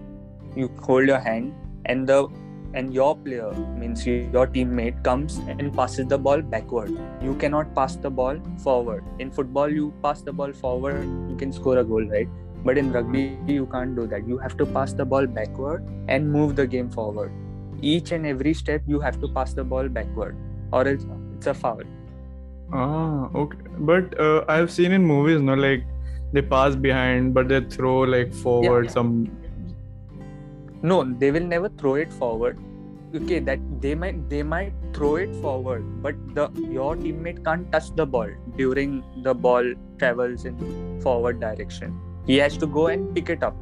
You 0.56 0.70
hold 0.80 1.06
your 1.06 1.18
hand, 1.18 1.54
and 1.86 2.06
the 2.06 2.28
and 2.74 2.94
your 2.94 3.14
player 3.16 3.52
means 3.78 4.06
your 4.06 4.46
teammate 4.46 5.02
comes 5.04 5.38
and 5.46 5.74
passes 5.74 6.06
the 6.06 6.18
ball 6.18 6.40
backward. 6.40 6.92
You 7.22 7.34
cannot 7.34 7.74
pass 7.74 7.96
the 7.96 8.10
ball 8.10 8.38
forward. 8.62 9.04
In 9.18 9.30
football, 9.30 9.68
you 9.68 9.92
pass 10.02 10.22
the 10.22 10.32
ball 10.32 10.52
forward, 10.52 11.04
you 11.30 11.36
can 11.36 11.52
score 11.52 11.78
a 11.78 11.84
goal, 11.84 12.06
right? 12.06 12.28
But 12.64 12.78
in 12.78 12.92
rugby, 12.92 13.36
you 13.46 13.66
can't 13.66 13.94
do 13.96 14.06
that. 14.06 14.26
You 14.26 14.38
have 14.38 14.56
to 14.56 14.64
pass 14.64 14.92
the 14.92 15.04
ball 15.04 15.26
backward 15.26 15.86
and 16.08 16.30
move 16.30 16.56
the 16.56 16.66
game 16.66 16.88
forward. 16.90 17.32
Each 17.82 18.12
and 18.12 18.24
every 18.24 18.54
step, 18.54 18.82
you 18.86 19.00
have 19.00 19.20
to 19.20 19.28
pass 19.28 19.52
the 19.52 19.64
ball 19.64 19.88
backward, 19.88 20.36
or 20.72 20.88
else 20.88 21.04
it's 21.42 21.52
a 21.52 21.54
foul. 21.60 21.84
Ah, 22.72 23.28
okay. 23.34 23.58
But 23.92 24.18
uh, 24.18 24.44
I've 24.48 24.70
seen 24.80 24.92
in 24.92 25.06
movies, 25.12 25.40
no, 25.52 25.54
like 25.54 25.86
they 26.32 26.42
pass 26.42 26.76
behind, 26.90 27.34
but 27.34 27.48
they 27.54 27.60
throw 27.78 27.94
like 28.16 28.32
forward 28.42 28.84
yeah. 28.86 28.90
some. 28.98 29.14
No, 30.82 31.04
they 31.04 31.30
will 31.30 31.48
never 31.54 31.68
throw 31.84 31.96
it 32.08 32.20
forward. 32.24 32.68
okay 33.18 33.38
that 33.46 33.64
they 33.80 33.90
might 34.02 34.20
they 34.28 34.38
might 34.50 34.76
throw 34.98 35.08
it 35.22 35.34
forward 35.40 35.88
but 36.04 36.20
the 36.36 36.44
your 36.76 36.92
teammate 37.00 37.40
can't 37.48 37.66
touch 37.74 37.88
the 37.98 38.06
ball 38.14 38.30
during 38.60 38.94
the 39.26 39.34
ball 39.46 39.68
travels 40.02 40.46
in 40.50 40.62
forward 41.02 41.42
direction 41.42 41.98
he 42.30 42.38
has 42.44 42.56
to 42.62 42.68
go 42.78 42.86
and 42.94 43.10
pick 43.18 43.34
it 43.34 43.44
up 43.48 43.58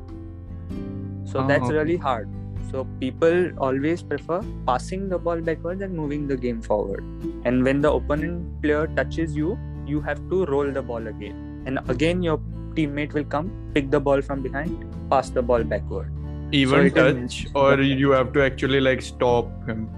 so 1.33 1.43
Oh, 1.43 1.49
that's 1.49 1.67
okay. 1.71 1.75
really 1.79 1.97
hard 2.07 2.31
so 2.71 2.87
people 3.01 3.51
always 3.59 4.03
prefer 4.03 4.41
passing 4.67 5.09
the 5.09 5.19
ball 5.19 5.41
backwards 5.41 5.83
and 5.83 5.95
moving 5.95 6.27
the 6.27 6.37
game 6.37 6.61
forward 6.63 7.03
and 7.45 7.65
when 7.65 7.81
the 7.81 7.91
opponent 7.91 8.63
player 8.63 8.87
touches 8.97 9.35
you 9.37 9.59
you 9.87 10.01
have 10.01 10.19
to 10.31 10.45
roll 10.47 10.71
the 10.71 10.83
ball 10.83 11.07
again 11.07 11.65
and 11.67 11.79
again 11.89 12.23
your 12.23 12.39
teammate 12.75 13.13
will 13.13 13.25
come 13.25 13.51
pick 13.75 13.91
the 13.91 14.01
ball 14.01 14.23
from 14.23 14.43
behind 14.43 14.85
pass 15.11 15.31
the 15.31 15.43
ball 15.43 15.65
backward 15.65 16.11
Even 16.59 16.87
is- 16.87 16.93
touch, 16.95 17.47
or 17.55 17.81
you 17.81 18.11
have 18.11 18.33
to 18.37 18.43
actually 18.45 18.81
like 18.81 19.03
stop 19.09 19.51
him. 19.69 19.89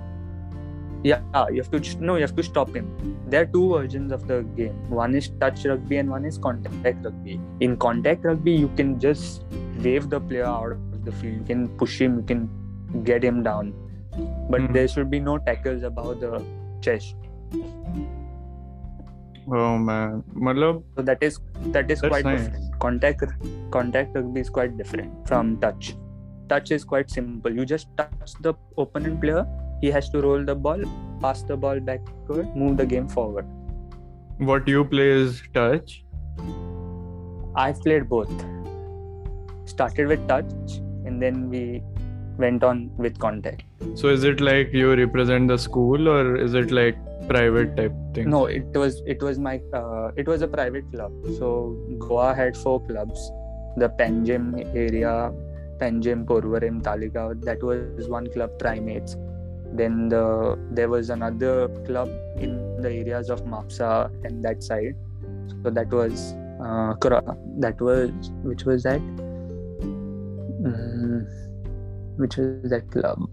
Yeah, 1.04 1.22
you 1.50 1.62
have 1.62 1.70
to 1.74 1.80
no, 2.08 2.16
you 2.16 2.24
have 2.24 2.34
to 2.40 2.42
stop 2.48 2.74
him. 2.78 2.90
There 3.28 3.40
are 3.42 3.46
two 3.54 3.62
versions 3.70 4.12
of 4.16 4.26
the 4.28 4.42
game. 4.58 4.74
One 4.98 5.14
is 5.20 5.30
touch 5.40 5.64
rugby 5.70 5.96
and 6.02 6.10
one 6.10 6.26
is 6.30 6.36
contact 6.38 7.06
rugby. 7.06 7.40
In 7.60 7.76
contact 7.84 8.24
rugby, 8.24 8.52
you 8.52 8.68
can 8.76 9.00
just 9.00 9.42
wave 9.86 10.10
the 10.10 10.20
player 10.20 10.44
out 10.44 10.72
of 10.72 11.04
the 11.06 11.14
field. 11.22 11.38
You 11.38 11.44
can 11.54 11.68
push 11.84 11.98
him, 12.00 12.18
you 12.18 12.22
can 12.22 12.48
get 13.04 13.24
him 13.24 13.42
down. 13.42 13.74
But 14.50 14.60
mm. 14.60 14.72
there 14.72 14.88
should 14.88 15.10
be 15.10 15.20
no 15.20 15.38
tackles 15.38 15.82
above 15.82 16.20
the 16.20 16.44
chest. 16.80 17.14
Oh 19.50 19.76
man, 19.76 20.22
Malab, 20.34 20.84
so 20.94 21.02
that 21.02 21.22
is 21.22 21.40
that 21.72 21.90
is 21.90 22.00
quite 22.00 22.24
nice. 22.24 22.42
different. 22.42 22.78
Contact 22.78 23.24
contact 23.70 24.14
rugby 24.14 24.40
is 24.40 24.50
quite 24.50 24.76
different 24.76 25.26
from 25.26 25.58
touch. 25.58 25.96
Touch 26.48 26.70
is 26.70 26.84
quite 26.84 27.10
simple. 27.10 27.52
You 27.52 27.64
just 27.64 27.88
touch 27.96 28.34
the 28.40 28.54
opponent 28.78 29.20
player. 29.20 29.46
He 29.80 29.90
has 29.90 30.10
to 30.10 30.20
roll 30.20 30.44
the 30.44 30.54
ball, 30.54 30.80
pass 31.20 31.42
the 31.42 31.56
ball 31.56 31.80
backward, 31.80 32.54
move 32.54 32.76
the 32.76 32.86
game 32.86 33.08
forward. 33.08 33.46
What 34.38 34.68
you 34.68 34.84
play 34.84 35.08
is 35.08 35.42
touch. 35.52 36.04
I've 37.56 37.80
played 37.80 38.08
both. 38.08 38.30
Started 39.64 40.06
with 40.06 40.28
touch, 40.28 40.78
and 41.04 41.20
then 41.20 41.48
we 41.50 41.82
went 42.38 42.64
on 42.64 42.90
with 42.96 43.18
contact. 43.18 43.62
So 43.94 44.08
is 44.08 44.24
it 44.24 44.40
like 44.40 44.72
you 44.72 44.94
represent 44.94 45.48
the 45.48 45.58
school 45.58 46.08
or 46.08 46.36
is 46.36 46.54
it 46.54 46.70
like 46.70 46.96
private 47.28 47.76
type 47.76 47.92
thing? 48.14 48.30
No, 48.30 48.46
it 48.46 48.76
was 48.76 49.02
it 49.06 49.22
was 49.22 49.38
my 49.38 49.60
uh, 49.72 50.10
it 50.16 50.26
was 50.26 50.42
a 50.42 50.48
private 50.48 50.90
club. 50.92 51.12
So 51.38 51.76
Goa 51.98 52.34
had 52.34 52.56
four 52.56 52.80
clubs. 52.86 53.30
The 53.76 53.88
Panjim 53.88 54.64
area, 54.76 55.32
Panjim, 55.78 56.24
Porvorim, 56.26 56.82
Taleigao. 56.82 57.40
That 57.42 57.62
was 57.62 58.08
one 58.08 58.30
club, 58.32 58.58
Trymates. 58.58 59.16
Then 59.74 60.08
the 60.08 60.58
there 60.70 60.88
was 60.88 61.10
another 61.10 61.68
club 61.86 62.08
in 62.36 62.82
the 62.82 62.90
areas 62.90 63.30
of 63.30 63.44
Mapsa 63.44 64.10
and 64.24 64.44
that 64.44 64.62
side. 64.62 64.96
So 65.62 65.70
that 65.70 65.90
was 65.90 66.34
uh, 66.60 66.94
that 67.58 67.80
was 67.80 68.10
which 68.42 68.64
was 68.64 68.82
that? 68.82 69.00
Mm, 70.62 71.26
which 72.22 72.36
was 72.42 72.70
that 72.74 72.90
club? 72.90 73.28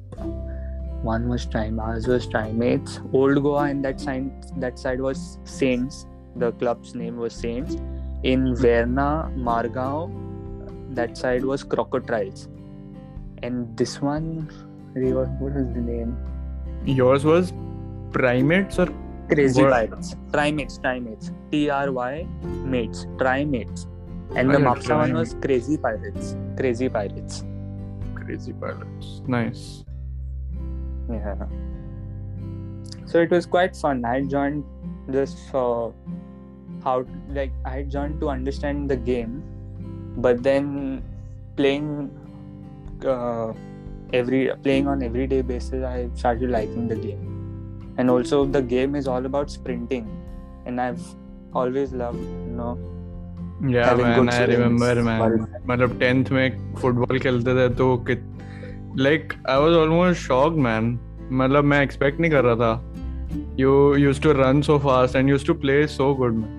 One 1.09 1.27
was 1.29 1.45
Time, 1.45 1.79
ours 1.79 2.07
was 2.07 2.27
Trymates. 2.27 2.95
Old 3.13 3.41
Goa 3.43 3.63
and 3.73 3.85
that 3.85 4.01
side 4.05 4.29
that 4.63 4.79
side 4.85 4.99
was 4.99 5.37
Saints. 5.43 6.05
The 6.35 6.51
club's 6.63 6.95
name 7.01 7.17
was 7.17 7.33
Saints. 7.33 7.77
In 8.23 8.55
Verna, 8.55 9.31
Margao, 9.49 9.99
that 10.95 11.17
side 11.17 11.45
was 11.45 11.63
Crocodiles. 11.63 12.47
And 13.43 13.77
this 13.77 14.01
one, 14.01 14.49
what 14.93 15.53
was 15.53 15.67
the 15.73 15.83
name? 15.91 16.17
Yours 16.85 17.23
was 17.23 17.53
Trymates 18.11 18.79
or 18.79 18.87
Crazy? 19.33 19.61
Pirates. 19.61 20.15
Trymates, 20.31 20.79
Trymates. 20.81 21.31
T 21.51 21.69
R 21.69 21.91
Y 21.91 22.27
mates. 22.73 23.05
Trymates. 23.23 23.85
And 24.35 24.53
the 24.53 24.59
yeah, 24.59 24.65
Mapsa 24.65 24.97
one 24.97 25.13
was 25.13 25.35
Crazy 25.41 25.77
Pirates. 25.77 26.35
Crazy 26.57 26.89
Pirates. 26.89 27.43
Crazy 28.29 28.53
pilots? 28.53 29.21
Nice. 29.27 29.83
Yeah. 31.09 31.45
So 33.05 33.21
it 33.21 33.31
was 33.31 33.45
quite 33.45 33.75
fun. 33.75 34.05
I 34.05 34.21
joined 34.21 34.63
just 35.11 35.39
for 35.49 35.93
how 36.83 37.05
like 37.29 37.51
I 37.65 37.81
joined 37.83 38.19
to 38.21 38.29
understand 38.29 38.89
the 38.89 38.97
game, 38.97 39.41
but 40.17 40.43
then 40.43 41.01
playing 41.55 41.89
uh, 43.05 43.53
every 44.13 44.51
playing 44.67 44.87
on 44.87 45.01
everyday 45.01 45.41
basis, 45.41 45.83
I 45.83 46.09
started 46.13 46.51
liking 46.51 46.87
the 46.87 46.95
game. 47.07 47.25
And 47.97 48.09
also 48.09 48.45
the 48.45 48.61
game 48.61 48.95
is 48.95 49.07
all 49.07 49.25
about 49.25 49.49
sprinting, 49.49 50.07
and 50.65 50.79
I've 50.79 51.03
always 51.53 51.93
loved 51.93 52.21
you 52.21 52.55
know 52.61 52.77
Yeah 53.72 53.88
Having 53.88 54.06
man, 54.06 54.18
good 54.18 54.34
I 54.34 54.46
feelings 54.46 54.82
remember 54.82 55.02
man. 55.02 55.20
while- 55.20 55.68
मतलब 55.70 55.98
10th 56.00 56.32
में 56.32 56.74
football 56.80 57.18
खेलते 57.18 57.54
थे 57.54 57.68
तो 57.74 57.96
कित 58.08 58.30
like 59.06 59.32
I 59.52 59.58
was 59.58 59.76
almost 59.76 60.26
shocked 60.28 60.58
man. 60.66 60.98
मतलब 61.32 61.64
मैं 61.64 61.86
expect 61.86 62.20
नहीं 62.20 62.30
कर 62.30 62.44
रहा 62.44 62.54
था. 62.56 62.82
You 63.60 63.70
used 64.00 64.22
to 64.26 64.34
run 64.40 64.62
so 64.62 64.78
fast 64.78 65.16
and 65.20 65.32
used 65.34 65.46
to 65.50 65.54
play 65.64 65.78
so 65.96 66.08
good 66.22 66.36
man. 66.42 66.52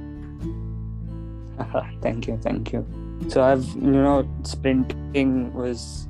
thank 2.01 2.27
you, 2.27 2.38
thank 2.47 2.71
you. 2.73 2.86
So 3.27 3.43
I've 3.43 3.67
you 3.75 4.01
know 4.08 4.27
sprinting 4.43 5.53
was 5.53 6.08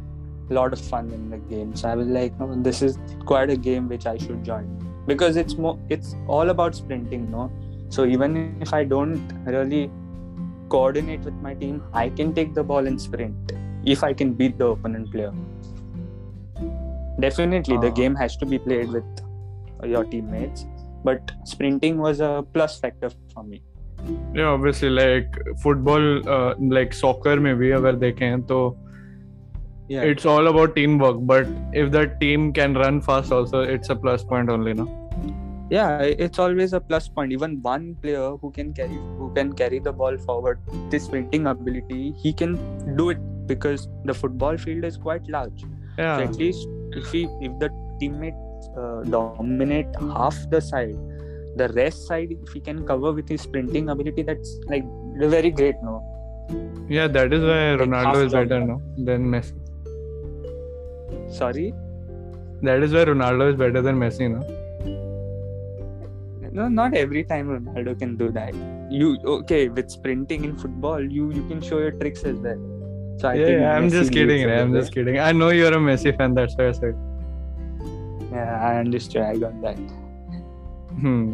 a 0.49 0.53
lot 0.53 0.73
of 0.73 0.79
fun 0.79 1.11
in 1.17 1.29
the 1.29 1.37
game. 1.51 1.75
So 1.75 1.89
I 1.89 1.95
was 1.95 2.07
like, 2.07 2.33
oh, 2.39 2.49
this 2.69 2.81
is 2.81 2.97
quite 3.25 3.49
a 3.49 3.57
game 3.57 3.87
which 3.89 4.07
I 4.07 4.17
should 4.17 4.43
join 4.43 4.65
because 5.07 5.37
it's 5.43 5.57
more 5.57 5.77
it's 5.89 6.15
all 6.27 6.49
about 6.49 6.75
sprinting, 6.75 7.29
no. 7.31 7.51
So 7.89 8.05
even 8.05 8.57
if 8.61 8.73
I 8.73 8.83
don't 8.83 9.35
really 9.45 9.83
coordinate 10.70 11.20
with 11.20 11.34
my 11.34 11.54
team, 11.54 11.82
I 11.92 12.08
can 12.08 12.34
take 12.34 12.54
the 12.54 12.64
ball 12.64 12.86
and 12.86 13.00
sprint 13.00 13.52
if 13.84 14.04
I 14.04 14.12
can 14.12 14.32
beat 14.32 14.58
the 14.58 14.68
opponent 14.68 15.10
player. 15.12 15.32
Definitely, 17.18 17.76
uh, 17.76 17.80
the 17.80 17.88
ah. 17.88 18.00
game 18.02 18.14
has 18.14 18.36
to 18.38 18.46
be 18.46 18.58
played 18.58 18.90
with 18.90 19.04
your 19.84 20.04
teammates, 20.04 20.66
but 21.04 21.32
sprinting 21.44 21.98
was 21.98 22.20
a 22.20 22.44
plus 22.54 22.78
factor 22.80 23.10
for 23.34 23.42
me. 23.42 23.62
Yeah, 24.34 24.46
obviously, 24.46 24.90
like 24.90 25.36
football, 25.62 26.28
uh, 26.28 26.54
like 26.58 26.94
soccer, 26.94 27.36
maybe 27.38 27.72
where 27.72 27.96
they 27.96 28.12
can, 28.12 28.46
so 28.48 28.78
yeah. 29.88 30.02
it's 30.02 30.24
all 30.24 30.46
about 30.46 30.74
teamwork. 30.76 31.18
But 31.20 31.46
if 31.72 31.90
that 31.92 32.20
team 32.20 32.52
can 32.52 32.74
run 32.74 33.00
fast, 33.02 33.32
also, 33.32 33.60
it's 33.60 33.90
a 33.90 33.96
plus 33.96 34.24
point 34.24 34.48
only, 34.48 34.72
no? 34.72 34.88
Yeah 35.70 36.00
it's 36.02 36.38
always 36.38 36.72
a 36.72 36.80
plus 36.80 37.08
point. 37.08 37.32
Even 37.32 37.62
one 37.62 37.94
player 38.02 38.30
who 38.36 38.50
can 38.50 38.72
carry 38.72 38.98
who 39.18 39.32
can 39.34 39.52
carry 39.52 39.78
the 39.78 39.92
ball 39.92 40.16
forward 40.18 40.58
this 40.90 41.04
sprinting 41.04 41.46
ability 41.46 42.12
he 42.22 42.32
can 42.32 42.56
do 42.96 43.10
it 43.10 43.18
because 43.46 43.88
the 44.04 44.14
football 44.14 44.56
field 44.56 44.84
is 44.84 44.96
quite 44.96 45.28
large. 45.28 45.64
Yeah. 45.98 46.16
so 46.16 46.22
at 46.24 46.36
least 46.36 46.68
if 46.92 47.10
he 47.12 47.24
if 47.40 47.58
the 47.58 47.70
teammates 48.00 48.68
uh, 48.76 49.02
dominate 49.02 49.88
half 50.14 50.36
the 50.50 50.60
side 50.60 50.96
the 51.56 51.68
rest 51.74 52.06
side 52.06 52.32
if 52.32 52.52
he 52.52 52.60
can 52.60 52.86
cover 52.86 53.12
with 53.12 53.28
his 53.28 53.42
sprinting 53.42 53.90
ability 53.90 54.22
that's 54.22 54.58
like 54.66 54.84
very 55.18 55.50
great 55.50 55.76
no? 55.82 55.96
Yeah 56.88 57.08
that 57.08 57.32
is 57.32 57.42
why 57.42 57.84
Ronaldo 57.84 58.04
half 58.04 58.16
is 58.16 58.32
better 58.32 58.60
no 58.60 58.80
than 58.96 59.30
Messi. 59.30 59.54
Sorry? 61.32 61.72
That 62.62 62.82
is 62.82 62.92
why 62.92 63.04
Ronaldo 63.04 63.52
is 63.52 63.56
better 63.56 63.82
than 63.82 63.98
Messi 63.98 64.30
no 64.30 64.59
no 66.59 66.67
not 66.67 66.93
every 67.03 67.23
time 67.23 67.47
ronaldo 67.55 67.97
can 67.99 68.15
do 68.17 68.29
that 68.39 68.53
you 68.99 69.17
okay 69.35 69.67
with 69.69 69.89
sprinting 69.89 70.43
in 70.49 70.55
football 70.63 71.01
you 71.17 71.31
you 71.31 71.43
can 71.49 71.61
show 71.69 71.79
your 71.79 71.91
tricks 72.03 72.23
as 72.23 72.37
well 72.47 72.61
so 73.17 73.27
I 73.29 73.35
think 73.37 73.59
yeah 73.59 73.75
I'm 73.75 73.87
Messi 73.87 73.91
just 73.97 74.11
kidding 74.13 74.41
leads 74.41 74.45
Ray, 74.51 74.61
I'm 74.61 74.69
over 74.71 74.79
just 74.81 74.93
kidding 74.93 75.19
I 75.19 75.31
know 75.31 75.49
you're 75.49 75.73
a 75.73 75.83
Messi 75.89 76.15
fan 76.17 76.33
that's 76.33 76.55
why 76.57 76.69
I 76.69 76.71
said 76.79 77.03
Yeah, 78.35 78.55
I 78.69 78.79
understood. 78.79 79.21
I 79.25 79.37
got 79.41 79.53
that. 79.65 79.77
hmm 81.03 81.27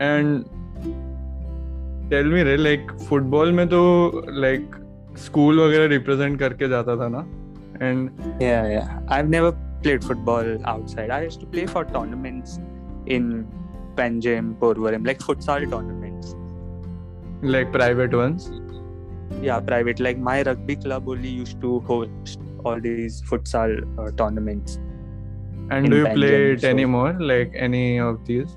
and 0.00 0.44
tell 2.12 2.28
me 2.34 2.42
रे 2.48 2.56
like 2.58 2.92
football 3.08 3.52
में 3.58 3.66
तो 3.68 3.80
like 4.44 4.76
school 5.24 5.58
वगैरह 5.60 5.88
represent 5.94 6.38
करके 6.44 6.68
जाता 6.74 6.96
था 7.02 7.08
ना 7.16 7.24
and 7.88 8.22
Yeah, 8.46 8.68
yeah. 8.74 8.94
I've 9.08 9.28
never 9.36 9.52
played 9.82 10.04
football 10.10 10.50
outside. 10.74 11.10
I 11.10 11.22
used 11.26 11.40
to 11.40 11.46
play 11.56 11.66
for 11.74 11.84
tournaments 11.96 12.58
in 13.16 13.28
Panjim, 13.99 14.53
Porvorim, 14.63 15.05
like 15.11 15.19
futsal 15.29 15.69
tournaments. 15.75 16.35
like 17.55 17.71
private 17.79 18.13
ones 18.23 18.51
Yeah, 19.47 19.59
private. 19.67 19.99
Like 20.05 20.17
my 20.27 20.37
rugby 20.45 20.75
club 20.85 21.07
only 21.15 21.29
used 21.39 21.59
to 21.65 21.79
host 21.89 22.39
all 22.65 22.79
these 22.85 23.21
futsal 23.31 23.73
uh, 24.03 24.11
tournaments. 24.21 24.79
and 25.75 25.89
do 25.93 25.97
you 26.01 26.07
play 26.17 26.31
it 26.53 26.61
so- 26.65 26.69
anymore 26.73 27.09
like 27.31 27.51
any 27.67 27.83
of 28.05 28.15
these 28.29 28.55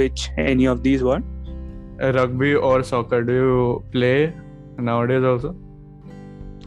Which 0.00 0.30
any 0.36 0.66
of 0.66 0.82
these 0.82 1.02
were? 1.02 1.20
Uh, 2.02 2.12
rugby 2.12 2.54
or 2.54 2.82
soccer 2.82 3.22
do 3.28 3.32
you 3.32 3.84
play 3.92 4.32
nowadays 4.90 5.24
also 5.24 5.54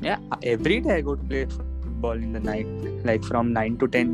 Yeah, 0.01 0.17
every 0.43 0.79
day 0.87 0.95
I 0.95 1.01
go 1.01 1.15
to 1.15 1.23
play 1.33 1.43
football. 1.45 1.67
football 1.83 2.23
in 2.25 2.31
the 2.33 2.39
night, 2.39 2.67
like 3.07 3.23
from 3.23 3.53
nine 3.53 3.77
to 3.81 3.87
ten. 3.95 4.13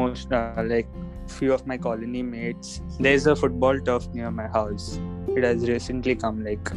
Most 0.00 0.32
uh, 0.32 0.62
like 0.72 0.86
few 1.32 1.52
of 1.52 1.66
my 1.66 1.78
colony 1.78 2.22
mates. 2.22 2.80
There's 3.00 3.26
a 3.26 3.34
football 3.34 3.80
turf 3.80 4.06
near 4.14 4.30
my 4.30 4.46
house. 4.46 4.98
It 5.36 5.44
has 5.44 5.68
recently 5.68 6.14
come 6.14 6.44
like 6.44 6.70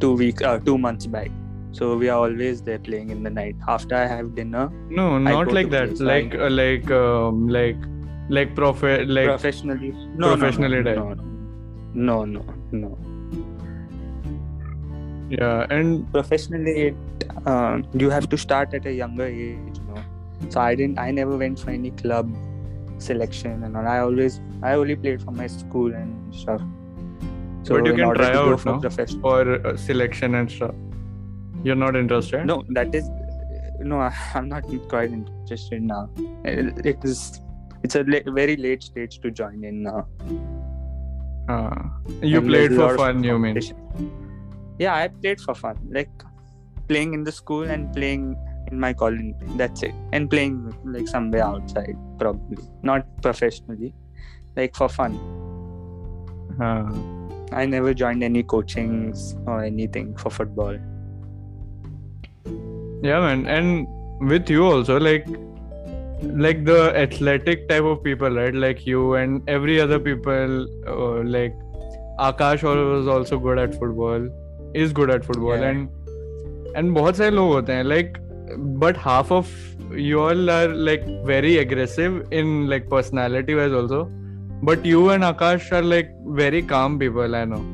two 0.00 0.12
week, 0.12 0.42
uh, 0.42 0.58
two 0.58 0.78
months 0.78 1.06
back. 1.06 1.30
So 1.72 1.96
we 1.96 2.08
are 2.08 2.18
always 2.18 2.62
there 2.62 2.78
playing 2.78 3.10
in 3.10 3.22
the 3.22 3.30
night. 3.30 3.56
After 3.68 3.94
I 3.96 4.06
have 4.06 4.34
dinner, 4.34 4.70
No, 4.88 5.18
not 5.18 5.52
like 5.52 5.70
that. 5.70 6.00
Like 6.00 6.34
uh, 6.34 6.48
like 6.50 6.90
um, 6.90 7.48
like 7.48 7.76
like 8.28 8.54
prof- 8.54 8.82
like 9.16 9.26
professionally. 9.26 9.92
No, 10.16 10.36
professionally 10.36 10.82
no, 10.82 11.14
no, 11.94 12.24
no, 12.24 12.24
no, 12.24 12.44
no. 12.72 12.98
yeah, 15.28 15.66
and 15.70 16.10
Professionally, 16.12 16.72
it, 16.88 16.96
uh, 17.44 17.82
you 17.92 18.10
have 18.10 18.28
to 18.30 18.38
start 18.38 18.72
at 18.72 18.86
a 18.86 18.92
younger 18.92 19.26
age. 19.26 19.78
You 19.78 19.94
know. 19.94 20.02
So 20.48 20.60
I 20.60 20.74
didn't. 20.74 20.98
I 20.98 21.10
never 21.10 21.36
went 21.36 21.58
for 21.58 21.70
any 21.70 21.90
club 21.90 22.34
selection 22.98 23.62
and 23.64 23.76
all. 23.76 23.86
I 23.86 23.98
always. 24.00 24.40
I 24.62 24.72
only 24.74 24.96
played 24.96 25.22
for 25.22 25.30
my 25.30 25.46
school 25.46 25.94
and 25.94 26.34
stuff. 26.34 26.60
So 27.62 27.74
But 27.74 27.86
you 27.86 27.94
can 27.94 28.14
try 28.14 28.32
out, 28.34 28.60
for 28.60 28.78
no? 28.80 28.90
for 29.20 29.66
uh, 29.66 29.76
selection 29.76 30.34
and 30.36 30.50
stuff. 30.50 30.74
You're 31.64 31.74
not 31.76 31.96
interested? 31.96 32.46
No, 32.46 32.62
that 32.70 32.94
is 32.94 33.08
no. 33.80 34.00
I- 34.00 34.14
I'm 34.34 34.48
not 34.48 34.64
quite 34.88 35.10
interested 35.10 35.82
now. 35.82 36.08
It 36.44 36.86
it 36.86 36.98
is. 37.04 37.40
It's 37.82 37.94
a 37.96 38.04
la- 38.04 38.32
very 38.32 38.56
late 38.56 38.82
stage 38.82 39.18
to 39.20 39.30
join 39.30 39.64
in 39.64 39.82
now. 39.82 40.06
Uh, 41.48 41.82
you 42.22 42.38
And 42.38 42.48
played 42.48 42.72
for 42.74 42.96
fun, 42.96 43.22
you 43.22 43.38
mean? 43.38 43.58
Yeah, 44.78 44.94
I 44.94 45.08
played 45.08 45.40
for 45.40 45.54
fun, 45.54 45.76
like 45.90 46.10
playing 46.88 47.14
in 47.14 47.22
the 47.24 47.32
school 47.32 47.62
and 47.64 47.92
playing 47.92 48.36
in 48.71 48.79
my 48.79 48.93
colony. 48.93 49.33
That's 49.61 49.83
it, 49.83 49.93
and 50.13 50.29
playing 50.29 50.73
like 50.85 51.07
somewhere 51.07 51.43
outside, 51.43 51.95
probably 52.19 52.57
not 52.83 53.07
professionally, 53.21 53.93
like 54.55 54.75
for 54.75 54.89
fun. 54.89 55.17
Uh, 56.59 56.91
I 57.53 57.65
never 57.65 57.93
joined 57.93 58.23
any 58.23 58.43
coachings 58.43 59.35
or 59.45 59.63
anything 59.63 60.15
for 60.15 60.29
football. 60.29 60.77
yeah, 63.03 63.19
man. 63.19 63.45
And 63.47 63.87
with 64.29 64.49
you 64.49 64.65
also, 64.65 64.99
like 64.99 65.25
like 66.45 66.63
the 66.65 66.95
athletic 66.95 67.67
type 67.69 67.83
of 67.83 68.03
people, 68.03 68.29
right? 68.29 68.53
Like 68.53 68.85
you 68.85 69.15
and 69.15 69.49
every 69.49 69.79
other 69.81 69.99
people, 69.99 70.67
uh, 70.87 71.23
like 71.23 71.55
Akash 72.19 72.63
was 72.63 73.07
also 73.07 73.39
good 73.39 73.57
at 73.57 73.73
football, 73.73 74.27
is 74.73 74.93
good 74.93 75.09
at 75.09 75.25
football, 75.25 75.57
Yeah. 75.57 75.69
and 75.69 75.89
and 76.77 76.93
बहुत 76.95 77.17
सारे 77.17 77.29
लोग 77.31 77.51
होते 77.53 77.73
हैं 77.73 77.83
like 77.83 78.17
but 78.58 78.96
half 78.96 79.30
of 79.32 79.48
you 79.92 80.20
all 80.20 80.50
are 80.50 80.68
like 80.68 81.04
very 81.24 81.58
aggressive 81.58 82.26
in 82.32 82.66
like 82.68 82.88
personality 82.88 83.54
wise 83.54 83.72
also. 83.72 84.10
But 84.62 84.84
you 84.86 85.10
and 85.10 85.22
akash 85.22 85.70
are 85.72 85.82
like 85.82 86.10
very 86.26 86.62
calm 86.62 86.98
people 86.98 87.34
i 87.34 87.44
know. 87.44 87.64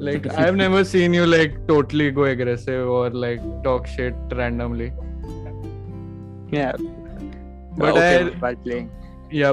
Like 0.00 0.26
i've 0.34 0.56
never 0.56 0.84
seen 0.84 1.12
you 1.14 1.26
like 1.26 1.54
totally 1.68 2.10
go 2.10 2.24
aggressive 2.24 2.88
or 2.88 3.10
like 3.10 3.40
talk 3.64 3.86
shit 3.86 4.14
randomly. 4.32 4.92
Yeah, 6.50 6.72
But 7.76 7.90
okay, 7.90 8.24
I- 8.24 8.28
while 8.40 8.56
playing. 8.56 8.90
yeah. 9.30 9.52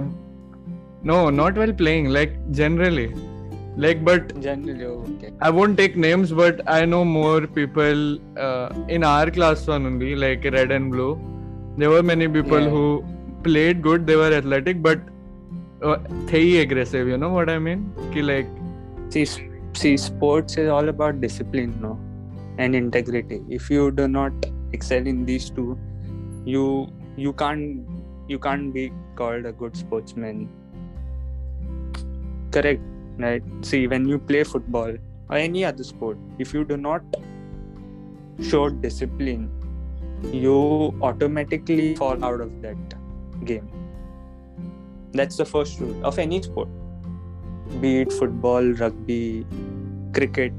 No 1.04 1.30
not 1.30 1.56
while 1.58 1.74
playing 1.74 2.06
like 2.10 2.36
generally 2.52 3.14
like 3.78 4.04
but 4.06 4.32
i 5.42 5.50
won't 5.50 5.78
take 5.78 5.98
names 5.98 6.32
but 6.32 6.62
i 6.76 6.86
know 6.86 7.04
more 7.04 7.46
people 7.46 8.18
uh, 8.40 8.70
in 8.88 9.04
our 9.04 9.30
class 9.30 9.68
one 9.68 9.86
only 9.86 10.16
like 10.16 10.44
red 10.46 10.72
and 10.72 10.92
blue. 10.92 11.20
There 11.78 11.90
were 11.90 12.04
many 12.04 12.28
people 12.30 12.62
yeah. 12.62 12.70
who 12.70 13.06
played 13.44 13.82
good 13.82 14.08
they 14.08 14.16
were 14.16 14.32
athletic 14.32 14.82
but 14.82 15.00
uh, 15.84 15.98
they 16.28 16.60
aggressive 16.60 17.10
you 17.10 17.18
know 17.18 17.30
what 17.30 17.50
i 17.50 17.60
mean? 17.60 17.92
Ki 18.14 18.22
like 18.22 18.48
see 19.10 19.26
see 19.74 19.98
sports 19.98 20.58
is 20.58 20.70
all 20.70 20.88
about 20.88 21.20
discipline 21.20 21.78
no? 21.82 22.00
And 22.58 22.74
integrity. 22.74 23.42
If 23.50 23.70
you 23.70 23.92
do 23.92 24.08
not 24.08 24.32
excel 24.72 25.06
in 25.06 25.26
these 25.26 25.50
two 25.50 25.78
you 26.46 26.88
you 27.18 27.34
can't 27.34 27.86
you 28.30 28.40
can't 28.40 28.74
be 28.74 28.92
called 29.16 29.46
a 29.46 29.52
good 29.52 29.76
sportsman. 29.76 30.50
Correct 32.52 32.82
right? 33.19 33.43
See, 33.63 33.87
when 33.87 34.09
you 34.09 34.19
play 34.19 34.45
football 34.45 34.93
or 35.29 35.37
any 35.37 35.65
other 35.65 35.85
sport, 35.85 36.19
if 36.39 36.55
you 36.55 36.65
do 36.65 36.77
not 36.77 37.03
show 38.41 38.69
discipline, 38.71 39.49
you 40.33 40.95
automatically 41.03 41.95
fall 41.95 42.25
out 42.25 42.41
of 42.41 42.61
that 42.63 42.95
game. 43.45 43.69
That's 45.13 45.37
the 45.37 45.45
first 45.45 45.81
rule 45.81 46.05
of 46.05 46.19
any 46.19 46.43
sport 46.43 46.69
be 47.81 48.01
it 48.01 48.13
football, 48.13 48.65
rugby, 48.73 49.47
cricket. 50.13 50.53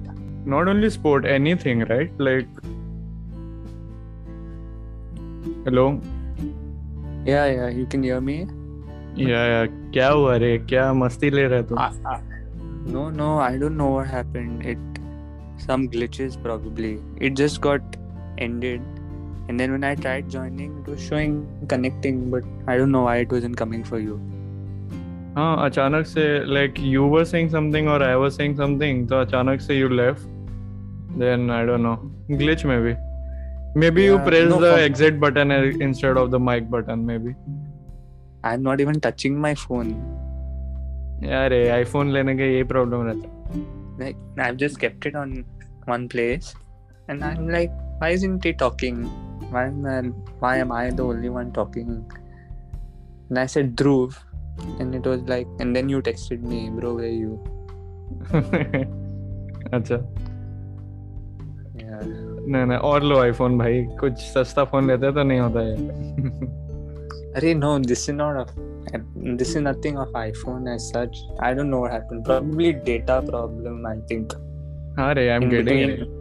not 0.46 0.68
only 0.68 0.90
sport, 0.90 1.26
anything, 1.26 1.82
right? 1.90 2.12
Like 2.18 2.48
hello, 5.66 6.02
Yeah, 7.26 7.46
yeah, 7.46 7.68
you 7.70 7.86
can 7.86 8.02
hear 8.04 8.22
me. 8.22 8.48
yeah, 9.16 9.46
yeah. 9.52 9.68
क्या 9.94 10.08
हुआ 10.10 10.36
रे? 10.44 10.58
क्या 10.70 10.92
मस्ती 10.94 11.30
ले 11.30 11.48
रहे 11.48 11.64
तुम? 11.64 11.78
I, 12.86 12.90
I, 12.90 12.92
no, 12.92 13.10
no, 13.10 13.40
I 13.40 13.58
don't 13.58 13.78
know 13.78 13.90
what 13.90 14.08
happened. 14.08 14.66
It 14.66 14.78
some 15.58 15.90
glitches 15.90 16.42
probably. 16.44 17.00
It 17.18 17.36
just 17.36 17.62
got 17.62 17.82
ended, 18.38 18.82
and 19.50 19.60
then 19.60 19.72
when 19.72 19.84
I 19.84 19.96
tried 19.96 20.30
joining, 20.30 20.80
it 20.82 20.88
was 20.90 21.02
showing 21.02 21.48
connecting, 21.68 22.30
but 22.32 22.44
I 22.68 22.78
don't 22.78 22.92
know 22.92 23.04
why 23.04 23.18
it 23.18 23.32
wasn't 23.32 23.58
coming 23.58 23.84
for 23.84 24.00
you. 24.00 24.20
हाँ 25.36 25.66
अचानक 25.66 26.06
से 26.06 26.24
like 26.48 26.80
you 26.80 27.06
were 27.08 27.26
saying 27.26 27.50
something 27.52 27.88
or 27.88 28.04
I 28.04 28.16
was 28.16 28.36
saying 28.36 28.56
something 28.58 29.08
तो 29.08 29.20
अचानक 29.26 29.62
से 29.62 29.78
you 29.80 29.90
left 29.90 30.26
then 31.22 31.50
I 31.50 31.66
don't 31.66 31.84
know 31.84 32.12
glitch 32.42 32.66
maybe 32.66 32.98
maybe 33.76 34.04
you 34.04 34.18
Yeah, 34.18 34.26
press 34.26 34.50
no 34.50 34.60
the 34.60 34.72
problem. 34.72 34.92
exit 34.92 35.20
button 35.22 35.52
uh, 35.52 35.62
instead 35.88 36.18
of 36.18 36.32
the 36.32 36.40
mic 36.40 36.70
button 36.70 37.06
maybe 37.06 37.36
I'm 38.44 38.64
not 38.64 38.82
even 38.82 39.00
touching 39.00 39.40
my 39.40 39.56
phone. 39.56 39.94
अरे 41.17 41.69
iPhone 41.71 42.11
लेने 42.13 42.37
का 42.37 42.45
ये 42.45 42.63
problem 42.65 43.03
रहता 43.03 43.29
like 44.01 44.17
I 44.39 44.45
have 44.45 44.57
just 44.57 44.81
kept 44.81 45.07
it 45.07 45.17
on 45.17 45.33
one 45.89 46.07
place 46.09 46.55
and 47.11 47.23
I 47.23 47.35
am 47.35 47.49
like 47.51 47.71
why 47.71 48.15
is 48.15 48.27
it 48.27 48.59
talking 48.59 49.05
why 49.43 49.67
am 49.67 50.11
why 50.41 50.59
am 50.59 50.73
I 50.73 50.91
the 50.91 51.01
only 51.01 51.29
one 51.29 51.51
talking 51.51 51.89
and 51.89 53.39
I 53.39 53.47
said 53.47 53.75
Dhruv 53.75 54.15
and 54.81 54.95
it 54.95 55.07
was 55.07 55.29
like 55.29 55.57
and 55.61 55.75
then 55.75 55.91
you 55.91 56.01
texted 56.01 56.45
me 56.45 56.69
bro 56.71 56.95
where 56.95 57.15
you 57.15 57.39
अच्छा। 59.73 59.97
नहीं 62.49 62.65
नहीं 62.65 62.79
और 62.79 63.03
लो 63.03 63.19
iPhone 63.21 63.59
भाई 63.59 63.83
कुछ 64.01 64.19
सस्ता 64.19 64.65
phone 64.65 64.87
लेते 64.87 65.13
तो 65.13 65.23
नहीं 65.23 65.41
होता 65.41 65.61
है 65.61 66.65
Arey, 67.37 67.55
no, 67.59 67.79
this 67.79 68.09
is 68.09 68.15
not 68.15 68.37
a, 68.43 69.01
this 69.41 69.51
is 69.51 69.57
nothing 69.63 69.99
of 69.99 70.09
iPhone 70.21 70.69
as 70.75 70.89
such. 70.91 71.17
I 71.41 71.53
don't 71.55 71.71
know 71.71 71.81
what 71.81 71.93
happened. 71.93 72.25
Probably 72.25 72.73
data 72.91 73.23
problem. 73.31 73.85
I 73.87 73.97
think. 74.13 74.35
हाँ 74.99 75.13
रे 75.15 75.29
I 75.29 75.37
am 75.37 75.43
In 75.43 75.51
getting 75.51 75.91
between- 75.91 76.15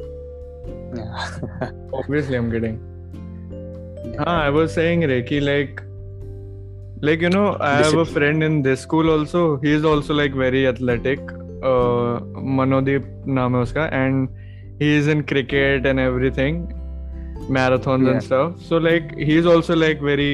Yeah. 0.97 1.69
obviously 1.99 2.37
i'm 2.39 2.49
getting 2.55 2.75
हाँ, 4.19 4.33
I 4.47 4.49
was 4.55 4.73
saying 4.77 5.01
Reiki, 5.11 5.39
like, 5.45 5.81
like 7.07 7.23
you 7.25 7.29
know, 7.35 7.45
I 7.59 7.69
have 7.69 7.79
a 7.79 7.83
Discipline. 7.83 8.13
friend 8.15 8.43
in 8.47 8.61
this 8.67 8.83
school 8.87 9.09
also. 9.13 9.41
He 9.63 9.73
is 9.77 9.87
also 9.91 10.13
like 10.19 10.37
very 10.41 10.61
athletic. 10.71 11.31
Uh, 11.69 12.19
Manodeep 12.59 13.07
नाम 13.39 13.55
है 13.55 13.61
उसका, 13.67 13.87
and 14.01 14.29
he 14.83 14.91
is 14.99 15.09
in 15.15 15.23
cricket 15.31 15.85
and 15.91 16.03
everything, 16.05 16.59
marathons 17.59 18.07
Yeah. 18.09 18.13
and 18.13 18.23
stuff. 18.29 18.61
So 18.69 18.81
like, 18.89 19.11
he 19.31 19.37
is 19.43 19.49
also 19.55 19.75
like 19.83 20.05
very 20.11 20.31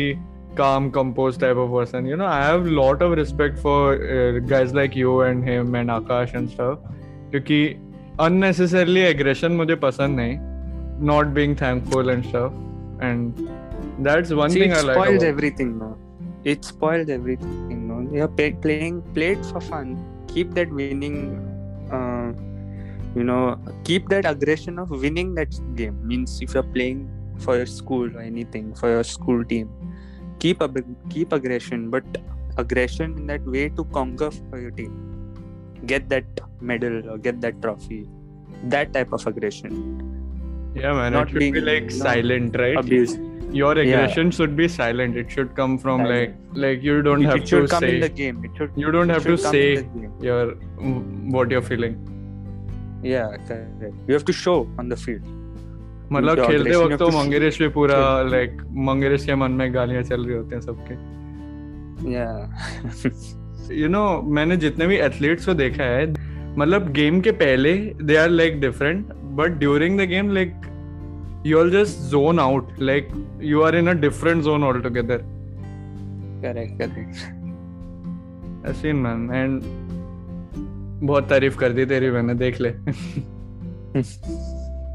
calm, 0.57 0.90
composed 0.90 1.40
type 1.40 1.57
of 1.57 1.70
person. 1.70 2.07
You 2.07 2.16
know, 2.16 2.26
I 2.26 2.42
have 2.44 2.66
lot 2.66 3.02
of 3.02 3.12
respect 3.12 3.59
for 3.59 3.94
uh, 3.94 4.38
guys 4.38 4.74
like 4.74 4.96
you 4.96 5.20
and 5.20 5.44
him 5.44 5.74
and 5.74 5.90
Akash 5.90 6.35
and 6.35 6.50
stuff. 6.50 6.79
क्योंकि 7.31 7.76
unnecessarily 8.20 9.05
aggression 9.14 9.50
मुझे 9.50 9.76
पसंद 9.76 10.16
नहीं. 10.16 10.38
Not 11.09 11.35
being 11.35 11.55
thankful 11.55 12.09
and 12.09 12.24
stuff. 12.24 12.52
And 13.00 13.40
that's 14.07 14.33
one 14.33 14.50
See, 14.50 14.61
thing 14.61 14.70
it 14.70 14.76
I 14.76 14.81
like. 14.81 14.96
spoils 14.96 15.22
about- 15.22 15.29
everything, 15.29 15.79
no. 15.79 15.96
It 16.44 16.64
spoils 16.64 17.09
everything, 17.09 17.88
no. 17.88 18.00
You're 18.16 18.29
pay- 18.29 18.52
playing, 18.52 19.02
play 19.14 19.31
it 19.33 19.44
for 19.44 19.61
fun. 19.61 19.96
Keep 20.29 20.55
that 20.55 20.70
winning, 20.70 21.18
uh, 21.92 22.33
you 23.14 23.24
know, 23.24 23.59
keep 23.85 24.09
that 24.09 24.24
aggression 24.24 24.79
of 24.79 24.90
winning 24.90 25.35
that 25.35 25.48
game. 25.74 25.98
Means 26.07 26.40
if 26.40 26.55
you're 26.55 26.62
playing 26.62 27.09
for 27.38 27.57
your 27.57 27.66
school 27.66 28.16
or 28.16 28.20
anything 28.20 28.74
for 28.74 28.88
your 28.88 29.05
school 29.05 29.44
team, 29.44 29.68
keep 30.43 30.62
a 30.62 30.69
keep 31.15 31.34
aggression, 31.39 31.89
but 31.95 32.04
aggression 32.65 33.17
in 33.19 33.27
that 33.34 33.45
way 33.56 33.65
to 33.82 33.84
conquer 33.97 34.30
for 34.49 34.60
your 34.62 34.71
team, 34.80 34.93
get 35.93 36.08
that 36.13 36.41
medal 36.71 36.97
or 37.10 37.17
get 37.17 37.41
that 37.47 37.62
trophy. 37.65 37.99
That 38.77 38.93
type 38.95 39.13
of 39.17 39.25
aggression, 39.30 39.75
Yeah, 40.75 40.93
man. 40.97 41.13
Not 41.13 41.27
it 41.27 41.32
should 41.32 41.39
being- 41.43 41.54
be 41.60 41.62
like 41.67 41.91
silent, 41.91 42.58
right? 42.65 42.77
abuse. 42.86 43.19
your 43.60 43.69
Yeah. 43.77 43.82
aggression 43.86 44.30
should 44.36 44.51
be 44.60 44.65
silent 44.73 45.17
it 45.21 45.32
should 45.38 45.49
come 45.56 45.73
from 45.86 46.04
like 46.10 46.30
Silent. 46.36 46.60
like 46.65 46.84
you 46.89 46.93
don't 47.08 47.23
it, 47.25 47.30
have 47.30 47.39
it 47.41 47.49
should 47.54 47.65
to 47.65 47.71
come 47.73 47.84
say 47.86 47.89
in 47.95 48.04
the 48.04 48.10
game. 48.19 48.38
It 48.49 48.51
should. 48.60 48.77
you 48.84 48.91
don't 48.95 49.10
have 49.13 49.25
to 49.30 49.34
should 49.36 49.43
come 49.47 49.56
in 49.62 49.82
say 49.82 50.27
your 50.27 50.43
what 51.38 51.51
you're 51.56 51.65
feeling 51.73 51.97
Yeah, 53.10 53.36
correct. 53.49 53.84
You 54.08 54.13
have 54.19 54.25
to 54.30 54.36
show 54.43 54.56
on 54.84 54.88
the 54.93 54.97
field. 55.04 55.27
मतलब 56.12 56.45
खेलते 56.45 56.76
वक्त 56.76 56.97
तो 57.00 57.06
to 57.06 57.15
मंगेरेश 57.15 57.60
भी 57.62 57.67
पूरा 57.76 57.97
like 58.30 58.62
मंगेरेश 58.88 59.26
के 59.26 59.36
मन 59.36 59.52
में 59.52 59.74
गालियाँ 59.74 60.04
चल 60.04 60.26
रही 60.26 60.38
होती 60.38 60.56
हैं 60.56 60.62
सबके 60.62 61.00
Yeah. 62.02 62.38
यू 63.71 63.88
नो 63.88 64.21
मैंने 64.28 64.56
जितने 64.58 64.86
भी 64.88 64.95
एथलीट्स 64.97 65.45
को 65.45 65.54
देखा 65.54 65.84
है 65.84 66.06
मतलब 66.58 66.91
गेम 66.93 67.19
के 67.21 67.32
पहले 67.41 67.74
they 68.02 68.15
are 68.15 68.30
like 68.30 68.60
different 68.62 69.13
but 69.36 69.58
during 69.60 70.00
the 70.00 70.08
game 70.10 70.32
like 70.34 70.54
you 71.45 71.60
are 71.60 71.69
just 71.69 72.00
zone 72.12 72.39
out 72.39 72.71
like 72.82 73.10
you 73.41 73.62
are 73.62 73.76
in 73.76 73.88
a 73.88 73.93
different 74.02 74.43
zone 74.43 74.63
altogether 74.82 75.24
correct. 76.43 76.82
Correct. 76.82 77.21
Scene 78.82 78.95
man 78.95 79.30
and 79.34 79.62
बहुत 81.08 81.30
तारीफ़ 81.30 81.58
कर 81.58 81.74
दी 81.74 81.86
तेरी 81.86 82.10
मैंने 82.12 82.34
देख 82.36 82.60
ले 82.62 82.69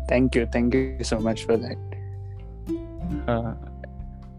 thank 0.08 0.34
you 0.34 0.46
thank 0.46 0.74
you 0.74 0.98
so 1.02 1.18
much 1.18 1.44
for 1.44 1.56
that. 1.56 1.76
Uh, 3.28 3.54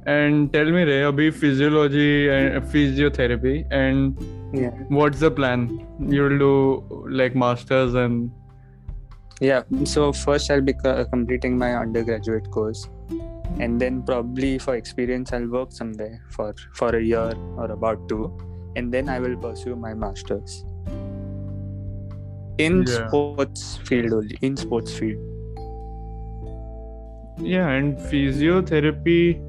and 0.05 0.51
tell 0.53 0.69
me 0.75 0.83
ray 0.89 0.99
abhi 1.05 1.27
physiology 1.43 2.29
and 2.29 2.63
physiotherapy 2.73 3.55
and 3.71 4.19
yeah. 4.53 4.69
what's 4.87 5.19
the 5.19 5.29
plan? 5.29 5.85
You'll 5.99 6.37
do 6.39 7.07
like 7.21 7.35
masters 7.35 7.93
and 7.93 8.31
yeah 9.39 9.63
so 9.83 10.11
first 10.11 10.49
i'll 10.49 10.61
be 10.61 10.73
completing 11.11 11.57
my 11.57 11.75
undergraduate 11.75 12.49
course. 12.51 12.87
And 13.59 13.81
then 13.81 14.03
probably 14.03 14.57
for 14.59 14.75
experience 14.75 15.33
i'll 15.33 15.47
work 15.47 15.71
somewhere 15.71 16.23
for 16.31 16.53
for 16.73 16.95
a 16.95 17.01
year 17.01 17.33
or 17.57 17.71
about 17.71 18.07
two. 18.07 18.25
And 18.75 18.93
then 18.93 19.09
i 19.09 19.19
will 19.19 19.35
pursue 19.35 19.75
my 19.75 19.93
masters. 19.93 20.63
In 22.57 22.85
yeah. 22.87 23.07
sports 23.07 23.77
field 23.83 24.13
only 24.13 24.37
in 24.41 24.55
sports 24.55 24.93
field 24.97 25.36
yeah 27.39 27.69
and 27.69 27.97
physiotherapy 27.97 29.41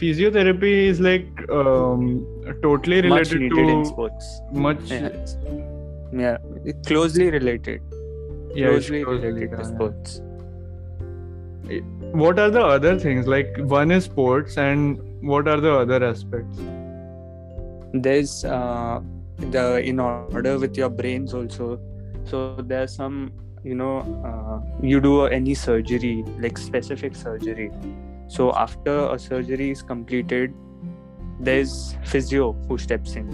physiotherapy 0.00 0.72
is 0.88 1.00
like 1.00 1.26
um 1.50 2.26
totally 2.62 3.02
Much 3.02 3.32
related 3.32 3.58
in 3.58 3.82
to 3.82 3.84
sports. 3.84 4.40
much 4.52 4.90
Yeah. 4.90 5.08
Yeah. 6.12 6.36
Closely 6.86 7.30
related. 7.30 7.80
yeah, 8.54 8.68
closely 8.68 9.04
closely 9.04 9.28
related 9.32 9.58
to 9.58 9.64
sports. 9.64 10.20
what 12.22 12.38
are 12.38 12.50
the 12.50 12.60
other 12.60 12.98
things 12.98 13.26
like 13.26 13.56
one 13.72 13.90
is 13.96 14.04
sports 14.04 14.56
and 14.58 15.00
what 15.22 15.46
are 15.46 15.60
the 15.60 15.72
other 15.72 16.04
aspects 16.04 16.58
there's 17.92 18.44
uh, 18.44 19.00
the 19.50 19.80
in 19.90 20.00
order 20.00 20.58
with 20.58 20.76
your 20.76 20.88
brains 20.88 21.34
also 21.34 21.68
so 22.24 22.56
there's 22.72 22.94
some 22.94 23.32
you 23.62 23.74
know 23.74 23.98
uh, 24.24 24.58
you 24.82 25.00
do 25.00 25.26
any 25.26 25.54
surgery 25.54 26.24
like 26.38 26.58
specific 26.58 27.14
surgery. 27.14 27.70
So 28.28 28.52
after 28.54 28.96
a 29.12 29.18
surgery 29.18 29.70
is 29.70 29.82
completed 29.82 30.54
there's 31.40 31.96
physio 32.04 32.52
who 32.68 32.78
steps 32.78 33.16
in 33.16 33.28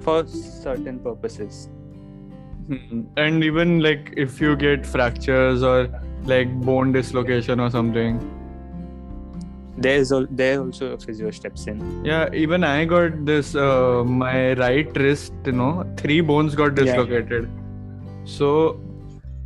for 0.00 0.26
certain 0.26 0.98
purposes. 1.00 1.68
Hmm. 2.68 3.00
and 3.22 3.44
even 3.44 3.80
like 3.84 4.06
if 4.16 4.40
you 4.40 4.56
get 4.56 4.86
fractures 4.86 5.62
or 5.62 5.88
like 6.24 6.52
bone 6.68 6.92
dislocation 6.92 7.60
or 7.60 7.70
something. 7.70 8.20
There's 9.76 10.12
al- 10.12 10.28
there 10.30 10.60
also 10.60 10.92
a 10.92 10.98
physio 10.98 11.30
steps 11.30 11.66
in. 11.66 11.82
Yeah 12.04 12.28
even 12.32 12.64
i 12.64 12.84
got 12.84 13.18
this 13.26 13.54
uh, 13.54 14.02
my 14.04 14.54
right 14.54 14.96
wrist 14.96 15.34
you 15.44 15.52
know 15.52 15.84
three 15.98 16.20
bones 16.22 16.54
got 16.54 16.78
Yeah. 16.78 16.84
dislocated. 16.84 17.50
So 18.24 18.80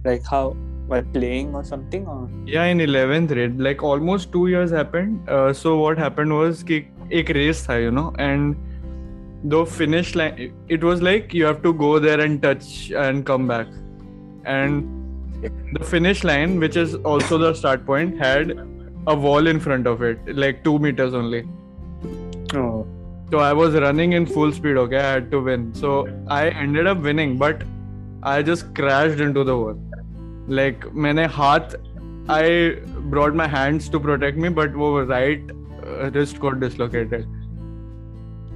like 0.04 0.24
how 0.24 0.56
while 0.88 1.02
playing 1.12 1.54
or 1.54 1.62
something 1.64 2.06
or? 2.06 2.28
Yeah 2.46 2.64
in 2.64 2.78
11th 2.78 3.28
grade 3.28 3.58
like 3.58 3.82
almost 3.82 4.32
two 4.32 4.46
years 4.48 4.70
happened. 4.70 5.28
Uh, 5.28 5.52
so 5.52 5.78
what 5.78 5.98
happened 5.98 6.32
was 6.32 6.62
ki 6.62 6.88
ek 7.10 7.34
race 7.38 7.64
tha 7.66 7.80
you 7.80 7.90
know 7.90 8.12
and 8.18 8.56
the 9.54 9.64
finish 9.64 10.14
line 10.20 10.52
it 10.76 10.82
was 10.90 11.02
like 11.08 11.34
you 11.40 11.44
have 11.44 11.62
to 11.66 11.72
go 11.82 11.98
there 11.98 12.20
and 12.20 12.42
touch 12.42 12.90
and 12.90 13.26
come 13.26 13.46
back. 13.46 13.66
And 14.44 14.94
the 15.72 15.84
finish 15.84 16.24
line 16.24 16.58
which 16.58 16.76
is 16.76 16.94
also 17.12 17.38
the 17.38 17.54
start 17.54 17.86
point 17.86 18.18
had 18.18 18.52
a 19.06 19.14
wall 19.14 19.46
in 19.46 19.60
front 19.60 19.86
of 19.86 20.02
it 20.02 20.36
like 20.44 20.64
two 20.64 20.78
meters 20.78 21.14
only. 21.14 21.42
Oh. 22.54 22.86
So 23.30 23.40
i 23.46 23.52
was 23.52 23.74
running 23.74 24.14
in 24.14 24.24
full 24.24 24.52
speed 24.52 24.78
okay? 24.82 24.96
I 24.96 25.12
had 25.12 25.30
to 25.32 25.40
win. 25.40 25.74
So 25.74 26.08
i 26.28 26.48
ended 26.48 26.86
up 26.86 26.98
winning 27.10 27.36
but 27.36 27.62
i 28.22 28.42
just 28.42 28.74
crashed 28.74 29.20
into 29.20 29.44
the 29.44 29.56
wall 29.56 29.78
Like, 30.47 30.85
मैंने 30.93 31.27
हाथ, 31.37 31.75
I 32.29 32.79
brought 33.13 33.35
my 33.35 33.47
hands 33.47 33.89
to 33.89 33.99
protect 33.99 34.37
me, 34.37 34.49
but 34.49 34.73
वो 34.73 35.07
right 35.07 35.51
uh, 35.85 36.09
wrist 36.11 36.39
got 36.39 36.59
dislocated. 36.59 37.27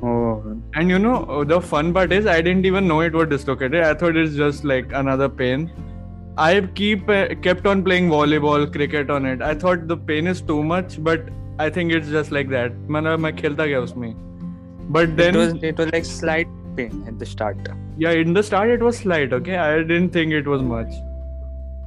oh 0.04 0.62
And 0.76 0.90
you 0.90 1.00
know, 1.00 1.44
the 1.44 1.60
fun 1.60 1.94
part 1.94 2.12
is 2.12 2.26
I 2.26 2.42
didn't 2.42 2.66
even 2.66 2.88
know 2.88 3.02
it 3.02 3.14
was 3.14 3.28
dislocated. 3.30 3.84
I 3.84 3.94
thought 3.94 4.16
it's 4.16 4.36
just 4.36 4.64
like 4.64 4.92
another 4.94 5.30
pain. 5.30 5.72
I 6.38 6.62
keep 6.76 7.10
uh, 7.10 7.36
kept 7.42 7.66
on 7.66 7.84
playing 7.84 8.10
volleyball, 8.10 8.72
cricket 8.72 9.10
on 9.10 9.26
it. 9.26 9.42
I 9.42 9.56
thought 9.56 9.88
the 9.88 9.98
pain 9.98 10.28
is 10.28 10.42
too 10.42 10.64
much, 10.64 11.04
but 11.04 11.30
I 11.58 11.70
think 11.70 11.92
it's 11.92 12.10
just 12.10 12.32
like 12.32 12.50
that. 12.50 12.72
मतलब 12.88 13.20
मैं 13.20 13.36
खेलता 13.38 13.66
गया 13.66 13.80
उसमें. 13.80 14.14
But 14.90 15.18
then 15.18 15.36
it 15.36 15.40
was 15.40 15.64
it 15.64 15.78
was 15.78 15.92
like 15.92 16.06
slight 16.06 16.48
pain 16.78 17.04
at 17.08 17.20
the 17.20 17.26
start 17.26 17.70
yeah 18.06 18.24
in 18.24 18.34
the 18.38 18.44
start 18.50 18.74
it 18.78 18.84
was 18.88 18.98
slight 19.04 19.34
okay 19.38 19.58
i 19.58 19.78
didn't 19.92 20.12
think 20.18 20.38
it 20.40 20.50
was 20.54 20.66
much 20.72 20.98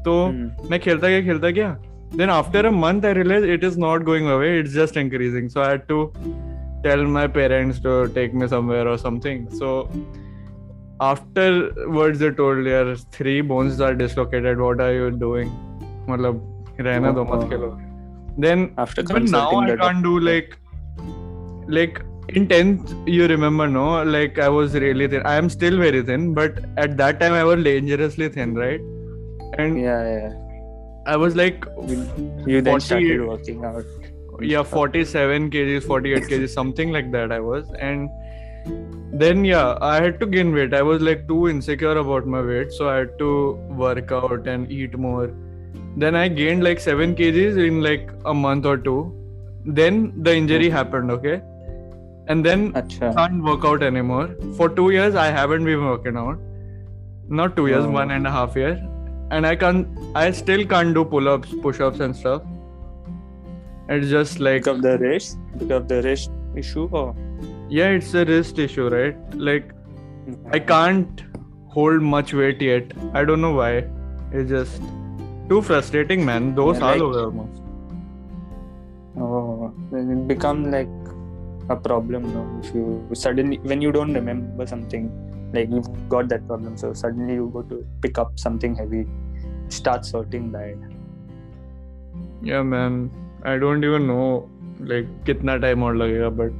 तो 0.05 0.15
मैं 0.69 0.79
खेलता 0.79 1.07
गया 1.07 1.21
खेलता 1.21 1.49
गया 1.49 1.69
then 2.15 2.29
after 2.29 2.65
a 2.65 2.71
month 2.71 3.05
I 3.05 3.13
realise 3.13 3.45
it 3.45 3.63
is 3.63 3.79
not 3.79 4.03
going 4.03 4.27
away 4.29 4.59
it's 4.59 4.73
just 4.73 4.97
increasing 4.97 5.49
so 5.49 5.61
I 5.61 5.77
to 5.89 6.03
tell 6.83 7.05
my 7.17 7.27
parents 7.37 7.81
to 7.83 8.03
take 8.15 8.33
me 8.33 8.47
somewhere 8.47 8.87
और 8.87 8.97
something 8.97 9.47
so 9.61 9.77
afterwards 11.87 12.21
you 12.21 12.29
told 12.41 12.67
yeah 12.67 12.95
three 13.13 13.41
bones 13.53 13.81
are 13.81 13.93
dislocated 13.95 14.59
what 14.59 14.81
are 14.81 14.93
you 14.93 15.09
doing 15.19 15.51
मतलब 16.09 16.65
रहने 16.79 17.11
दो 17.11 17.23
मत 17.23 17.49
खेलो. 17.49 17.77
Then 18.39 18.69
after 18.79 19.13
but 19.13 19.29
now 19.29 19.61
I 19.61 19.75
can't 19.75 20.03
do 20.03 20.17
like 20.19 20.53
like 21.69 21.99
In 22.29 22.47
10th, 22.47 22.91
you 23.05 23.27
remember, 23.27 23.67
no? 23.67 24.03
Like, 24.03 24.39
I 24.39 24.49
was 24.49 24.73
really 24.73 25.07
thin. 25.07 25.21
I 25.25 25.35
am 25.35 25.47
still 25.47 25.77
very 25.77 26.01
thin, 26.01 26.33
but 26.33 26.57
at 26.75 26.97
that 26.97 27.19
time, 27.19 27.33
I 27.33 27.43
was 27.43 27.63
dangerously 27.63 28.29
thin, 28.29 28.55
right? 28.55 28.81
And 29.57 29.79
yeah 29.79 30.03
yeah 30.17 30.33
I 31.07 31.15
was 31.17 31.35
like 31.35 31.65
you, 32.47 32.61
then 32.61 32.79
48 32.79 32.81
started 32.81 33.25
working 33.27 33.63
out 33.63 33.85
yeah 34.41 34.63
47 34.63 35.49
kgs 35.51 35.83
48 35.83 36.23
kgs 36.29 36.49
something 36.49 36.91
like 36.91 37.11
that 37.11 37.31
I 37.31 37.39
was. 37.39 37.65
And 37.79 38.09
then 39.13 39.45
yeah 39.45 39.77
I 39.81 40.01
had 40.01 40.19
to 40.19 40.25
gain 40.25 40.53
weight. 40.53 40.73
I 40.73 40.81
was 40.81 41.01
like 41.01 41.27
too 41.27 41.47
insecure 41.47 41.97
about 41.97 42.25
my 42.27 42.41
weight 42.41 42.71
so 42.71 42.89
I 42.89 42.95
had 42.97 43.17
to 43.19 43.51
work 43.83 44.11
out 44.11 44.47
and 44.47 44.71
eat 44.71 44.97
more. 44.97 45.31
Then 45.97 46.15
I 46.15 46.27
gained 46.27 46.63
like 46.63 46.79
7 46.79 47.15
kgs 47.15 47.65
in 47.67 47.81
like 47.81 48.09
a 48.25 48.33
month 48.33 48.65
or 48.65 48.77
two. 48.77 49.13
Then 49.63 50.11
the 50.23 50.35
injury 50.35 50.69
happened 50.69 51.11
okay? 51.11 51.41
And 52.27 52.43
then 52.43 52.73
Acha. 52.73 53.15
can't 53.15 53.43
work 53.43 53.63
out 53.63 53.83
anymore. 53.83 54.35
For 54.57 54.67
two 54.67 54.89
years, 54.89 55.13
I 55.13 55.27
haven't 55.27 55.63
been 55.63 55.85
working 55.85 56.17
out. 56.17 56.39
Not 57.29 57.55
two 57.55 57.67
years, 57.67 57.85
Oh. 57.85 57.91
one 57.91 58.09
and 58.09 58.25
a 58.25 58.31
half 58.31 58.55
year, 58.55 58.71
and 59.31 59.45
I 59.47 59.55
can't. 59.55 59.87
I 60.15 60.31
still 60.31 60.65
can't 60.65 60.93
do 60.93 61.05
pull-ups, 61.05 61.53
push-ups, 61.61 61.99
and 61.99 62.15
stuff. 62.15 62.43
It's 63.89 64.09
just 64.09 64.39
like 64.39 64.63
because 64.63 64.81
the 64.81 64.97
wrist, 64.97 65.37
because 65.57 65.87
the 65.87 66.01
wrist 66.01 66.31
issue, 66.55 66.89
or 66.91 67.15
yeah, 67.69 67.89
it's 67.89 68.13
a 68.13 68.25
wrist 68.25 68.59
issue, 68.59 68.89
right? 68.89 69.15
Like 69.35 69.73
mm-hmm. 69.73 70.49
I 70.53 70.59
can't 70.59 71.23
hold 71.67 72.01
much 72.01 72.33
weight 72.33 72.61
yet. 72.61 72.91
I 73.13 73.25
don't 73.25 73.41
know 73.41 73.53
why. 73.53 73.85
It's 74.31 74.49
just 74.49 74.81
too 75.49 75.61
frustrating, 75.61 76.25
man. 76.25 76.55
Those 76.55 76.79
yeah, 76.79 76.85
like, 76.85 77.01
all 77.01 77.07
over 77.07 77.25
almost. 77.25 77.61
Oh, 79.17 79.73
it 79.93 80.27
become 80.27 80.71
like 80.71 80.89
a 81.69 81.75
problem 81.75 82.31
now 82.33 82.59
if 82.61 82.75
you 82.75 83.07
suddenly 83.13 83.57
when 83.63 83.81
you 83.81 83.91
don't 83.91 84.13
remember 84.13 84.67
something 84.67 85.09
like 85.55 85.69
you've 85.77 85.89
got 86.09 86.27
that 86.33 86.45
problem 86.47 86.77
so 86.83 86.93
suddenly 86.93 87.35
you 87.41 87.49
go 87.53 87.63
to 87.73 87.85
pick 88.01 88.17
up 88.25 88.37
something 88.47 88.75
heavy 88.75 89.05
start 89.79 90.05
sorting 90.05 90.51
bad 90.51 90.91
yeah 92.41 92.61
man. 92.61 93.11
I 93.43 93.57
don't 93.57 93.83
even 93.83 94.07
know 94.07 94.49
like 94.79 95.07
kitna 95.25 95.59
time 95.61 95.83
or 95.83 95.93
lagega 95.93 96.29
but 96.35 96.51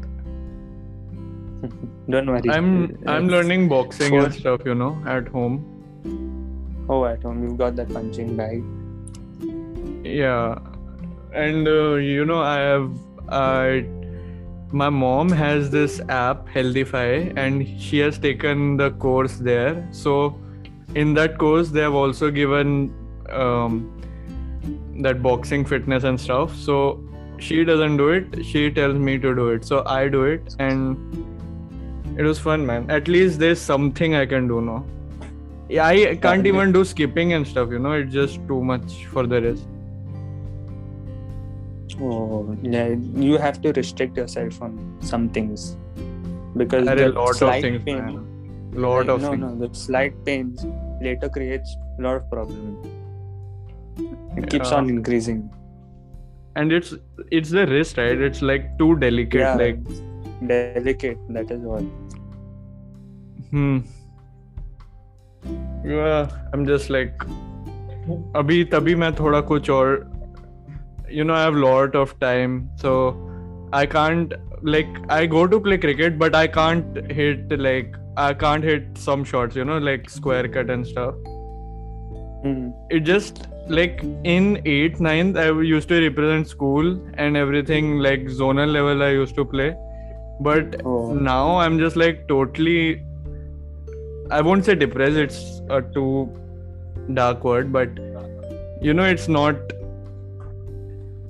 don't 2.09 2.27
worry. 2.27 2.49
I'm 2.49 2.97
i'm 3.07 3.27
learning 3.27 3.67
boxing 3.69 4.09
for... 4.09 4.25
and 4.25 4.33
stuff 4.33 4.61
you 4.65 4.75
know 4.75 4.91
at 5.05 5.27
home. 5.27 5.57
Oh 6.89 7.05
at 7.05 7.23
home. 7.23 7.43
You've 7.43 7.57
got 7.57 7.75
that 7.77 7.89
punching 7.89 8.35
bag. 8.35 8.63
Yeah. 10.05 10.59
And 11.33 11.67
uh, 11.67 11.95
you 11.95 12.25
know 12.25 12.41
i 12.41 12.59
have 12.59 12.91
i 13.29 13.85
my 14.79 14.89
mom 14.89 15.29
has 15.29 15.69
this 15.71 16.01
app 16.09 16.47
healthify 16.49 17.33
and 17.37 17.65
she 17.81 17.99
has 17.99 18.17
taken 18.19 18.75
the 18.75 18.91
course 19.03 19.37
there. 19.37 19.87
So 19.91 20.37
in 20.95 21.13
that 21.13 21.37
course 21.37 21.69
they 21.69 21.79
have 21.79 21.93
also 21.93 22.29
given 22.29 22.93
um, 23.29 23.77
that 25.01 25.23
boxing 25.23 25.63
fitness 25.63 26.03
and 26.03 26.19
stuff. 26.19 26.53
So 26.55 27.01
she 27.37 27.63
doesn't 27.63 27.95
do 27.95 28.09
it. 28.09 28.45
She 28.45 28.69
tells 28.69 28.97
me 28.97 29.17
to 29.19 29.33
do 29.33 29.47
it. 29.49 29.63
So 29.63 29.83
i 29.85 30.09
do 30.09 30.25
it 30.25 30.57
and 30.59 32.19
it 32.19 32.23
was 32.23 32.37
fun 32.37 32.65
man. 32.65 32.91
At 32.91 33.07
least 33.07 33.39
there's 33.39 33.61
something 33.61 34.15
i 34.15 34.25
can 34.25 34.49
do 34.49 34.59
now. 34.61 34.83
Yeah 35.69 35.85
i 35.85 36.15
can't 36.15 36.45
even 36.45 36.73
do 36.73 36.83
skipping 36.83 37.31
and 37.31 37.47
stuff 37.47 37.69
you 37.71 37.79
know? 37.79 37.93
It's 37.93 38.13
just 38.13 38.45
too 38.49 38.61
much 38.61 39.05
for 39.05 39.25
the 39.25 39.41
rest 39.41 39.65
Oh, 42.00 42.56
yeah. 42.62 42.88
You 43.26 43.36
have 43.38 43.60
to 43.62 43.72
restrict 43.72 44.16
yourself 44.16 44.60
on 44.62 44.76
some 45.00 45.28
things 45.28 45.76
because 46.56 46.84
There 46.86 46.98
are 46.98 47.02
a 47.04 47.08
the 47.12 47.18
lot 47.20 47.30
of 47.30 47.36
slight 47.36 47.62
things 47.62 47.82
pain, 47.84 47.98
man. 48.04 48.18
lot 48.74 49.06
like, 49.06 49.08
of 49.16 49.22
no, 49.22 49.30
things 49.30 49.40
no, 49.42 49.68
the 49.68 49.74
slight 49.74 50.14
pains 50.24 50.64
later 51.02 51.28
creates 51.28 51.76
a 51.98 52.02
lot 52.02 52.16
of 52.16 52.30
problem. 52.30 52.76
It 54.36 54.48
keeps 54.50 54.70
Yeah. 54.70 54.76
on 54.82 54.88
increasing. 54.98 55.40
and 56.60 56.72
it's 56.76 56.88
it's 57.38 57.50
the 57.56 57.62
wrist 57.70 57.98
right 57.98 58.22
it's 58.28 58.40
like 58.50 58.64
too 58.78 58.86
delicate 59.02 59.40
Yeah. 59.42 59.58
like 59.60 59.76
Delicate. 60.48 61.20
That 61.36 61.50
is 61.56 61.66
all. 61.74 61.84
hmm 63.50 63.76
yeah 65.92 66.34
i'm 66.54 66.64
just 66.70 66.90
like 66.96 67.24
अभी 68.40 68.62
तभी 68.72 68.94
मैं 69.02 69.14
थोड़ा 69.20 69.40
कुछ 69.52 69.70
और 69.70 69.94
you 71.09 71.23
know 71.23 71.33
i 71.33 71.41
have 71.43 71.55
lot 71.55 71.95
of 71.95 72.17
time 72.19 72.69
so 72.77 72.93
i 73.73 73.85
can't 73.85 74.33
like 74.63 74.87
i 75.09 75.25
go 75.25 75.45
to 75.47 75.59
play 75.59 75.77
cricket 75.77 76.17
but 76.19 76.35
i 76.35 76.45
can't 76.47 76.99
hit 77.11 77.59
like 77.59 77.95
i 78.17 78.33
can't 78.33 78.63
hit 78.63 78.85
some 78.97 79.23
shots 79.23 79.55
you 79.55 79.65
know 79.65 79.77
like 79.77 80.09
square 80.09 80.47
cut 80.47 80.69
and 80.69 80.87
stuff 80.87 81.15
Hmm. 82.45 82.69
it 82.91 82.99
just 82.99 83.47
like 83.67 84.01
in 84.23 84.47
8th 84.71 84.99
9th 85.05 85.37
i 85.43 85.45
used 85.67 85.87
to 85.89 85.99
represent 86.01 86.47
school 86.47 86.89
and 87.15 87.35
everything 87.35 87.87
like 87.97 88.25
zonal 88.41 88.71
level 88.71 89.01
i 89.01 89.09
used 89.09 89.35
to 89.35 89.45
play 89.53 89.75
but 90.41 90.75
Oh. 90.85 91.13
now 91.13 91.57
i'm 91.57 91.79
just 91.79 91.95
like 91.95 92.27
totally 92.27 93.01
i 94.29 94.41
won't 94.41 94.65
say 94.65 94.75
depressed 94.75 95.17
it's 95.23 95.39
a 95.69 95.81
too 95.95 96.29
dark 97.21 97.43
word 97.43 97.73
but 97.73 97.89
you 98.81 98.93
know 98.93 99.05
it's 99.15 99.27
not 99.27 99.55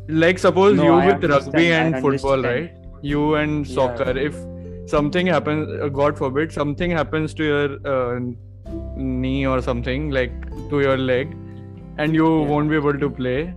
like 0.08 0.39
suppose 0.39 0.78
No, 0.78 0.84
you 0.84 0.93
I 0.93 1.06
with 1.08 1.24
rugby 1.32 1.72
and 1.74 1.99
football 2.01 2.41
right 2.43 2.76
you 3.01 3.36
and 3.36 3.66
Yeah. 3.68 3.76
soccer 3.76 4.18
if 4.18 4.36
something 4.88 5.28
happens 5.28 5.68
uh, 5.82 5.88
god 5.89 6.18
forbid 6.18 6.51
something 6.51 6.91
happens 6.91 7.34
to 7.34 7.43
your 7.43 7.70
uh, 7.93 8.20
knee 8.95 9.45
or 9.47 9.62
something 9.62 10.10
like 10.12 10.34
to 10.70 10.82
your 10.82 10.97
leg 10.97 11.36
and 11.97 12.14
you 12.14 12.28
Yeah. 12.41 12.47
won't 12.51 12.70
be 12.70 12.76
able 12.76 12.99
to 13.06 13.10
play 13.10 13.53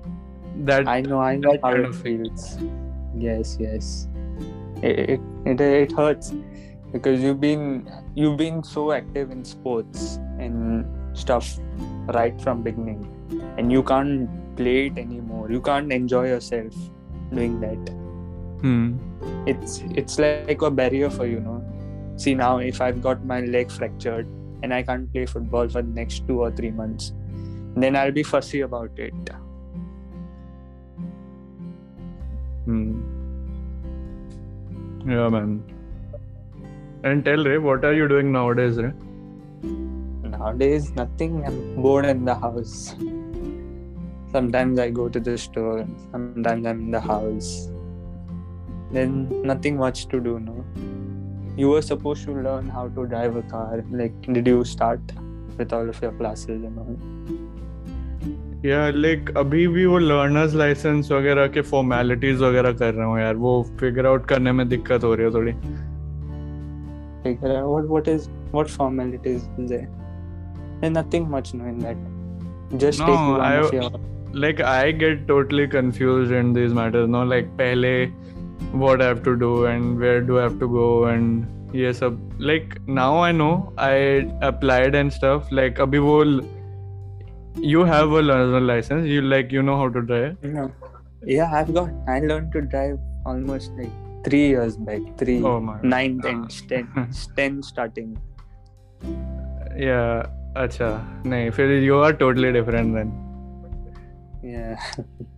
that 0.65 0.89
I 0.89 1.01
know. 1.03 1.21
I 1.21 1.37
know 1.37 1.57
how 1.63 1.71
it 1.71 1.95
feels. 1.95 2.59
Yes. 3.17 3.57
Yes. 3.61 4.09
It, 4.83 4.99
it 5.11 5.21
it 5.51 5.61
it 5.61 5.93
hurts 5.93 6.33
because 6.93 7.21
you've 7.21 7.41
been 7.41 7.89
you've 8.17 8.37
been 8.39 8.63
so 8.65 8.91
active 8.93 9.31
in 9.31 9.45
sports 9.45 10.19
and 10.41 10.85
stuff 11.17 11.47
right 12.17 12.41
from 12.41 12.63
beginning, 12.63 13.07
and 13.57 13.71
you 13.71 13.83
can't 13.85 14.29
play 14.61 14.77
it 14.87 14.99
anymore. 15.07 15.51
You 15.57 15.61
can't 15.71 15.93
enjoy 16.01 16.27
yourself 16.35 16.75
doing 17.39 17.61
that. 17.67 17.91
hmm. 18.61 18.85
it's 19.51 19.75
it's 20.03 20.15
like 20.23 20.63
a 20.69 20.71
barrier 20.79 21.09
for 21.17 21.27
you 21.33 21.41
know 21.43 21.57
see 22.23 22.33
now 22.39 22.53
if 22.69 22.81
i've 22.87 22.97
got 23.07 23.21
my 23.33 23.37
leg 23.57 23.75
fractured 23.75 24.31
and 24.63 24.75
i 24.79 24.79
can't 24.89 25.11
play 25.13 25.25
football 25.33 25.69
for 25.75 25.83
the 25.89 25.93
next 25.99 26.27
two 26.31 26.39
or 26.47 26.49
three 26.61 26.71
months 26.79 27.13
then 27.85 27.99
i'll 28.01 28.15
be 28.17 28.25
fussy 28.31 28.63
about 28.69 29.05
it 29.09 29.31
Hmm. 32.65 33.01
Yeah, 35.11 35.29
man. 35.37 35.53
And 37.03 37.25
tell 37.25 37.45
Ray, 37.51 37.59
what 37.59 37.85
are 37.91 37.95
you 37.95 38.09
doing 38.09 38.33
nowadays, 38.33 38.77
Ray? 38.87 38.93
nowadays 40.39 40.91
nothing 40.97 41.39
i'm 41.47 41.57
bored 41.85 42.05
in 42.11 42.25
the 42.25 42.35
house 42.43 42.75
sometimes 44.32 44.80
i 44.80 44.90
go 44.90 45.08
to 45.10 45.20
the 45.20 45.38
store 45.38 45.86
sometimes 46.12 46.66
i'm 46.72 46.82
in 46.86 46.92
the 46.92 47.02
house 47.02 47.52
then 48.92 49.16
nothing 49.52 49.78
much 49.78 50.08
to 50.14 50.20
do 50.20 50.40
no 50.40 50.56
you 51.62 51.70
were 51.70 51.82
supposed 51.82 52.26
to 52.26 52.36
learn 52.48 52.70
how 52.78 52.88
to 52.98 53.06
drive 53.14 53.36
a 53.36 53.44
car 53.54 53.84
like 53.92 54.34
did 54.38 54.48
you 54.48 54.64
start 54.64 55.16
with 55.58 55.74
all 55.74 55.90
of 55.96 56.02
your 56.02 56.14
classes 56.24 56.70
and 56.70 56.80
all 56.86 56.96
Yeah, 58.66 58.92
like 58.96 59.30
अभी 59.38 59.68
भी 59.68 59.86
वो 59.86 59.98
learners 60.00 60.54
licence 60.56 61.12
वगैरह 61.12 61.48
के 61.56 61.62
formalities 61.70 62.42
वगैरह 62.42 62.74
कर 62.82 62.94
रहा 62.94 63.08
हूँ 63.08 63.20
यार 63.20 63.36
वो 63.46 63.52
फिगर 63.80 64.06
आउट 64.08 64.26
करने 64.28 64.52
में 64.52 64.68
दिक्कत 64.70 65.04
हो 65.04 65.14
रही 65.16 65.26
है 65.26 65.34
थोड़ी 65.34 65.54
figure 67.24 67.52
out 67.58 67.68
what 67.74 67.90
what 67.96 68.08
is 68.14 68.30
what 68.52 68.70
formalities 68.70 69.44
is 69.58 69.70
there. 69.74 69.90
There's 70.80 70.94
nothing 70.94 71.30
much 71.30 71.54
no 71.54 71.66
in 71.66 71.80
that. 71.80 71.98
Just 72.86 73.00
No, 73.00 73.08
take 73.08 74.00
one 74.38 74.44
I- 74.44 74.50
of 74.50 74.54
your 74.54 74.54
like 74.54 74.62
I 74.62 74.92
get 74.92 75.28
totally 75.28 75.68
confused 75.68 76.32
in 76.32 76.54
these 76.54 76.74
matters. 76.74 77.10
No, 77.10 77.24
like 77.24 77.48
पहले 77.58 78.12
what 78.72 79.02
I 79.02 79.08
have 79.08 79.24
to 79.24 79.36
do 79.36 79.66
and 79.66 80.00
where 80.00 80.22
do 80.22 80.40
I 80.40 80.42
have 80.42 80.60
to 80.60 80.68
go 80.68 81.06
and 81.06 81.46
ये 81.76 81.94
सब 81.94 82.30
like 82.40 82.82
now 82.88 83.20
I 83.20 83.32
know 83.32 83.74
I 83.78 84.28
applied 84.42 84.96
and 84.96 85.14
stuff 85.14 85.52
like 85.52 85.80
अभी 85.80 86.00
वो 86.00 86.42
you 87.62 87.84
have 87.84 88.12
a 88.12 88.22
learner 88.22 88.62
license 88.62 89.06
you 89.06 89.22
like 89.22 89.52
you 89.52 89.62
know 89.62 89.78
how 89.78 89.90
to 89.90 90.02
drive 90.02 90.38
no. 90.44 90.72
Yeah, 91.26 91.50
I've 91.54 91.74
got. 91.74 91.90
I 92.08 92.20
learned 92.20 92.52
to 92.52 92.62
drive 92.62 93.00
almost 93.26 93.72
like 93.78 93.92
three 94.26 94.48
years 94.48 94.76
back. 94.76 95.02
Three, 95.18 95.42
oh 95.42 95.60
my 95.60 95.80
nine, 95.82 96.20
ten, 96.22 96.48
ten, 96.68 96.88
ten 97.36 97.64
starting. 97.64 98.18
yeah 99.78 100.24
अच्छा 100.58 101.22
नहीं 101.26 101.50
फिर 101.52 101.84
you 101.84 101.96
are 101.96 102.14
totally 102.14 102.52
different 102.52 102.94
then 102.96 103.06
Yeah. 103.06 103.08
मे 103.08 103.27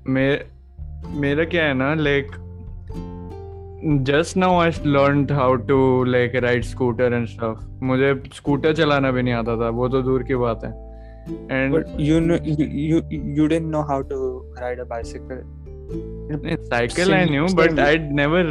मेरा 0.07 1.44
क्या 1.44 1.64
है 1.64 1.74
ना 1.74 1.94
like 1.94 2.26
just 4.03 4.36
now 4.36 4.59
I 4.61 4.70
learn 4.86 5.26
how 5.30 5.55
to 5.55 6.05
like 6.05 6.34
ride 6.34 6.62
scooter 6.62 7.12
and 7.12 7.26
stuff 7.26 7.84
मुझे 7.84 8.22
scooter 8.34 8.74
चलाना 8.74 9.11
भी 9.11 9.22
नहीं 9.22 9.34
आता 9.34 9.57
था 9.57 9.68
वो 9.68 9.88
तो 9.88 10.03
दूर 10.03 10.22
की 10.22 10.34
बात 10.34 10.64
है. 10.64 10.70
And 11.51 11.74
you 11.74 12.20
know, 12.20 12.36
you, 12.44 12.66
you 12.90 12.98
you 13.38 13.48
didn't 13.48 13.70
know 13.70 13.82
how 13.82 14.03
to 14.12 14.18
ride 14.61 14.80
cycle 16.70 17.14
I 17.14 17.24
knew 17.24 17.46
but 17.46 17.78
I 17.80 17.98
never. 17.98 18.44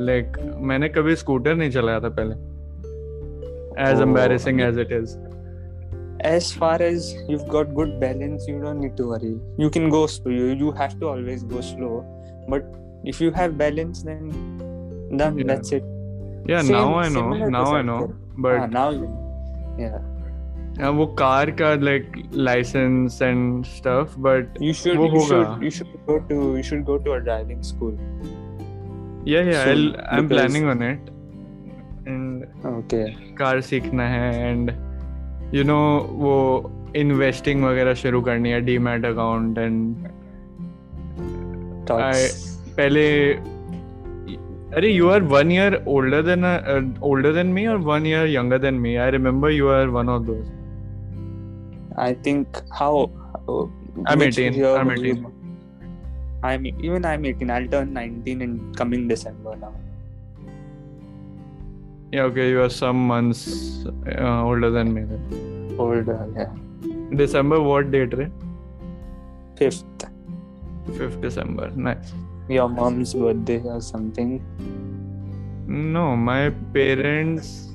Like 0.00 0.26
मैंने 0.60 0.88
कभी 0.88 1.16
स्कूटर 1.16 1.54
नहीं 1.54 1.70
चलाया 1.70 2.00
था 2.00 2.08
पहले. 2.08 2.34
As 3.90 4.00
embarrassing 4.00 4.60
as 4.60 4.78
it 4.78 4.92
is 4.92 5.16
As 6.29 6.51
far 6.61 6.75
as 6.87 7.05
you've 7.29 7.47
got 7.53 7.73
good 7.77 7.93
balance, 8.01 8.47
you 8.47 8.59
don't 8.63 8.79
need 8.79 8.95
to 8.97 9.07
worry. 9.11 9.31
You 9.57 9.69
can 9.77 9.89
go 9.89 10.01
slow. 10.15 10.31
You, 10.31 10.49
you 10.65 10.71
have 10.81 10.99
to 10.99 11.07
always 11.11 11.43
go 11.55 11.61
slow. 11.61 11.93
But 12.49 12.67
if 13.13 13.21
you 13.21 13.31
have 13.39 13.57
balance, 13.57 14.03
then 14.03 14.29
done. 15.23 15.39
Yeah. 15.39 15.47
That's 15.53 15.71
it. 15.79 15.87
या 16.49 16.61
Same- 16.61 16.71
now 16.75 16.93
I 16.99 17.09
no 17.09 17.19
similar 17.21 17.45
to 17.45 17.51
now 17.51 17.73
I 17.75 17.83
no 17.89 17.97
cycle. 17.99 18.13
Ah, 18.13 18.41
but 18.45 18.71
now 18.75 18.85
you. 18.99 19.09
Yeah. 19.81 19.99
वो 20.99 21.05
car 21.19 21.51
का 21.61 21.73
like 21.83 22.11
licence 22.33 23.21
and 23.21 23.65
stuff 23.71 24.13
but 24.27 24.57
You 24.67 24.73
should. 24.81 24.97
वो 24.97 25.07
You 25.07 25.11
होगा. 25.17 25.41
should. 25.41 25.63
You 25.65 25.71
should 25.79 25.97
go 26.09 26.19
to. 26.29 26.37
You 26.57 26.63
should 26.69 26.85
go 26.91 26.97
to 27.07 27.15
a 27.17 27.19
driving 27.29 27.63
school. 27.71 27.97
yeah 29.29 29.49
yeah 29.49 29.65
soon, 29.65 29.81
I'll, 29.81 29.89
i'm 30.17 30.27
because- 30.29 30.37
planning 30.37 30.63
on 30.69 30.79
it 30.85 31.09
and 32.11 32.45
Okay. 32.69 33.03
Car 33.41 33.59
सीखना 33.67 34.07
है 34.09 34.31
and 34.51 34.71
you 35.53 35.63
know 35.63 35.79
वो 36.23 36.35
investing 36.95 37.63
वगैरह 37.63 37.93
शुरू 38.03 38.21
करनी 38.21 38.49
है 38.51 38.61
demat 38.71 39.05
account 39.05 39.57
and 39.57 40.07
Thoughts. 41.89 42.33
पहले 42.77 43.03
अरे 44.77 44.89
you 44.91 45.07
are 45.09 45.21
one 45.31 45.51
year 45.51 45.83
older 45.87 46.21
than 46.25 46.45
older 47.03 47.33
than 47.33 47.47
me 47.53 47.65
और 47.67 47.77
one 47.87 48.05
year 48.07 48.27
younger 48.27 48.57
than 48.65 48.73
me 48.79 48.95
I 48.95 49.11
remember 49.11 49.51
you 49.51 49.67
are 49.69 49.87
one 49.99 50.09
of 50.09 50.21
those 50.25 50.49
I 52.01 52.13
think 52.25 52.59
how. 52.79 53.09
how 53.47 53.55
I'm 54.07 54.19
which 54.19 54.37
18, 54.39 54.53
year 54.53 54.69
I'm 54.81 54.87
were 54.87 54.95
you 54.95 55.09
18. 55.11 55.23
born? 55.23 55.33
I'm 56.43 56.65
even 56.67 57.05
I'm 57.05 57.25
18. 57.25 57.51
I'll 57.55 57.67
turn 57.73 57.91
19 57.93 58.41
in 58.41 58.53
coming 58.73 59.07
December 59.09 59.55
now. 59.63 59.73
yeah 62.12 62.22
okay 62.30 62.48
you 62.50 62.60
are 62.62 62.70
some 62.70 63.06
months 63.12 63.40
uh, 64.18 64.42
older 64.44 64.70
than 64.70 64.92
me 64.94 65.02
then 65.12 65.76
Older, 65.78 66.18
yeah. 66.36 66.52
december 67.16 67.60
what 67.60 67.90
date 67.90 68.14
right? 68.18 68.32
Fifth. 69.58 69.84
5th 70.98 71.20
December. 71.20 71.70
Nice. 71.74 72.12
Your 72.48 72.68
mom's 72.68 73.12
birthday 73.14 73.60
or 73.64 73.80
something. 73.80 74.30
No, 75.66 76.14
my 76.16 76.50
parents' 76.74 77.74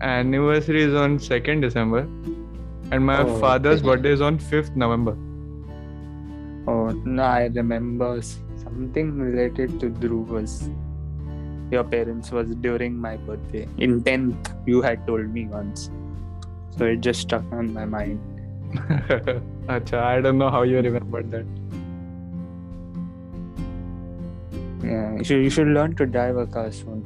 anniversary 0.00 0.82
is 0.82 0.94
on 0.94 1.18
2nd 1.18 1.60
December, 1.60 2.00
and 2.92 3.04
my 3.04 3.18
Oh, 3.22 3.38
father's 3.38 3.80
okay. 3.80 3.88
birthday 3.90 4.12
is 4.18 4.20
on 4.20 4.38
5th 4.38 4.74
November. 4.76 5.14
Oh 6.66 6.88
no, 7.04 7.22
I 7.22 7.46
remember 7.60 8.20
something 8.64 9.12
related 9.18 9.78
to 9.80 9.90
Dhruv 9.90 10.28
was 10.38 10.70
your 11.71 11.83
parents 11.83 12.31
was 12.31 12.53
during 12.55 12.95
my 12.95 13.17
birthday. 13.17 13.67
In 13.77 14.01
10th, 14.03 14.51
you 14.67 14.81
had 14.81 15.05
told 15.07 15.29
me 15.29 15.45
once. 15.47 15.89
So 16.77 16.85
it 16.85 17.01
just 17.01 17.21
stuck 17.21 17.43
on 17.51 17.73
my 17.73 17.85
mind. 17.85 18.19
Acha, 19.67 19.99
I 20.03 20.21
don't 20.21 20.37
know 20.37 20.49
how 20.49 20.63
you 20.63 20.81
remembered 20.81 21.31
that. 21.31 21.45
Yeah, 24.83 25.15
you 25.17 25.23
should, 25.23 25.43
you 25.43 25.49
should 25.49 25.67
learn 25.67 25.95
to 25.95 26.05
drive 26.05 26.37
a 26.37 26.45
car 26.45 26.71
soon. 26.71 27.03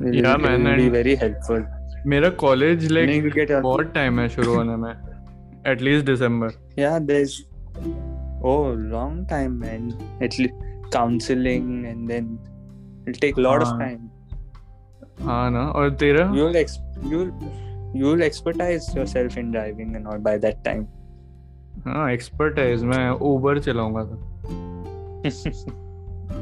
It 0.00 0.14
Yeah, 0.14 0.36
will, 0.36 0.42
man, 0.42 0.66
It 0.66 0.70
will 0.70 0.76
be 0.76 0.82
and- 0.84 0.92
very 0.92 1.14
helpful. 1.24 1.64
मेरा 2.12 2.28
college 2.40 2.82
Then 2.86 2.92
like 2.92 3.24
you 3.24 3.30
get 3.34 3.50
a, 3.56 3.60
बहुत 3.62 3.92
time 3.92 4.18
है 4.20 4.28
शुरू 4.28 4.54
होने 4.54 4.74
में 4.76 4.90
at least 5.72 6.04
December 6.06 6.50
yeah, 6.80 6.98
there's 7.10 7.36
oh 8.50 8.72
long 8.94 9.14
time, 9.30 9.54
man. 9.60 9.86
At 10.26 10.36
least 10.38 10.66
counseling 10.96 11.70
and 11.92 12.10
then 12.12 12.26
it'll 13.08 13.20
take 13.20 13.38
a 13.38 13.40
lot 13.40 13.62
of 13.62 13.68
हाँ. 13.68 13.78
time. 13.78 14.10
हाँ 15.22 15.50
ना 15.50 15.60
और 15.80 15.90
तेरा 16.02 16.30
you'll 16.34 16.56
ex- 16.56 16.78
you'll 17.10 17.30
you'll 17.96 18.22
expertise 18.22 18.86
yourself 18.94 19.36
in 19.42 19.50
driving 19.52 19.96
and 19.96 20.06
all 20.12 20.18
by 20.28 20.36
that 20.44 20.64
time 20.64 20.86
हाँ 21.86 22.10
expertise 22.12 22.82
मैं 22.84 23.08
उबर 23.28 23.58
चलाऊंगा 23.58 24.02
तो 24.04 24.16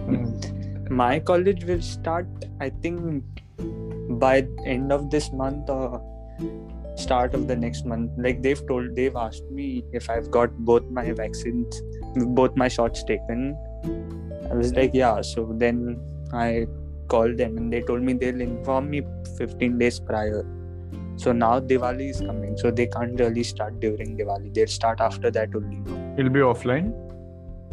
हम्म, 0.06 0.96
my 0.98 1.18
college 1.30 1.64
will 1.64 1.82
start 1.88 2.44
i 2.62 2.68
think 2.84 3.22
by 4.24 4.32
end 4.72 4.92
of 4.92 5.04
this 5.10 5.28
month 5.42 5.70
or 5.70 6.00
start 7.04 7.34
of 7.34 7.46
the 7.48 7.56
next 7.56 7.86
month 7.86 8.18
like 8.26 8.42
they've 8.42 8.64
told 8.68 8.94
they've 8.96 9.16
asked 9.16 9.50
me 9.58 9.68
if 10.00 10.08
i've 10.10 10.30
got 10.30 10.56
both 10.70 10.90
my 10.98 11.04
vaccines 11.20 11.82
both 12.40 12.56
my 12.56 12.68
shots 12.68 13.04
taken 13.04 13.44
i 14.50 14.54
was 14.54 14.74
like 14.74 14.94
yeah 14.94 15.20
so 15.20 15.46
then 15.64 15.80
i 16.33 16.65
called 17.07 17.37
them 17.37 17.57
and 17.57 17.71
they 17.71 17.81
told 17.81 18.01
me 18.01 18.13
they'll 18.13 18.41
inform 18.41 18.89
me 18.89 19.01
15 19.37 19.77
days 19.77 19.99
prior 19.99 20.45
so 21.15 21.31
now 21.31 21.59
diwali 21.59 22.09
is 22.09 22.19
coming 22.21 22.55
so 22.57 22.69
they 22.69 22.85
can't 22.87 23.19
really 23.19 23.43
start 23.43 23.79
during 23.79 24.17
diwali 24.17 24.53
they'll 24.53 24.67
start 24.79 24.99
after 25.01 25.31
that 25.31 25.55
only 25.55 25.79
it'll 26.17 26.31
be 26.31 26.39
offline 26.51 26.89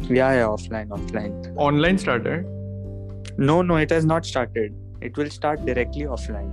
yeah 0.09 0.31
yeah 0.39 0.47
offline 0.57 0.87
offline 0.99 1.33
online 1.69 1.97
started 1.97 2.51
No, 3.37 3.61
no, 3.69 3.75
it 3.83 3.89
has 3.93 4.05
not 4.09 4.25
started. 4.27 4.75
It 5.01 5.17
will 5.19 5.29
start 5.29 5.63
directly 5.69 6.03
offline. 6.17 6.51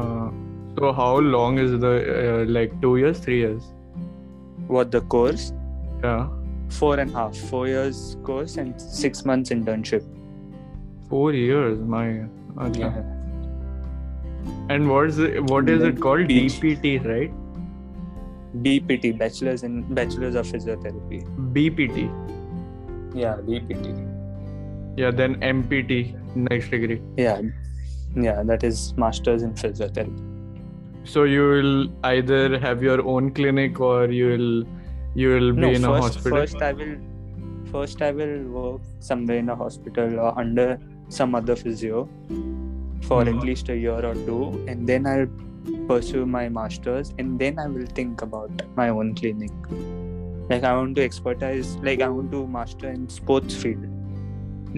uh, 0.00 0.30
so 0.78 0.92
how 0.92 1.18
long 1.34 1.58
is 1.64 1.74
the 1.84 1.92
uh, 2.14 2.44
like 2.56 2.72
two 2.84 2.96
years 2.96 3.20
three 3.26 3.38
years 3.42 3.62
What 4.66 4.90
the 4.96 5.00
course? 5.14 5.44
yeah 6.02 6.28
Four 6.70 6.98
and 6.98 7.10
a 7.14 7.18
half, 7.18 7.36
four 7.52 7.68
years 7.68 8.16
course 8.24 8.56
and 8.56 8.80
six 8.80 9.24
months 9.30 9.50
internship. 9.50 10.02
Four 11.14 11.32
years 11.32 11.78
my 11.94 12.04
okay. 12.68 12.92
and 14.68 14.88
what 14.90 15.08
is 15.08 15.18
it, 15.18 15.42
what 15.54 15.68
is 15.68 15.82
it 15.88 16.00
called 16.00 16.36
dpt 16.36 16.94
right 17.14 17.40
BPT, 18.62 19.18
bachelor's 19.18 19.64
in 19.64 19.82
bachelor's 19.94 20.36
of 20.36 20.46
physiotherapy. 20.46 21.24
bpt 21.54 22.04
Yeah, 23.14 23.36
BPT. 23.48 23.94
yeah 24.96 25.10
then 25.10 25.34
mpt 25.40 25.96
next 26.36 26.70
degree 26.70 27.00
Yeah, 27.16 27.42
yeah, 28.14 28.42
that 28.44 28.62
is 28.62 28.94
master's 28.96 29.42
in 29.42 29.54
physiotherapy. 29.54 30.22
so 31.04 31.24
you 31.24 31.48
will 31.48 31.88
either 32.04 32.58
have 32.58 32.82
your 32.82 33.04
own 33.06 33.32
clinic 33.32 33.80
or 33.80 34.06
you 34.10 34.28
will 34.28 34.64
you 35.14 35.28
will 35.30 35.52
be 35.52 35.60
no, 35.60 35.68
in 35.68 35.84
a 35.84 35.88
first, 35.88 36.14
hospital 36.14 36.38
first 36.38 36.62
I 36.62 36.72
will, 36.72 36.96
first 37.72 38.02
I 38.02 38.10
will 38.10 38.42
work 38.58 38.80
somewhere 39.00 39.38
in 39.38 39.48
a 39.48 39.56
hospital 39.56 40.18
or 40.20 40.38
under 40.38 40.78
some 41.19 41.35
other 41.41 41.55
physio 41.61 42.01
for 43.09 43.19
Mhm. 43.23 43.29
at 43.35 43.45
least 43.51 43.69
a 43.75 43.77
year 43.83 43.99
or 44.11 44.15
two, 44.29 44.41
and 44.73 44.87
then 44.93 45.07
I'll 45.13 45.29
pursue 45.87 46.25
my 46.33 46.43
masters, 46.57 47.13
and 47.19 47.39
then 47.43 47.59
I 47.63 47.67
will 47.77 47.87
think 48.01 48.21
about 48.27 48.65
my 48.81 48.89
own 48.89 49.13
clinic. 49.21 49.69
Like 50.51 50.63
I 50.63 50.75
want 50.79 50.95
to 50.99 51.03
expertise, 51.03 51.71
like 51.87 52.01
I 52.01 52.09
want 52.17 52.31
to 52.35 52.43
master 52.57 52.91
in 52.97 53.07
sports 53.21 53.63
field. 53.63 53.87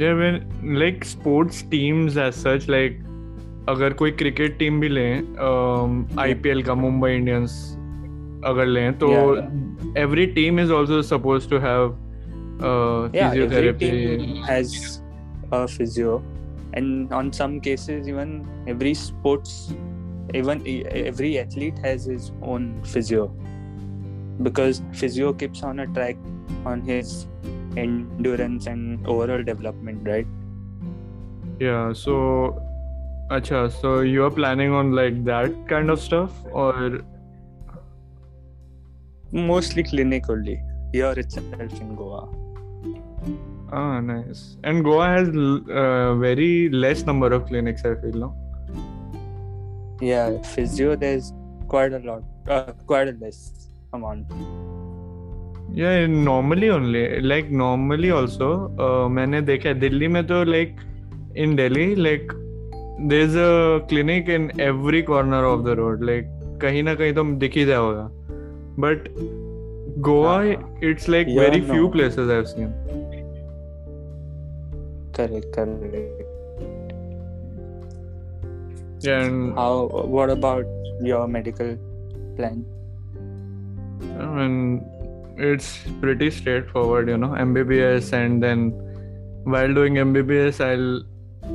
yeah 0.02 0.14
when 0.18 0.36
like 0.82 1.06
sports 1.08 1.58
teams 1.72 2.18
as 2.26 2.38
such 2.44 2.68
like 2.74 3.00
अगर 3.70 3.94
कोई 4.02 4.12
cricket 4.20 4.58
team 4.60 4.80
भी 4.80 4.90
लें 4.90 5.36
IPL 6.20 6.62
का 6.64 6.76
Mumbai 6.76 7.12
Indians 7.16 7.56
अगर 8.52 8.66
लें 8.66 8.98
तो 9.00 9.10
Yeah, 9.12 9.98
every 10.04 10.26
team 10.38 10.60
is 10.60 10.72
also 10.78 11.02
suppose 11.10 11.50
to 11.50 11.58
have 11.66 11.84
Yeah, 11.88 12.64
every 12.64 13.18
physiotherapy 13.20 13.90
team 13.92 14.44
has 14.50 14.74
a 15.53 15.67
physio, 15.69 16.23
and 16.75 17.13
on 17.13 17.33
some 17.33 17.61
cases, 17.61 18.09
even 18.09 18.49
every 18.67 18.95
sports, 18.95 19.75
even 20.35 20.63
every 20.91 21.39
athlete 21.39 21.79
has 21.79 22.05
his 22.05 22.33
own 22.43 22.83
physio, 22.85 23.29
because 24.43 24.83
physio 24.93 25.33
keeps 25.33 25.63
on 25.63 25.81
a 25.81 25.87
track 25.89 26.17
on 26.65 26.81
his 26.83 27.27
endurance 27.77 28.67
and 28.67 29.07
overall 29.07 29.43
development, 29.43 30.07
right? 30.07 30.27
yeah 31.59 31.91
so 31.91 32.63
acha 33.31 33.73
so 33.81 34.01
you 34.01 34.23
are 34.23 34.31
planning 34.31 34.73
on 34.73 34.93
like 34.93 35.25
that 35.25 35.55
kind 35.69 35.89
of 35.89 35.99
stuff 35.99 36.31
or 36.53 37.01
Mostly 39.33 39.83
clinic 39.83 40.31
only 40.31 40.63
here 40.93 41.13
itself 41.13 41.81
in 41.81 41.97
Goa. 41.97 42.29
Ah, 43.73 44.01
nice. 44.01 44.57
And 44.63 44.85
Goa 44.85 45.09
has 45.09 45.29
uh, 45.29 46.15
very 46.15 46.69
less 46.69 47.05
number 47.05 47.33
of 47.33 47.47
clinics. 47.47 47.85
I 47.85 47.95
feel 47.97 48.13
no? 48.13 48.35
Yeah, 50.01 50.41
physio 50.43 50.95
there's 50.95 51.33
quite 51.69 51.93
a 51.93 51.99
lot, 51.99 52.23
uh, 52.49 52.73
quite 52.87 53.09
a 53.09 53.13
less 53.13 53.69
amount. 53.93 54.27
Yeah 55.79 56.07
normally 56.07 56.69
only 56.69 57.03
like 57.21 57.49
normally 57.51 58.11
also 58.11 59.09
मैंने 59.09 59.41
देखा 59.43 59.69
है 59.69 59.79
दिल्ली 59.81 60.09
में 60.09 60.27
तो 60.27 60.43
like 60.45 60.77
in 61.37 61.57
Delhi 61.57 61.95
like 61.95 62.33
there 63.01 63.23
is 63.23 63.37
a 63.39 63.87
clinic 63.89 64.29
in 64.29 64.51
every 64.61 65.03
corner 65.11 65.45
of 65.45 65.65
the 65.65 65.75
road 65.79 66.05
like 66.05 66.29
कहीं 66.63 66.83
ना 66.83 66.95
कहीं 66.95 67.13
तो 67.15 67.25
दिख 67.39 67.57
ही 67.57 67.65
जाएगा 67.65 68.09
but 68.85 69.09
Goa 70.09 70.43
it's 70.91 71.09
like 71.09 71.29
very 71.39 71.61
few 71.61 71.89
places 71.89 72.31
I 72.31 72.45
seen 72.45 72.73
places 75.17 75.55
I've 75.59 75.69
seen 75.69 75.83
Correct, 75.83 76.19
correct. 76.19 76.77
yeah 79.03 79.23
and 79.23 79.55
How? 79.55 79.87
What 79.87 80.31
about 80.31 80.65
your 81.01 81.27
medical 81.29 81.77
plan? 82.37 82.65
I 84.19 84.25
mean, 84.27 84.85
it's 85.39 85.79
pretty 86.01 86.31
straightforward, 86.31 87.09
you 87.09 87.17
know, 87.19 87.29
MBBS, 87.29 88.13
and 88.13 88.43
then 88.43 88.71
while 89.45 89.73
doing 89.75 89.95
MBBS, 89.95 90.61
I'll 90.65 91.03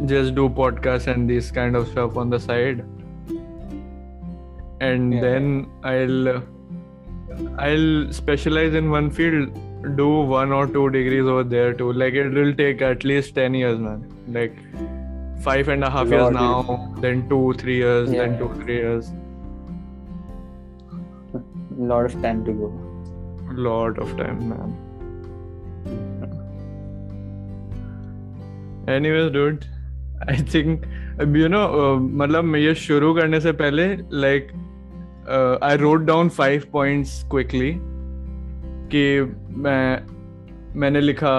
just 0.06 0.36
do 0.36 0.50
podcasts 0.50 1.08
and 1.08 1.30
this 1.30 1.52
kind 1.52 1.76
of 1.76 1.88
stuff 1.88 2.18
on 2.18 2.30
the 2.30 2.40
side, 2.40 2.86
and 4.80 5.14
Yeah. 5.14 5.22
then 5.22 5.68
I'll 5.84 6.44
I'll 7.58 8.12
specialize 8.14 8.74
in 8.74 8.90
one 8.92 9.10
field, 9.10 9.58
do 9.97 10.09
one 10.35 10.53
or 10.53 10.67
two 10.67 10.89
degrees 10.91 11.25
over 11.35 11.45
there 11.45 11.73
too. 11.75 11.93
Like 11.93 12.15
it 12.15 12.33
will 12.41 12.55
take 12.55 12.83
at 12.83 13.05
least 13.05 13.35
ten 13.35 13.55
years, 13.55 13.79
man. 13.79 14.03
Like 14.39 14.57
five 15.51 15.69
and 15.69 15.85
a 15.85 15.91
half 15.91 16.09
years 16.09 16.23
Lord, 16.23 16.35
now, 16.35 16.95
then 17.01 17.29
two, 17.29 17.55
three 17.59 17.77
years, 17.77 18.11
then 18.11 18.33
Yeah. 18.33 18.39
two, 18.39 18.51
three 18.63 18.77
years. 18.77 19.13
A 21.35 21.41
lot 21.95 22.05
of 22.07 22.21
time 22.23 22.45
to 22.51 22.53
go. 22.65 22.73
lot 23.65 23.99
of 24.05 24.11
time 24.17 24.41
man 24.49 24.73
anyways 28.95 29.31
dude 29.37 29.67
i 30.29 30.37
think 30.55 30.85
अब 31.25 31.37
you 31.37 31.49
know 31.55 31.63
uh, 31.83 31.99
मतलब 32.23 32.45
मैं 32.45 32.61
ये 32.61 32.75
शुरू 32.83 33.13
करने 33.15 33.41
से 33.41 33.53
पहले 33.61 33.87
like 34.25 34.51
uh, 35.37 35.59
I 35.69 35.77
wrote 35.83 36.05
down 36.11 36.29
five 36.41 36.67
points 36.75 37.15
quickly 37.35 37.71
कि 38.94 39.04
मैं 39.64 39.84
मैंने 40.80 41.02
लिखा 41.02 41.34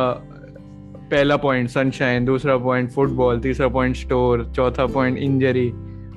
पहला 1.10 1.36
पॉइंट 1.36 1.68
सनशाइन 1.68 2.24
दूसरा 2.24 2.56
पॉइंट 2.66 2.90
फुटबॉल 2.90 3.40
तीसरा 3.40 3.68
पॉइंट 3.78 3.96
स्टोर 3.96 4.44
चौथा 4.56 4.86
पॉइंट 4.94 5.18
इंजरी 5.18 5.70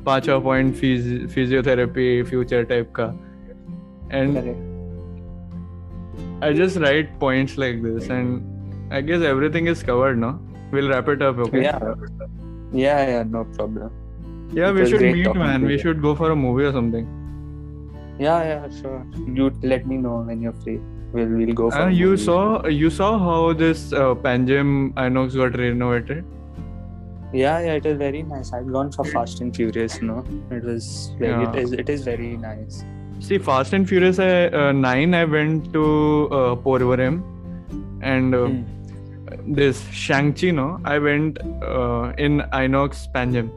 पांचवा 0.05 0.37
पॉइंट 0.39 0.73
फिजियोथेरेपी 0.75 2.21
फ्यूचर 2.29 2.63
टाइप 2.71 2.91
का 2.99 3.05
and 4.13 4.37
Correct. 4.37 4.61
I 6.45 6.47
just 6.53 6.77
write 6.83 7.11
points 7.19 7.53
like 7.61 7.77
this, 7.83 8.07
and 8.15 8.93
I 8.97 8.99
guess 9.09 9.21
everything 9.27 9.67
is 9.73 9.81
covered. 9.89 10.17
No, 10.23 10.31
we'll 10.73 10.89
wrap 10.93 11.07
it 11.13 11.21
up. 11.27 11.37
Okay. 11.45 11.61
Yeah. 11.65 11.85
Yeah, 12.79 12.99
yeah, 13.11 13.23
no 13.35 13.43
problem. 13.57 13.93
Yeah, 14.57 14.69
It 14.69 14.75
we 14.75 14.81
was 14.81 14.89
should 14.89 14.99
great 15.03 15.15
meet, 15.19 15.27
talking 15.29 15.41
man. 15.43 15.61
to 15.61 15.69
We 15.71 15.77
you. 15.77 15.79
should 15.85 16.01
go 16.07 16.13
for 16.21 16.29
a 16.31 16.35
movie 16.41 16.65
or 16.69 16.73
something. 16.77 17.07
Yeah, 18.19 18.43
yeah, 18.49 18.67
sure. 18.81 18.99
You 19.39 19.47
let 19.73 19.87
me 19.93 19.97
know 20.05 20.17
when 20.29 20.43
you're 20.47 20.57
free. 20.65 20.77
We'll 21.15 21.33
we'll 21.39 21.53
go 21.59 21.69
for 21.71 21.81
Uh, 21.81 21.89
you 21.97 22.07
movie. 22.13 22.23
saw 22.23 22.67
you 22.83 22.89
saw 23.01 23.09
how 23.25 23.41
this 23.65 23.83
uh, 23.93 24.07
Panjim 24.25 24.71
Inox 25.05 25.35
got 25.41 25.57
renovated. 25.61 26.23
Yeah, 27.33 27.59
yeah, 27.67 27.73
it 27.81 27.85
is 27.91 27.97
very 28.01 28.23
nice. 28.31 28.51
I've 28.57 28.71
gone 28.73 28.91
for 28.97 29.05
Fast 29.13 29.41
and 29.45 29.55
Furious, 29.59 30.01
no? 30.09 30.17
It 30.57 30.63
was 30.71 30.89
very 31.19 31.31
Yeah. 31.31 31.49
it 31.53 31.59
is 31.63 31.73
it 31.83 31.89
is 31.95 32.03
very 32.09 32.29
nice. 32.45 32.83
See, 33.27 33.37
Fast 33.49 33.73
and 33.79 33.87
Furious 33.91 34.19
I, 34.19 34.29
uh, 34.61 34.71
Nine. 34.83 35.13
I 35.19 35.25
went 35.35 35.71
to 35.73 35.83
uh, 36.39 36.55
Porvorim, 36.67 37.19
and 38.13 38.35
uh, 38.39 38.45
Hmm. 38.47 39.53
this 39.59 39.79
Shang-Chi. 39.99 40.51
No, 40.59 40.65
I 40.93 40.97
went 41.05 41.39
uh, 41.73 42.13
in 42.25 42.41
Inox 42.63 43.05
Panjim. 43.15 43.49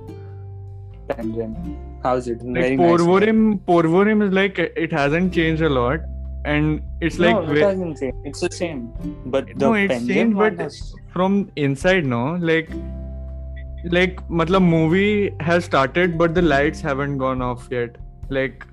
Panjim. 1.08 1.56
How's 2.02 2.28
it? 2.28 2.42
Like 2.44 2.62
very 2.62 2.76
nice. 2.76 2.86
Porvorim, 3.00 3.42
Porvorim 3.72 4.22
is 4.28 4.32
like 4.32 4.58
it 4.86 4.92
hasn't 5.00 5.34
changed 5.40 5.62
a 5.62 5.72
lot, 5.80 6.00
and 6.54 6.82
it's 7.00 7.18
like 7.18 7.34
no, 7.34 7.52
it 7.52 7.60
doesn't. 7.60 8.02
It's 8.24 8.40
the 8.40 8.50
same. 8.50 8.80
But 9.26 9.48
the 9.48 9.66
No, 9.66 9.74
it's 9.74 10.06
changed, 10.06 10.36
but- 10.36 10.58
has- 10.64 10.94
from 11.12 11.36
inside 11.56 12.06
no 12.06 12.22
like 12.48 12.68
like 13.96 14.18
matlab 14.40 14.62
movie 14.62 15.34
has 15.48 15.64
started 15.64 16.18
but 16.20 16.34
the 16.38 16.42
lights 16.42 16.80
haven't 16.88 17.18
gone 17.22 17.40
off 17.46 17.68
yet 17.70 17.96
like 18.36 18.66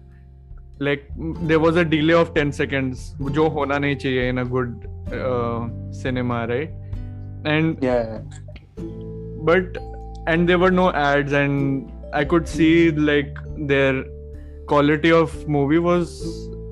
like 0.80 1.06
there 1.52 1.60
was 1.60 1.78
a 1.84 1.86
delay 1.86 2.14
of 2.14 2.34
10 2.34 2.52
seconds 2.60 3.06
jo 3.38 3.46
hona 3.58 3.80
nahi 3.86 4.00
chahiye 4.04 4.26
in 4.34 4.44
a 4.44 4.46
good 4.56 4.74
uh, 5.20 5.62
cinema 6.02 6.40
right 6.54 6.74
and 7.54 7.86
yeah. 7.90 8.20
but 9.52 9.80
and 10.34 10.50
there 10.52 10.60
were 10.66 10.74
no 10.82 10.88
ads 11.06 11.38
and 11.44 12.12
i 12.22 12.26
could 12.34 12.52
see 12.56 12.74
like 13.12 13.40
their 13.74 14.04
quality 14.74 15.12
of 15.22 15.38
movie 15.58 15.82
was 15.90 16.14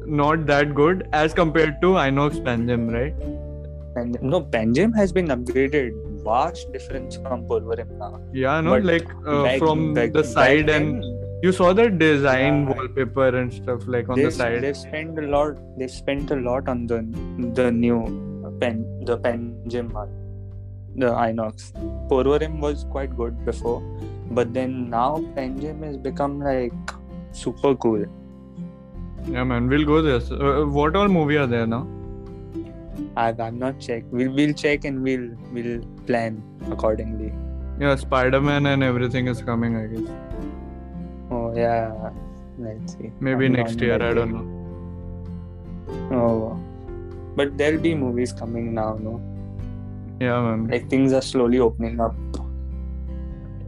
not 0.06 0.46
that 0.46 0.74
good 0.76 1.08
as 1.14 1.34
compared 1.34 1.82
to 1.82 1.94
inox 2.08 2.44
panjim 2.50 2.92
right 3.00 3.26
And 4.02 4.16
no, 4.30 4.38
Panjim 4.54 4.94
has 5.00 5.12
been 5.16 5.28
upgraded. 5.34 5.98
Vast 6.28 6.72
difference 6.76 7.18
from 7.26 7.42
Porvorim 7.50 7.90
now. 8.00 8.08
yeah 8.38 8.62
no 8.68 8.72
But 8.76 8.86
like 8.90 9.12
uh, 9.34 9.58
from 9.64 9.84
the 10.16 10.24
side 10.30 10.70
and 10.76 11.04
you 11.46 11.52
saw 11.58 11.68
the 11.80 11.86
design 12.04 12.58
Yeah. 12.62 12.74
wallpaper 12.78 13.28
and 13.42 13.54
stuff 13.58 13.86
like 13.96 14.10
on 14.10 14.18
the 14.18 14.24
they've, 14.24 14.34
side 14.40 14.58
they've 14.64 14.80
spent 14.82 15.20
a 15.24 15.28
lot. 15.36 15.62
They've 15.78 15.92
spent 16.00 16.32
a 16.38 16.40
lot 16.48 16.72
on 16.74 16.82
the 16.94 17.00
the 17.60 17.68
new 17.84 18.00
pen 18.64 18.82
the 19.12 19.18
Panjim 19.28 19.92
one, 20.00 20.12
the 21.04 21.12
Inox. 21.28 21.70
Porvorim 22.14 22.60
was 22.68 22.86
quite 22.98 23.16
good 23.22 23.46
before, 23.52 23.80
but 24.40 24.54
then 24.58 24.90
now 24.98 25.10
Panjim 25.38 25.84
has 25.90 25.98
become 26.10 26.40
like 26.50 26.74
super 27.44 27.76
cool. 27.88 28.06
Yeah 29.28 29.44
man 29.44 29.68
we'll 29.68 29.86
go 29.86 30.02
there 30.02 30.20
So, 30.20 30.36
uh, 30.36 30.66
what 30.66 30.96
all 30.96 31.08
movie 31.08 31.38
are 31.38 31.48
there 31.48 31.66
now 31.68 31.88
I've, 33.18 33.40
I've 33.40 33.54
not 33.56 33.80
checked. 33.80 34.06
We'll 34.12 34.32
we'll 34.34 34.54
check 34.54 34.86
and 34.86 35.04
we'll 35.04 35.30
we'll 35.52 35.82
plan 36.08 36.42
accordingly. 36.72 37.32
yeah 37.80 37.96
spider-man 37.96 38.66
and 38.72 38.84
everything 38.84 39.28
is 39.28 39.42
coming 39.42 39.76
i 39.78 39.86
guess 39.88 40.10
Oh 41.32 41.54
yeah. 41.56 42.12
Let's 42.60 42.94
see. 42.96 43.12
maybe 43.20 43.46
I'm 43.48 43.54
next 43.54 43.82
year 43.82 43.96
i 43.96 44.14
don't 44.14 44.32
know 44.38 44.46
Oh. 46.12 46.60
But 47.36 47.58
there'll 47.58 47.80
be 47.82 47.96
movies 47.96 48.32
coming 48.32 48.74
now, 48.74 48.98
no? 49.02 49.20
yeah 50.20 50.40
man 50.42 50.68
Like 50.68 50.90
things 50.90 51.14
are 51.14 51.22
slowly 51.22 51.60
opening 51.60 52.00
up. 52.00 52.16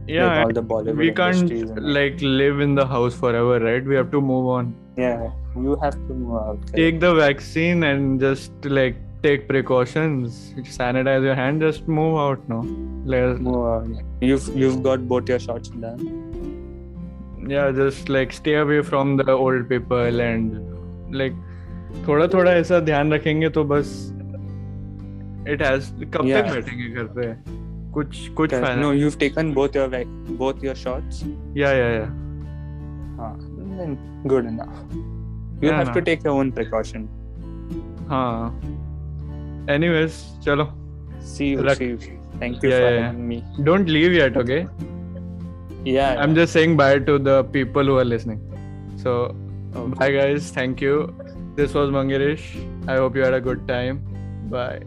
yeah 0.06 0.26
like 0.28 0.46
all 0.46 0.52
the 0.58 0.62
Bollywood 0.62 0.96
we 0.96 1.10
can't 1.12 1.80
like 1.96 2.20
live 2.22 2.60
in 2.66 2.74
the 2.76 2.86
house 2.86 3.14
forever 3.22 3.58
right 3.64 3.84
we 3.84 3.96
have 3.96 4.10
to 4.12 4.20
move 4.20 4.46
on 4.58 4.74
Yeah, 4.96 5.30
you 5.67 5.75
have 5.83 5.95
to 6.07 6.13
move 6.13 6.35
out. 6.41 6.57
correct? 6.59 6.75
take 6.75 6.99
the 6.99 7.13
vaccine 7.15 7.83
and 7.91 8.19
just 8.25 8.65
like 8.79 8.95
take 9.23 9.47
precautions 9.47 10.37
sanitize 10.77 11.23
your 11.29 11.35
hand 11.39 11.61
just 11.67 11.87
move 11.99 12.17
out 12.25 12.47
now 12.53 12.61
Let- 13.13 13.41
Move 13.49 13.65
out. 13.73 13.87
You've 14.29 14.47
you've 14.63 14.81
got 14.87 15.07
both 15.13 15.29
your 15.33 15.39
shots 15.47 15.69
done. 15.83 16.07
yeah 17.55 17.71
just 17.81 18.09
like 18.15 18.33
stay 18.39 18.55
away 18.63 18.81
from 18.89 19.13
the 19.21 19.31
old 19.35 19.67
people 19.69 20.19
and 20.31 20.59
like 21.21 21.39
थोड़ा 22.07 22.27
थोड़ा 22.33 22.51
ऐसा 22.53 22.79
ध्यान 22.89 23.13
रखेंगे 23.13 23.49
तो 23.55 23.63
बस 23.71 23.89
it 25.53 25.61
has 25.63 25.89
कब 26.13 26.25
Yeah. 26.25 26.41
तक 26.41 26.53
बैठेंगे 26.53 26.89
घर 26.89 27.07
पे 27.17 27.25
कुछ 27.93 28.27
कुछ 28.27 28.49
Correct. 28.49 28.65
फायदा 28.65 28.81
No, 28.81 28.91
you've 28.99 29.17
taken 29.23 29.49
both 29.57 29.77
your 29.79 29.87
vac- 29.95 30.13
both 30.41 30.61
your 30.67 30.75
shots. 30.83 31.23
या 31.57 31.71
या 31.81 31.89
या 31.95 32.05
Ah, 33.23 33.33
then 33.79 33.97
good 34.33 34.45
enough. 34.51 34.77
you 35.60 35.70
have 35.70 35.92
to 35.92 36.02
take 36.02 36.24
your 36.24 36.34
own 36.34 36.52
precaution. 36.52 37.08
Huh. 38.08 38.50
Anyways 39.68 40.24
chalo. 40.44 40.72
See 41.20 41.48
you, 41.50 41.74
see 41.74 41.86
you. 41.86 41.98
thank 42.38 42.62
you 42.62 42.70
for 42.70 42.90
having 42.98 43.28
me. 43.28 43.44
Don't 43.64 43.88
leave 43.88 44.12
yet 44.12 44.36
okay? 44.36 44.66
Yeah 45.84 46.20
i'm 46.22 46.34
just 46.34 46.52
saying 46.52 46.76
bye 46.76 46.98
to 46.98 47.18
the 47.18 47.42
people 47.44 47.84
who 47.84 47.98
are 47.98 48.04
listening. 48.04 48.40
So 48.96 49.34
bye 49.98 50.10
guys. 50.10 50.50
Thank 50.50 50.80
you. 50.80 51.14
This 51.54 51.74
was 51.74 51.90
Manguirish. 51.90 52.44
I 52.86 52.96
hope 52.96 53.16
you 53.16 53.22
had 53.22 53.34
a 53.34 53.40
good 53.40 53.66
time. 53.66 54.04
Bye. 54.50 54.82